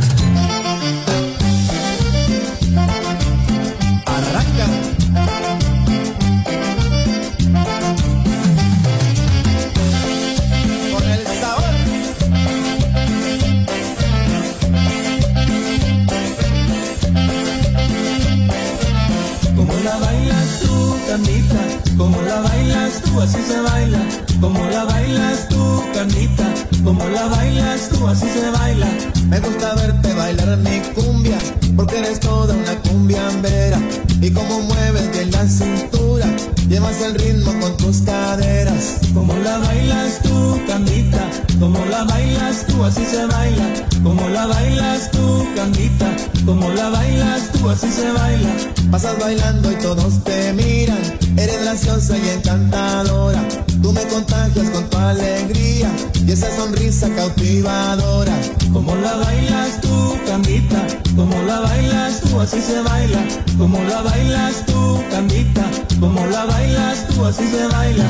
Como 21.99 22.21
la 22.21 22.39
bailas 22.39 23.01
tú, 23.01 23.19
así 23.19 23.39
se 23.45 23.59
baila, 23.59 23.99
como 24.39 24.65
la 24.67 24.85
bailas 24.85 25.49
tú, 25.49 25.83
Carlita, 25.93 26.47
como 26.81 27.05
la 27.09 27.25
bailas 27.25 27.89
tú, 27.89 28.07
así 28.07 28.25
se 28.29 28.49
baila. 28.49 28.87
Me 29.27 29.39
gusta 29.41 29.75
verte 29.75 30.13
bailar 30.13 30.57
mi 30.59 30.79
cumbia, 30.95 31.37
porque 31.75 31.99
eres 31.99 32.21
toda 32.21 32.55
una 32.55 32.75
cumbiambera. 32.83 33.79
Y 34.21 34.31
como 34.31 34.61
mueves 34.61 35.11
bien 35.11 35.29
la 35.31 35.45
cintura, 35.45 36.25
llevas 36.69 37.01
el 37.01 37.15
ritmo 37.15 37.53
con 37.59 37.75
tus 37.75 37.97
caderas. 38.01 38.99
Como 39.13 39.33
la 39.35 39.57
bailas 39.57 40.21
tú, 40.23 40.61
Candita, 40.67 41.29
como 41.59 41.83
la 41.85 42.03
bailas 42.05 42.65
tú, 42.67 42.83
así 42.83 43.05
se 43.05 43.25
baila. 43.25 43.65
Como 44.03 44.29
la 44.29 44.47
bailas 44.47 45.11
tú, 45.11 45.45
Candita, 45.55 46.09
como 46.45 46.69
la 46.71 46.89
bailas 46.89 47.51
tú, 47.51 47.69
así 47.69 47.91
se 47.91 48.11
baila. 48.11 48.49
Pasas 48.89 49.19
bailando 49.19 49.71
y 49.71 49.75
todos 49.75 50.23
te 50.23 50.53
miran, 50.53 50.99
eres 51.37 51.61
graciosa 51.63 52.17
y 52.17 52.29
encantadora. 52.29 53.43
Tú 53.81 53.91
me 53.91 54.03
contagias 54.03 54.69
con 54.69 54.89
tu 54.89 54.97
alegría 54.97 55.91
y 56.25 56.31
esa 56.31 56.55
sonrisa 56.55 57.09
cautivadora. 57.15 58.33
Como 58.73 58.95
la 58.95 59.15
bailas 59.15 59.81
tú, 59.81 60.17
Candita, 60.25 60.81
como 61.15 61.41
la 61.43 61.59
bailas 61.59 62.21
tú, 62.21 62.39
así 62.39 62.61
se 62.61 62.81
baila. 62.81 63.19
Como 63.57 63.83
la 63.83 64.01
bailas 64.01 64.65
tú, 64.65 65.03
Candita, 65.11 65.65
como 65.99 66.25
la 66.27 66.45
bailas 66.45 67.07
tú, 67.07 67.25
así 67.25 67.47
se 67.47 67.67
baila. 67.67 68.05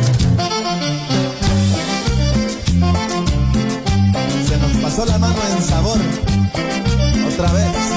Pasó 5.00 5.12
la 5.14 5.18
mano 5.18 5.40
en 5.56 5.64
sabor. 5.64 5.98
Otra 7.32 7.54
vez. 7.54 7.89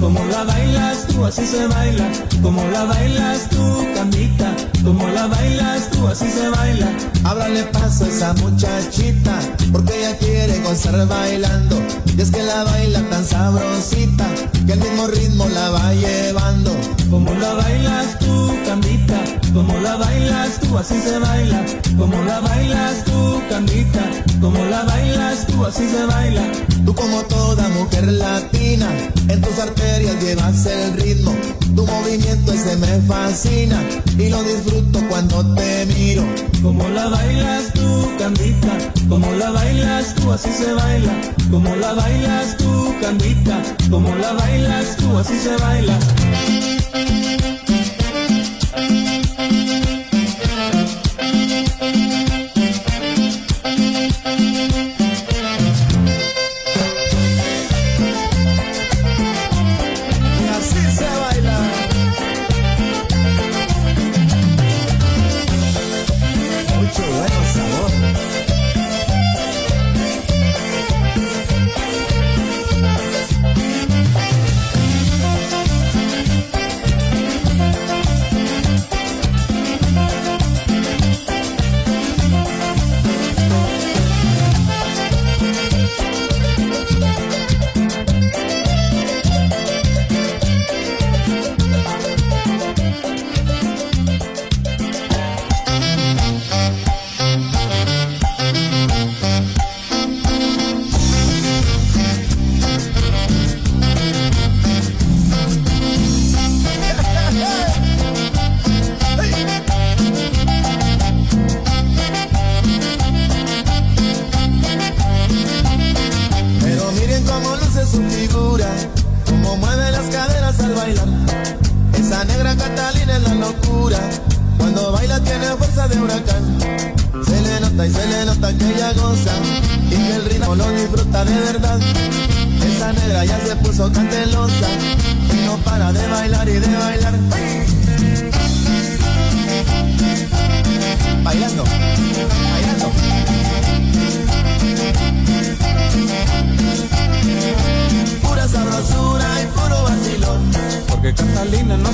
Como 0.00 0.24
la 0.26 0.44
bailas 0.44 1.06
tú, 1.06 1.24
así 1.24 1.46
se 1.46 1.66
baila. 1.66 2.08
Como 2.42 2.64
la 2.70 2.84
bailas 2.84 3.48
tú, 3.50 3.86
Candita, 3.94 4.54
como 4.84 5.06
la 5.08 5.26
bailas 5.26 5.90
tú, 5.90 6.06
así 6.06 6.28
se 6.28 6.48
baila. 6.48 6.92
Ábrale 7.24 7.64
paso 7.64 8.04
a 8.04 8.08
esa 8.08 8.32
muchachita, 8.34 9.38
porque 9.72 9.98
ella 9.98 10.16
quiere 10.18 10.60
gozar 10.60 11.06
bailando. 11.06 11.76
Y 12.16 12.20
es 12.20 12.30
que 12.30 12.42
la 12.42 12.64
baila 12.64 13.00
tan 13.10 13.24
sabrosita, 13.24 14.26
que 14.66 14.72
el 14.72 14.80
mismo 14.80 15.06
ritmo 15.08 15.48
la 15.48 15.70
va 15.70 15.92
llevando. 15.94 16.76
Como 17.10 17.32
la 17.34 17.54
bailas 17.54 18.18
tú, 18.18 18.52
Candita, 18.66 19.20
como 19.52 19.76
la 19.78 19.96
bailas 19.96 20.60
tú, 20.60 20.78
así 20.78 21.00
se 21.00 21.18
baila. 21.18 21.64
Como 21.98 22.22
la 22.24 22.40
bailas 22.40 23.04
tú, 23.04 23.42
Candita, 23.48 24.04
como 24.40 24.64
la 24.64 24.82
bailas 24.84 25.46
tú, 25.46 25.64
así 25.64 25.88
se 25.88 26.04
baila. 26.04 26.42
Tú 26.84 26.94
como 26.94 27.22
toda 27.24 27.68
mujer 27.70 28.04
latina, 28.12 28.88
en 29.28 29.40
tus 29.40 29.58
arterias 29.58 30.22
llevas 30.22 30.66
el 30.66 30.92
ritmo. 30.94 31.34
Tu 31.74 31.86
movimiento 31.86 32.52
ese 32.52 32.76
me 32.76 33.00
fascina 33.02 33.80
y 34.18 34.28
lo 34.28 34.42
disfruto 34.42 35.00
cuando 35.08 35.54
te 35.54 35.86
miro. 35.86 36.24
Como 36.62 36.88
la 36.88 37.08
bailas 37.08 37.72
tú, 37.72 38.10
Candita, 38.18 38.72
como 39.08 39.30
la 39.32 39.50
bailas 39.50 40.14
tú, 40.14 40.32
así 40.32 40.50
se 40.50 40.72
baila. 40.72 41.12
Como 41.50 41.74
la 41.76 41.92
bailas 41.94 42.56
tú, 42.56 42.94
Candita, 43.00 43.62
como 43.90 44.14
la 44.16 44.32
bailas 44.32 44.96
tú, 44.96 45.18
así 45.18 45.38
se 45.38 45.56
baila. 45.56 45.98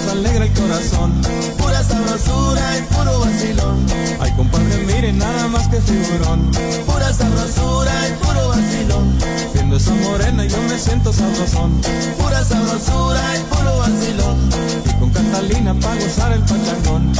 Nos 0.05 0.13
alegra 0.13 0.45
el 0.45 0.53
corazón. 0.53 1.13
Pura 1.59 1.83
sabrosura 1.83 2.79
y 2.79 2.83
puro 2.95 3.21
vacilón. 3.21 3.87
Ay, 4.21 4.33
compadre, 4.37 4.79
miren 4.87 5.19
nada 5.19 5.49
más 5.49 5.69
que 5.69 5.81
figurón. 5.81 6.51
Pura 6.87 7.13
sabrosura 7.13 7.93
y 8.09 8.25
puro 8.25 8.49
vacilón. 8.49 9.19
Viendo 9.53 9.77
esa 9.77 9.95
morena 9.95 10.45
yo 10.45 10.57
me 10.69 10.79
siento 10.79 11.13
sabrosón. 11.13 11.81
Pura 12.19 12.45
sabrosura 12.45 13.23
y 13.37 13.55
puro 13.55 13.79
vacilón. 13.79 14.49
Y 14.87 15.01
con 15.01 15.11
Catalina 15.11 15.75
pa' 15.75 15.95
gozar 15.95 16.33
el 16.33 16.41
pachangón. 16.41 17.13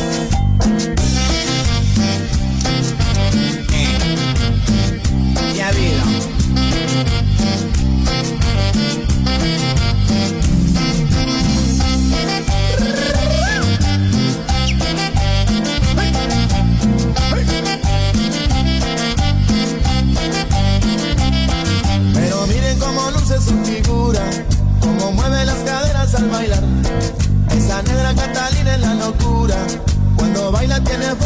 Ya 5.55 5.71
vida. 5.73 6.05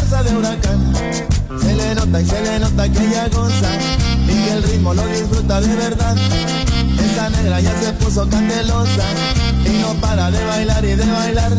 De 0.09 0.35
huracán. 0.35 0.93
Se 1.61 1.75
le 1.75 1.93
nota 1.93 2.19
y 2.19 2.25
se 2.25 2.41
le 2.41 2.59
nota 2.59 2.89
que 2.89 3.05
ella 3.05 3.27
goza 3.29 3.69
y 4.27 4.43
que 4.43 4.51
el 4.53 4.63
ritmo 4.63 4.93
lo 4.95 5.05
disfruta 5.05 5.61
de 5.61 5.75
verdad. 5.75 6.17
Esa 6.99 7.29
negra 7.29 7.61
ya 7.61 7.79
se 7.79 7.93
puso 7.93 8.27
candelosa 8.27 9.05
y 9.65 9.81
no 9.81 9.93
para 10.01 10.31
de 10.31 10.43
bailar 10.45 10.83
y 10.83 10.95
de 10.95 11.05
bailar. 11.05 11.51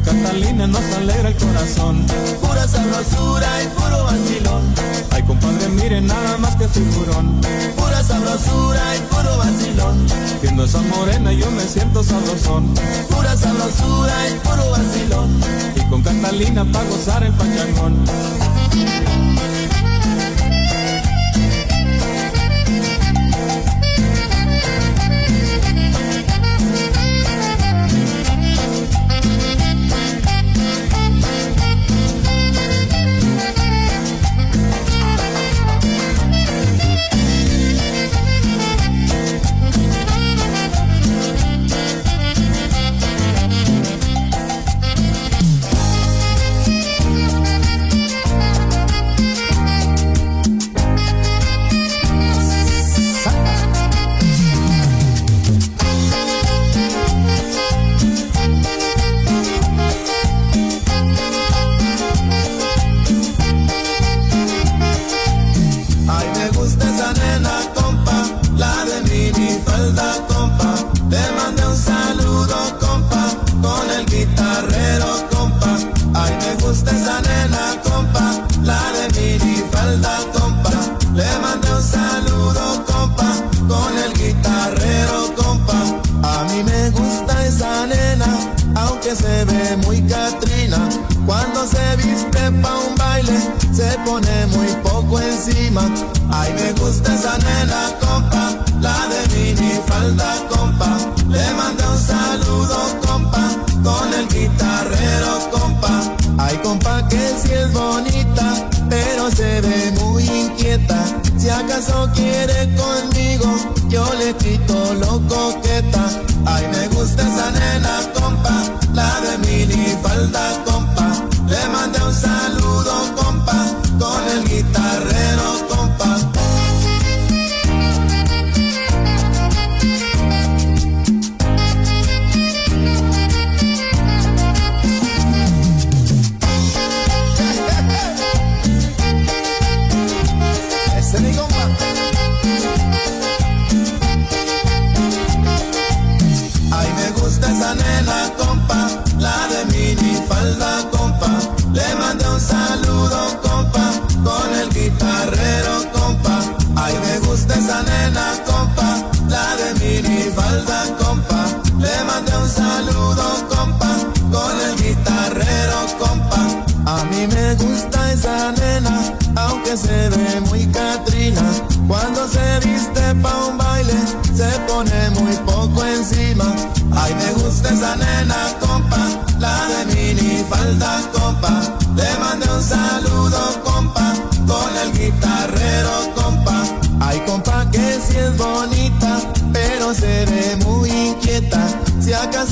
de 0.00 0.10
Catalina 0.10 0.66
nos 0.66 0.84
alegra 0.96 1.28
el 1.28 1.36
corazón. 1.36 2.04
Pura 2.40 2.66
sabrosura 2.66 3.62
y 3.62 3.68
puro 3.68 4.04
vacilón. 4.04 4.62
Ay, 5.10 5.22
compadre, 5.22 5.68
miren 5.68 6.06
nada 6.06 6.38
más 6.38 6.56
que 6.56 6.68
figurón. 6.68 7.40
Pura 7.76 8.02
sabrosura 8.02 8.96
y 8.96 9.00
puro 9.12 9.36
vacilón. 9.38 10.06
Viendo 10.42 10.64
esa 10.64 10.80
morena 10.82 11.32
yo 11.32 11.50
me 11.50 11.62
siento 11.62 12.02
sabrosón. 12.02 12.74
Pura 13.08 13.36
sabrosura 13.36 14.14
y 14.28 14.38
puro 14.40 14.70
vacilón. 14.70 15.40
Y 15.76 15.90
con 15.90 16.02
Catalina 16.02 16.64
pa' 16.64 16.84
gozar 16.84 17.22
el 17.24 17.32
pachangón. 17.32 17.96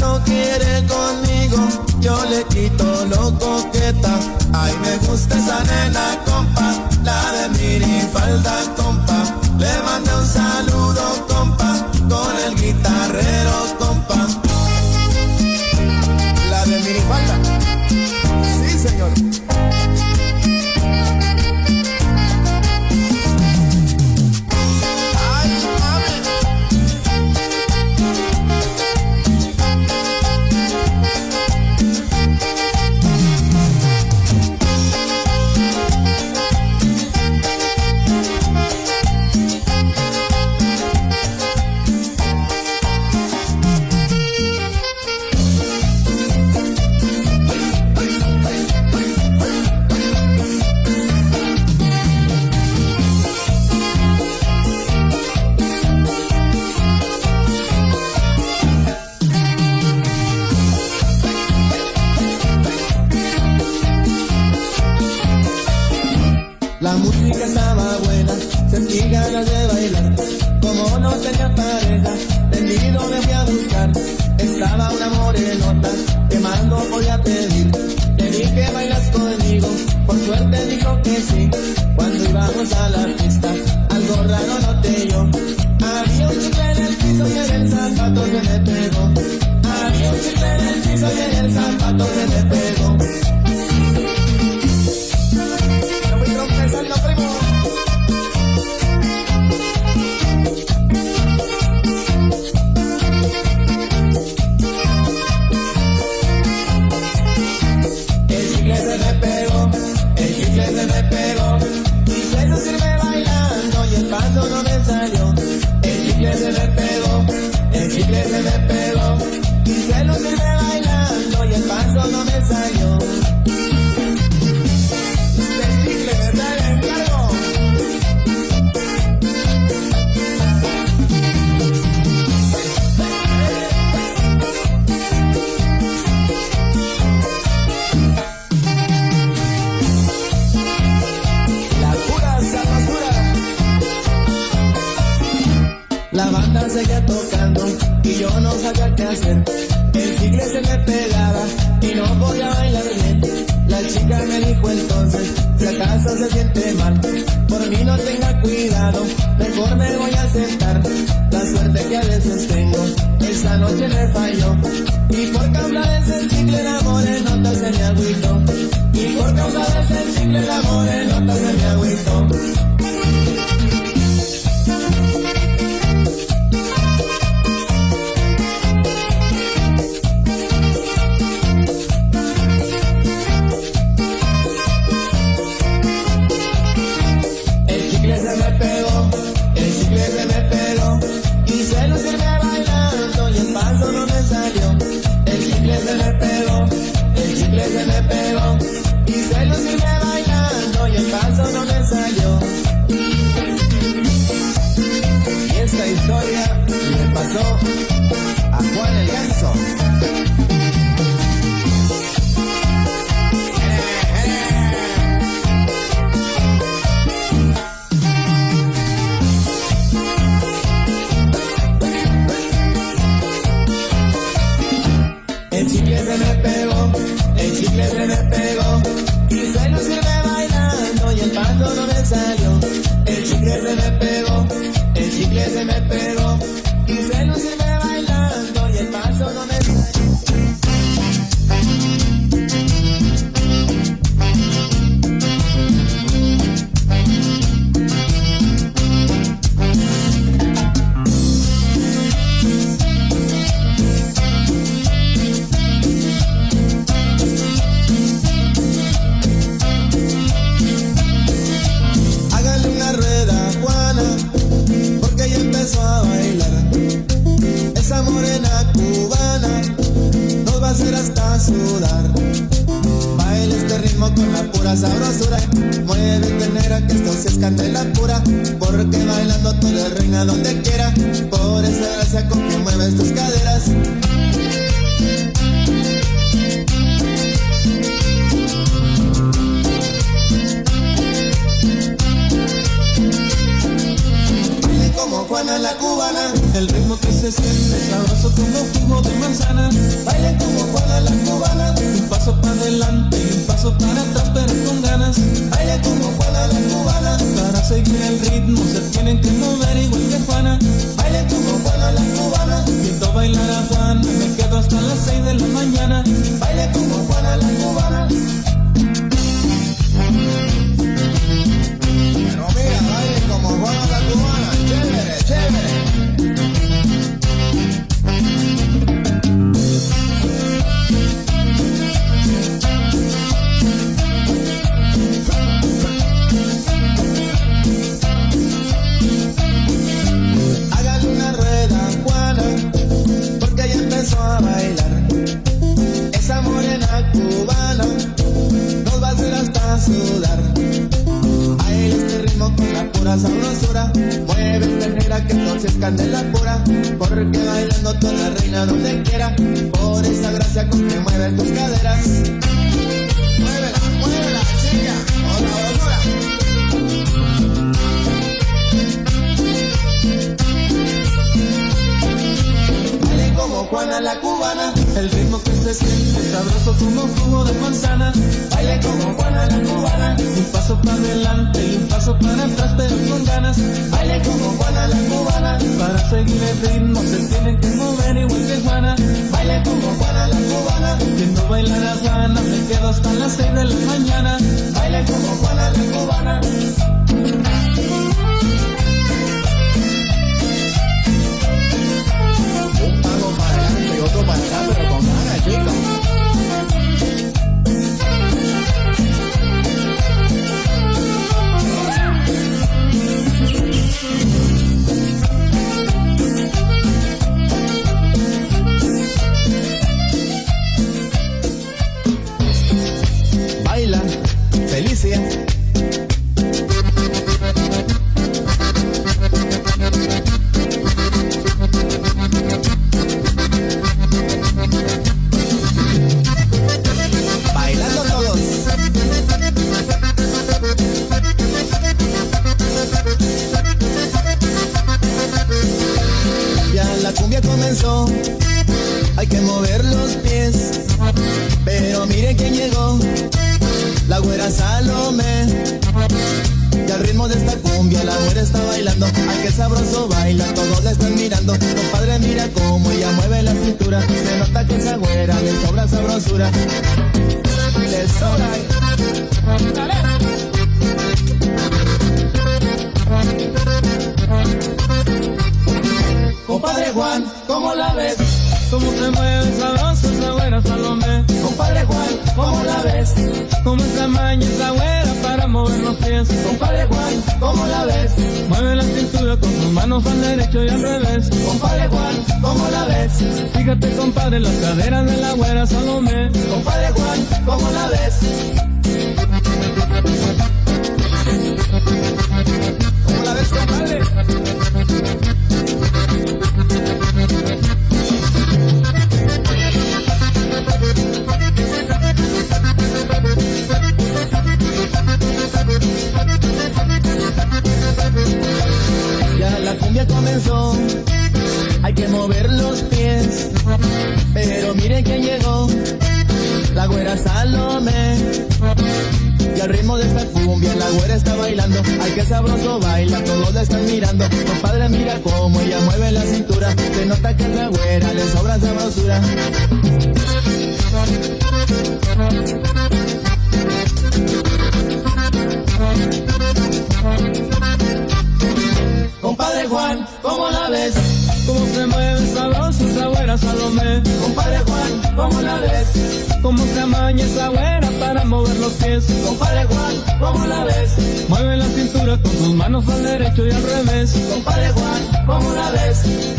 no 0.09 0.24
quiere 0.24 0.86
conmigo, 0.86 1.60
yo 2.01 2.16
le 2.30 2.43
quito 2.44 2.85
lo 3.12 3.22
coqueta. 3.39 4.12
Ay, 4.52 4.72
me 4.85 4.94
gusta 5.06 5.35
esa 5.36 5.59
nena, 5.70 6.05
compa, 6.24 6.68
la 7.05 7.20
de 7.36 7.44
mini 7.59 8.01
falda, 8.12 8.56
compa. 8.76 9.18
Le 9.59 9.74
manda 9.86 10.10
un 10.20 10.26
saludo, 10.26 11.05
compa, 11.28 11.70
con 12.12 12.32
el 12.47 12.55
guitarrero, 12.62 13.56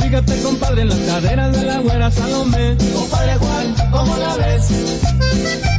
Fíjate 0.10 0.42
compadre 0.42 0.86
las 0.86 0.98
caderas 0.98 1.56
de 1.56 1.66
la 1.68 1.78
güera 1.82 2.10
Salomé. 2.10 2.76
Compadre 2.96 3.36
Juan, 3.36 3.76
¿cómo 3.92 4.18
la 4.18 4.36
ves? 4.38 5.79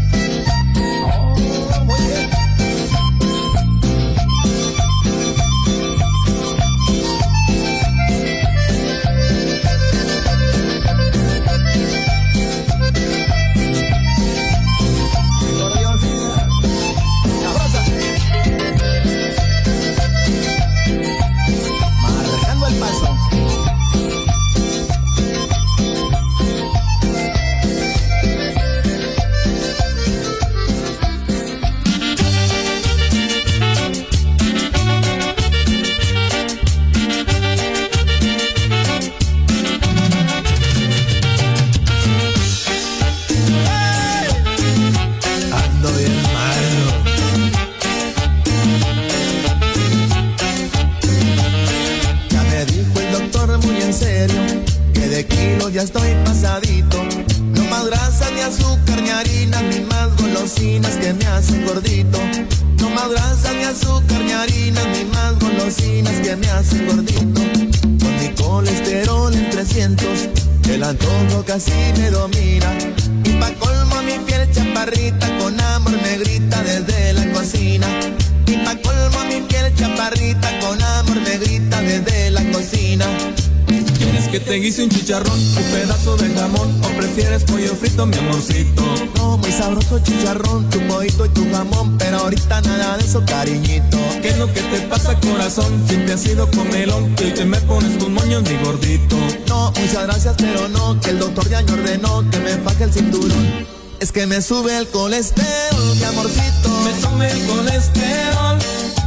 Es 104.11 104.15
que 104.15 104.27
me 104.27 104.43
sube 104.43 104.77
el 104.77 104.89
colesterol, 104.89 105.95
mi 105.95 106.03
amorcito. 106.03 106.69
Me 106.83 107.01
sube 107.01 107.31
el 107.31 107.47
colesterol, 107.47 108.59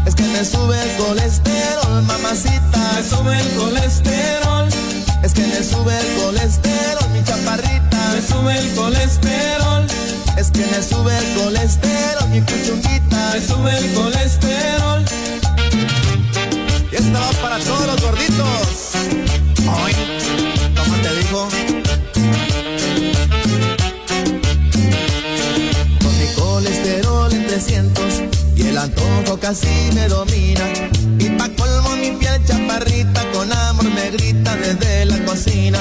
Es 0.05 0.15
que 0.15 0.23
me 0.23 0.45
sube 0.45 0.81
el 0.81 0.95
colesterol, 0.95 2.03
mamacita. 2.03 2.93
me 2.95 3.03
sube 3.03 3.37
el 3.37 3.49
colesterol, 3.57 4.69
Es 5.21 5.33
que 5.33 5.45
me 5.45 5.61
sube 5.61 5.93
el 5.99 6.23
colesterol, 6.23 7.09
mi 7.11 7.21
chaparrita. 7.21 8.13
me 8.13 8.21
sube 8.21 8.57
el 8.57 8.75
colesterol, 8.75 9.87
Es 10.37 10.51
que 10.51 10.65
me 10.67 10.81
sube 10.81 11.17
el 11.17 11.37
colesterol, 11.37 12.29
mi 12.29 12.39
puchunguita. 12.39 13.31
me 13.33 13.45
sube 13.45 13.77
el 13.77 13.93
colesterol. 13.93 15.03
Y 16.89 16.95
esta 16.95 17.19
va 17.19 17.31
para 17.41 17.59
todos 17.59 17.87
los 17.87 18.01
gorditos. 18.01 18.91
Ay, 19.67 19.93
¿cómo 20.77 20.95
te 20.95 21.15
digo? 21.17 21.72
Casi 29.39 29.89
me 29.93 30.07
domina. 30.07 30.65
Y 31.19 31.29
pa' 31.37 31.49
colmo 31.49 31.95
mi 31.95 32.11
piel 32.11 32.41
chaparrita 32.45 33.23
con 33.31 33.51
amor 33.51 33.85
me 33.85 34.11
grita 34.11 34.55
desde 34.55 35.05
la 35.05 35.17
cocina. 35.25 35.79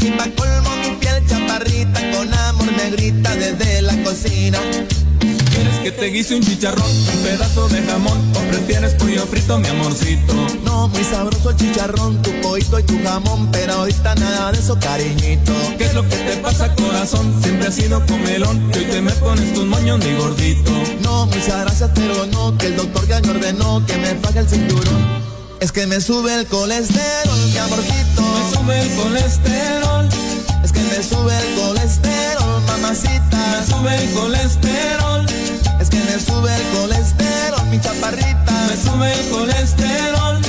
Y 0.00 0.10
pa' 0.10 0.28
colmo 0.36 0.76
mi 0.82 0.96
piel 0.96 1.22
chaparrita 1.26 2.00
con 2.12 2.32
amor 2.32 2.70
me 2.72 2.90
grita 2.90 3.34
desde 3.36 3.82
la 3.82 3.94
cocina. 4.02 4.58
¿Quieres 5.84 6.00
que 6.00 6.06
te 6.06 6.16
guise 6.16 6.34
un 6.34 6.40
chicharrón, 6.40 6.90
un 6.90 7.22
pedazo 7.22 7.68
de 7.68 7.82
jamón 7.82 8.18
o 8.34 8.38
prefieres 8.50 8.94
pollo 8.94 9.26
frito, 9.26 9.58
mi 9.58 9.68
amorcito? 9.68 10.34
No, 10.64 10.88
muy 10.88 11.04
sabroso 11.04 11.50
el 11.50 11.56
chicharrón, 11.56 12.22
tu 12.22 12.30
pollito 12.40 12.78
y 12.78 12.82
tu 12.84 13.04
jamón, 13.04 13.50
pero 13.52 13.74
ahorita 13.74 14.14
nada 14.14 14.52
de 14.52 14.60
eso, 14.60 14.78
cariñito. 14.80 15.52
¿Qué 15.76 15.84
es 15.84 15.92
lo 15.92 16.02
que 16.08 16.16
te 16.16 16.38
pasa, 16.38 16.74
corazón? 16.74 17.38
Siempre 17.42 17.68
has 17.68 17.74
sido 17.74 18.02
comelón 18.06 18.70
y 18.72 18.78
hoy 18.78 18.84
te 18.86 19.02
me 19.02 19.12
pones 19.12 19.52
tus 19.52 19.66
moños, 19.66 19.98
mi 19.98 20.14
gordito. 20.14 20.72
No, 21.02 21.26
muchas 21.26 21.60
gracias, 21.60 21.90
pero 21.94 22.24
no, 22.28 22.56
que 22.56 22.68
el 22.68 22.76
doctor 22.76 23.06
ya 23.06 23.20
me 23.20 23.32
ordenó 23.32 23.84
que 23.84 23.98
me 23.98 24.14
faje 24.14 24.38
el 24.38 24.48
cinturón. 24.48 25.04
Es 25.60 25.70
que 25.70 25.86
me 25.86 26.00
sube 26.00 26.34
el 26.34 26.46
colesterol, 26.46 27.38
mi 27.52 27.58
amorcito. 27.58 28.22
Me 28.22 28.56
sube 28.56 28.80
el 28.80 28.96
colesterol, 29.02 30.08
Es 30.64 30.72
que 30.72 30.80
me 30.80 31.02
sube 31.02 31.34
el 31.36 31.60
colesterol, 31.60 32.62
mamacita. 32.68 33.20
Me 33.34 33.66
sube 33.66 34.02
el 34.02 34.10
colesterol, 34.12 35.13
sube 36.34 36.54
el 36.54 36.62
colesterol, 36.78 37.66
mi 37.70 37.80
chaparrita. 37.80 38.52
me 38.68 38.76
sube 38.76 39.12
el 39.12 39.30
colesterol, 39.30 40.40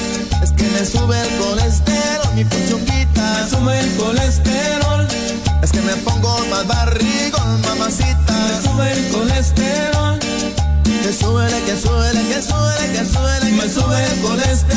Es 0.41 0.51
que 0.51 0.63
me 0.63 0.85
sube 0.85 1.21
el 1.21 1.37
colesterol, 1.37 2.33
mi 2.35 2.43
me 2.43 2.49
puchunguita. 2.49 3.47
sube 3.49 3.79
el 3.79 3.95
colesterol, 3.95 5.07
Es 5.61 5.71
que 5.71 5.81
me 5.81 5.95
pongo 5.97 6.39
más 6.49 6.65
barrigón, 6.67 7.61
me 7.61 7.67
mamacita. 7.67 8.35
sube 8.63 8.91
el 8.91 9.09
colesterol, 9.09 10.19
Que 11.03 11.13
suele, 11.13 11.61
que 11.67 11.77
suele, 11.77 12.21
que 12.29 12.41
suele, 12.41 12.85
que 12.93 13.05
suele, 13.05 13.51
me 13.51 13.63
que 13.63 13.69
sube 13.69 14.03
el 14.05 14.19
colesterol, 14.21 14.74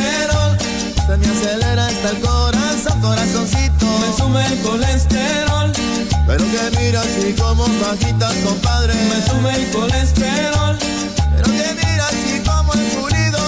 Pero 6.39 6.51
que 6.53 6.79
mira 6.79 7.01
así 7.01 7.33
como 7.33 7.65
bajitas, 7.81 8.33
compadre. 8.47 8.95
me 8.95 9.21
sube 9.27 9.55
el 9.57 9.71
colesterol, 9.73 10.79
Pero 11.35 11.45
que 11.45 11.75
mira 11.75 12.07
así 12.07 12.41
como 12.47 12.75
el 12.75 12.81
pulido. 12.95 13.41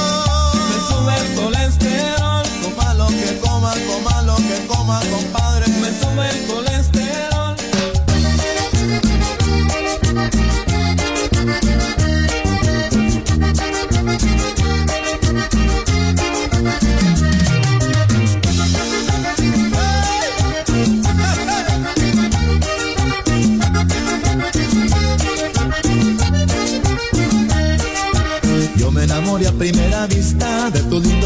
me 0.69 0.77
sube 0.89 1.15
el 1.17 1.35
colesterol, 1.37 2.43
Coma 2.65 2.95
lo 2.95 3.07
que 3.07 3.39
coma, 3.41 3.73
coma 3.87 4.23
lo 4.23 4.37
que 4.37 4.67
coma, 4.67 5.01
compadre. 5.09 5.69
me 5.69 5.89
sube 6.01 6.31
el 6.31 6.47
colesterol. 6.47 6.60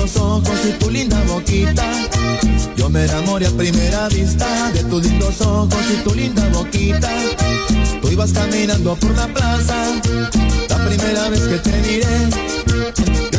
Lindos 0.04 0.22
ojos 0.22 0.60
y 0.68 0.72
tu 0.72 0.90
linda 0.90 1.18
boquita. 1.26 1.84
Yo 2.76 2.90
me 2.90 3.04
enamoré 3.04 3.46
a 3.46 3.50
primera 3.50 4.08
vista 4.08 4.46
de 4.72 4.84
tus 4.84 5.02
lindos 5.02 5.40
ojos 5.40 5.78
y 5.92 5.96
tu 6.04 6.14
linda 6.14 6.46
boquita. 6.52 7.10
Tú 8.02 8.10
ibas 8.10 8.32
caminando 8.32 8.96
por 8.96 9.16
la 9.16 9.26
plaza, 9.28 9.74
la 10.68 10.84
primera 10.86 11.28
vez 11.30 11.40
que 11.40 11.58
te 11.58 11.72
miré. 11.80 12.63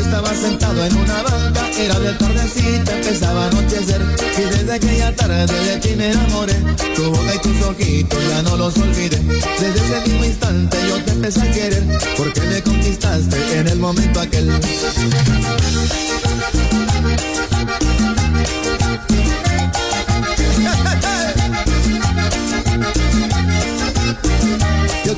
Estaba 0.06 0.32
sentado 0.36 0.84
en 0.84 0.96
una 0.96 1.22
banca, 1.22 1.68
era 1.76 1.98
de 1.98 2.12
tardecita, 2.12 2.96
empezaba 2.96 3.44
a 3.44 3.48
anochecer. 3.48 4.00
Y 4.38 4.40
desde 4.40 4.72
aquella 4.72 5.14
tarde 5.16 5.46
de 5.46 5.78
ti 5.78 5.96
me 5.96 6.12
enamoré. 6.12 6.54
Tu 6.94 7.10
boca 7.10 7.34
y 7.34 7.38
tus 7.40 7.62
ojitos 7.62 8.28
ya 8.28 8.42
no 8.42 8.56
los 8.56 8.76
olvidé. 8.78 9.18
Desde 9.18 9.84
ese 9.84 10.00
mismo 10.08 10.24
instante 10.24 10.78
yo 10.88 11.02
te 11.02 11.10
empecé 11.10 11.42
a 11.42 11.50
querer, 11.50 11.82
porque 12.16 12.40
me 12.42 12.62
conquistaste 12.62 13.58
en 13.58 13.66
el 13.66 13.78
momento 13.80 14.20
aquel. 14.20 14.48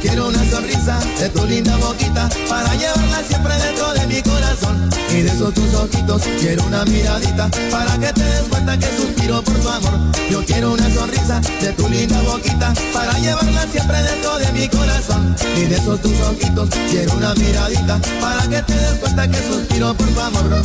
Quiero 0.00 0.28
una 0.28 0.44
sonrisa 0.48 1.00
de 1.18 1.28
tu 1.30 1.44
linda 1.46 1.76
boquita 1.76 2.28
para 2.48 2.72
llevarla 2.76 3.22
siempre 3.26 3.54
dentro 3.58 3.92
de 3.94 4.06
mi 4.06 4.22
corazón. 4.22 4.88
Y 5.10 5.22
de 5.22 5.28
esos 5.28 5.52
tus 5.52 5.74
ojitos 5.74 6.22
quiero 6.40 6.64
una 6.64 6.84
miradita 6.84 7.50
para 7.70 7.98
que 7.98 8.12
te 8.12 8.22
des 8.22 8.42
cuenta 8.48 8.78
que 8.78 8.86
suspiro 8.96 9.42
por 9.42 9.54
tu 9.58 9.68
amor. 9.68 9.92
Yo 10.30 10.44
quiero 10.44 10.72
una 10.72 10.88
sonrisa 10.94 11.40
de 11.60 11.72
tu 11.72 11.88
linda 11.88 12.20
boquita 12.22 12.72
para 12.92 13.12
llevarla 13.18 13.66
siempre 13.72 14.02
dentro 14.02 14.38
de 14.38 14.52
mi 14.52 14.68
corazón. 14.68 15.34
Y 15.56 15.64
de 15.64 15.76
esos 15.76 16.00
tus 16.00 16.20
ojitos 16.20 16.68
quiero 16.90 17.14
una 17.14 17.34
miradita 17.34 18.00
para 18.20 18.42
que 18.48 18.62
te 18.62 18.74
des 18.74 18.98
cuenta 19.00 19.28
que 19.28 19.38
suspiro 19.38 19.94
por 19.94 20.06
tu 20.06 20.20
amor. 20.20 20.62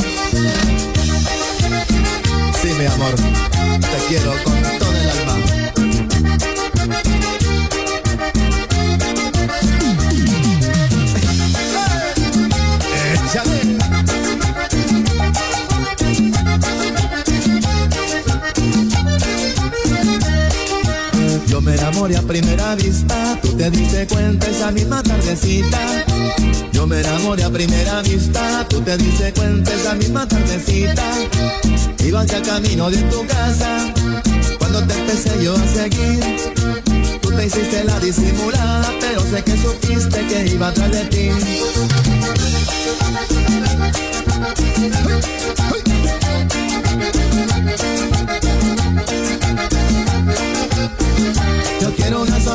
Sí, 2.62 2.70
mi 2.78 2.86
amor, 2.86 3.16
te 3.16 3.98
quiero 4.08 4.32
con 4.44 4.62
todo 4.80 4.92
el 4.92 5.10
alma. 5.10 5.53
Enamoré 22.04 22.18
a 22.18 22.28
primera 22.28 22.76
vista, 22.76 23.40
tú 23.42 23.56
te 23.56 23.72
diste 23.72 24.06
cuenta 24.08 24.46
esa 24.48 24.72
misma 24.72 25.02
tardecita. 25.02 25.80
Yo 26.74 26.86
me 26.86 27.00
enamoré 27.00 27.46
a 27.46 27.50
primera 27.50 28.02
vista, 28.02 28.68
tú 28.68 28.82
te 28.82 28.98
diste 28.98 29.32
cuenta 29.32 29.74
esa 29.74 29.96
misma 29.96 30.28
tardecita. 30.28 31.02
Iba 32.06 32.26
ya 32.26 32.42
camino 32.42 32.90
de 32.90 32.98
tu 33.04 33.26
casa, 33.26 33.94
cuando 34.60 34.86
te 34.86 34.94
empecé 35.00 35.32
yo 35.42 35.56
a 35.56 35.66
seguir. 35.66 36.52
Tú 37.22 37.32
te 37.32 37.46
hiciste 37.46 37.86
la 37.86 37.98
disimulada, 38.02 38.92
pero 39.00 39.22
sé 39.22 39.42
que 39.42 39.56
supiste 39.56 40.28
que 40.28 40.48
iba 40.48 40.68
atrás 40.68 40.92
de 40.92 41.06
ti. 41.06 41.30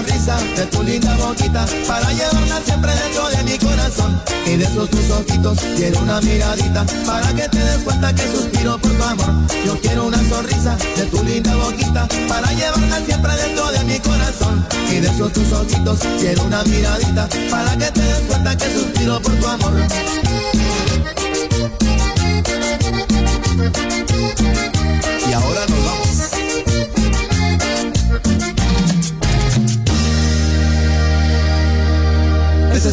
Sonrisa 0.09 0.36
de 0.56 0.66
tu 0.66 0.82
linda 0.82 1.14
boquita 1.16 1.66
para 1.86 2.12
llevarla 2.12 2.60
siempre 2.64 2.93
dentro 2.94 3.28
de 3.28 3.44
mi 3.44 3.59
corazón. 3.59 4.20
Y 4.47 4.56
de 4.56 4.64
esos 4.64 4.89
tus 4.90 5.10
ojitos 5.10 5.59
quiero 5.76 6.01
una 6.01 6.20
miradita 6.20 6.85
para 7.06 7.28
que 7.35 7.48
te 7.48 7.59
des 7.59 7.78
cuenta 7.78 8.14
que 8.14 8.22
suspiro 8.22 8.78
por 8.78 8.90
tu 8.93 9.02
amor. 9.02 9.32
Yo 9.64 9.78
quiero 9.80 10.06
una 10.06 10.18
sonrisa 10.28 10.76
de 10.97 11.05
tu 11.06 11.22
linda 11.24 11.55
boquita 11.56 12.09
para 12.28 12.52
llevarla 12.52 13.01
siempre 13.05 13.32
dentro 13.36 13.70
de 13.70 13.85
mi 13.85 13.98
corazón. 13.98 14.66
Y 14.90 15.01
de 15.01 15.09
esos 15.09 15.32
tus 15.32 15.52
ojitos 15.52 15.98
quiero 16.18 16.44
una 16.44 16.62
miradita 16.64 17.28
para 17.51 17.76
que 17.76 17.90
te 17.90 18.01
des 18.01 18.20
cuenta 18.28 18.56
que 18.56 18.72
suspiro 18.72 19.20
por 19.20 19.35
tu 19.35 19.47
amor. 19.47 19.72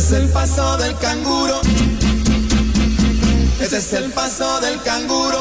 Es 0.05 0.11
el 0.11 0.29
paso 0.29 0.77
del 0.77 0.95
canguro. 0.99 1.59
Ese 3.59 3.77
es 3.77 3.93
el 3.93 4.11
paso 4.11 4.59
del 4.59 4.79
canguro. 4.83 5.39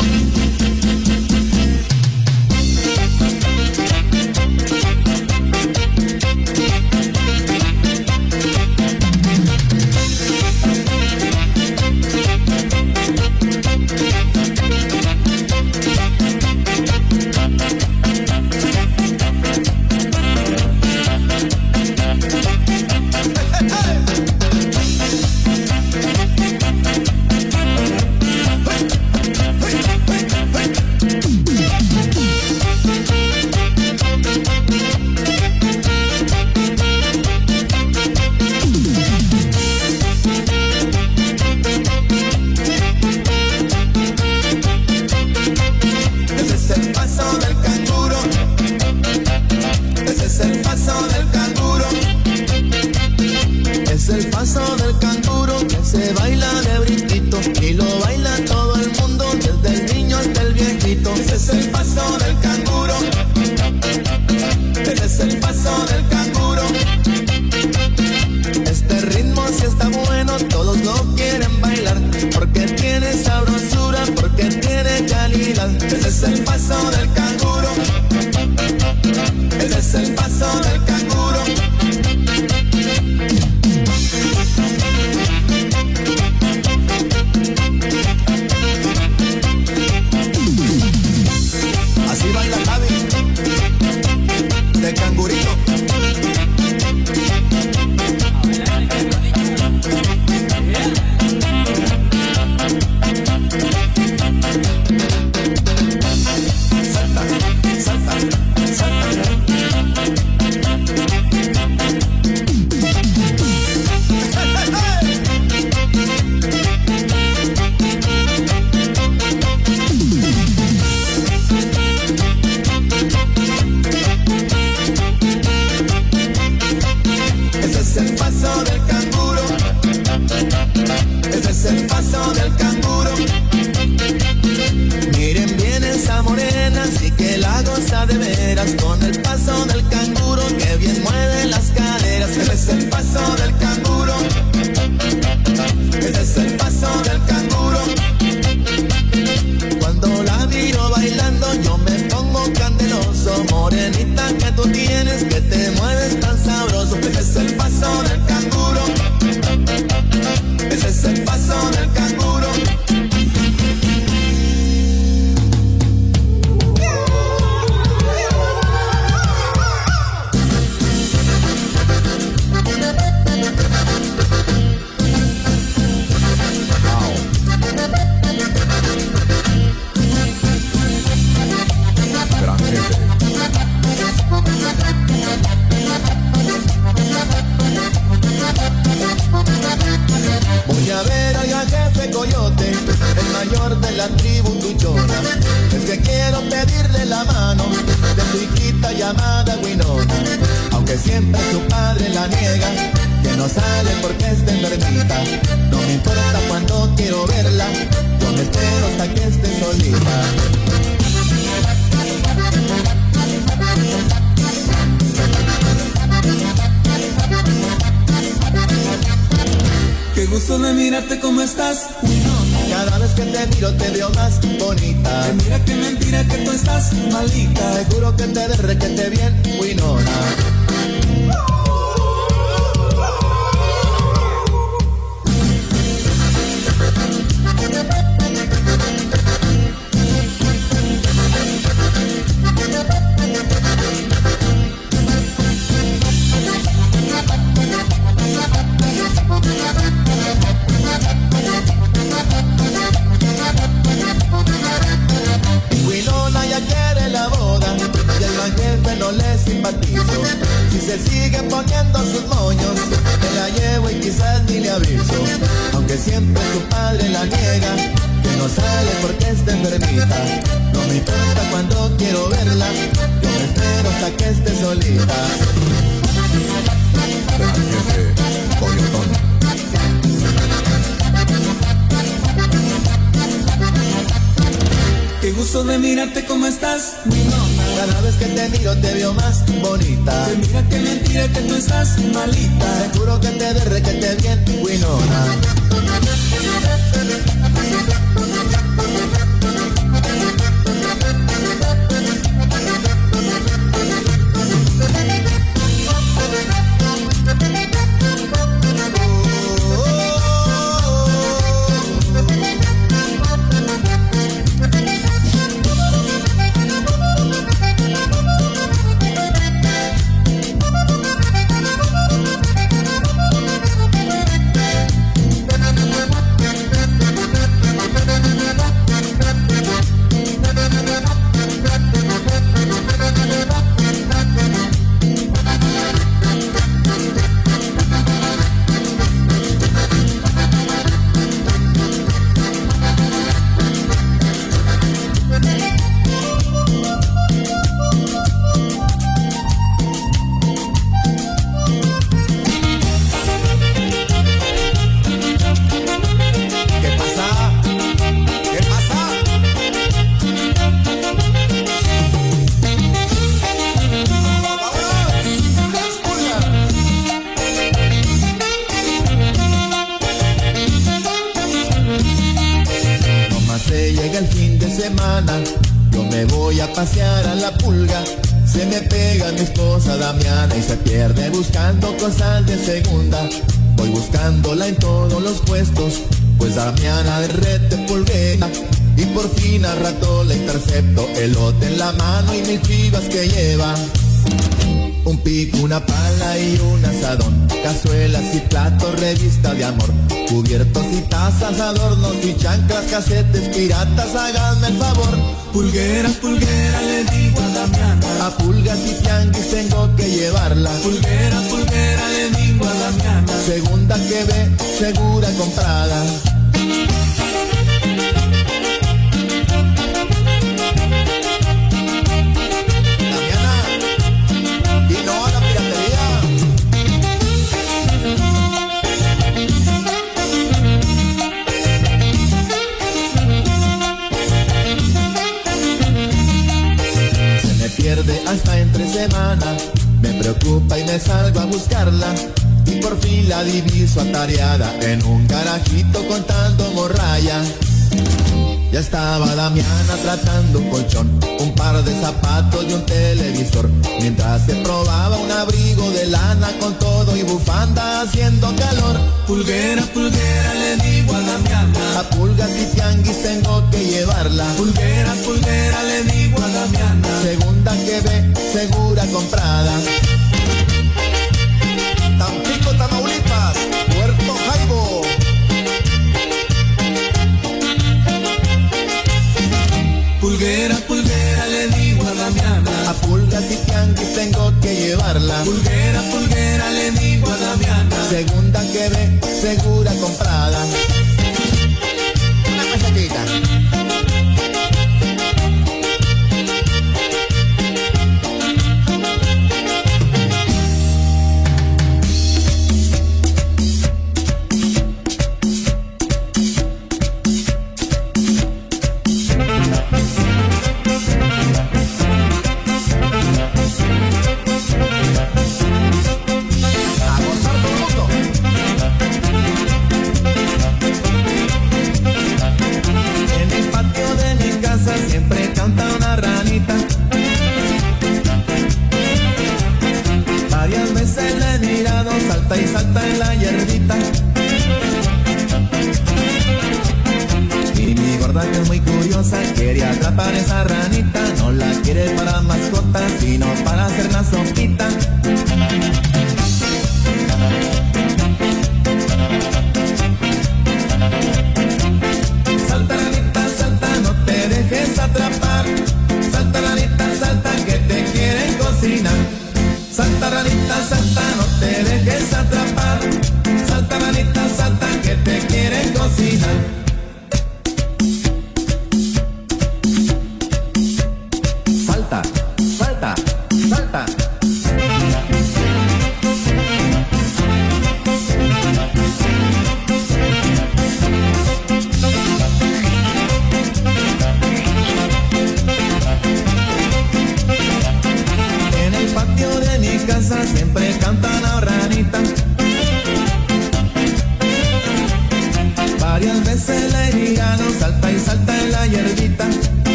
cartas 403.96 404.14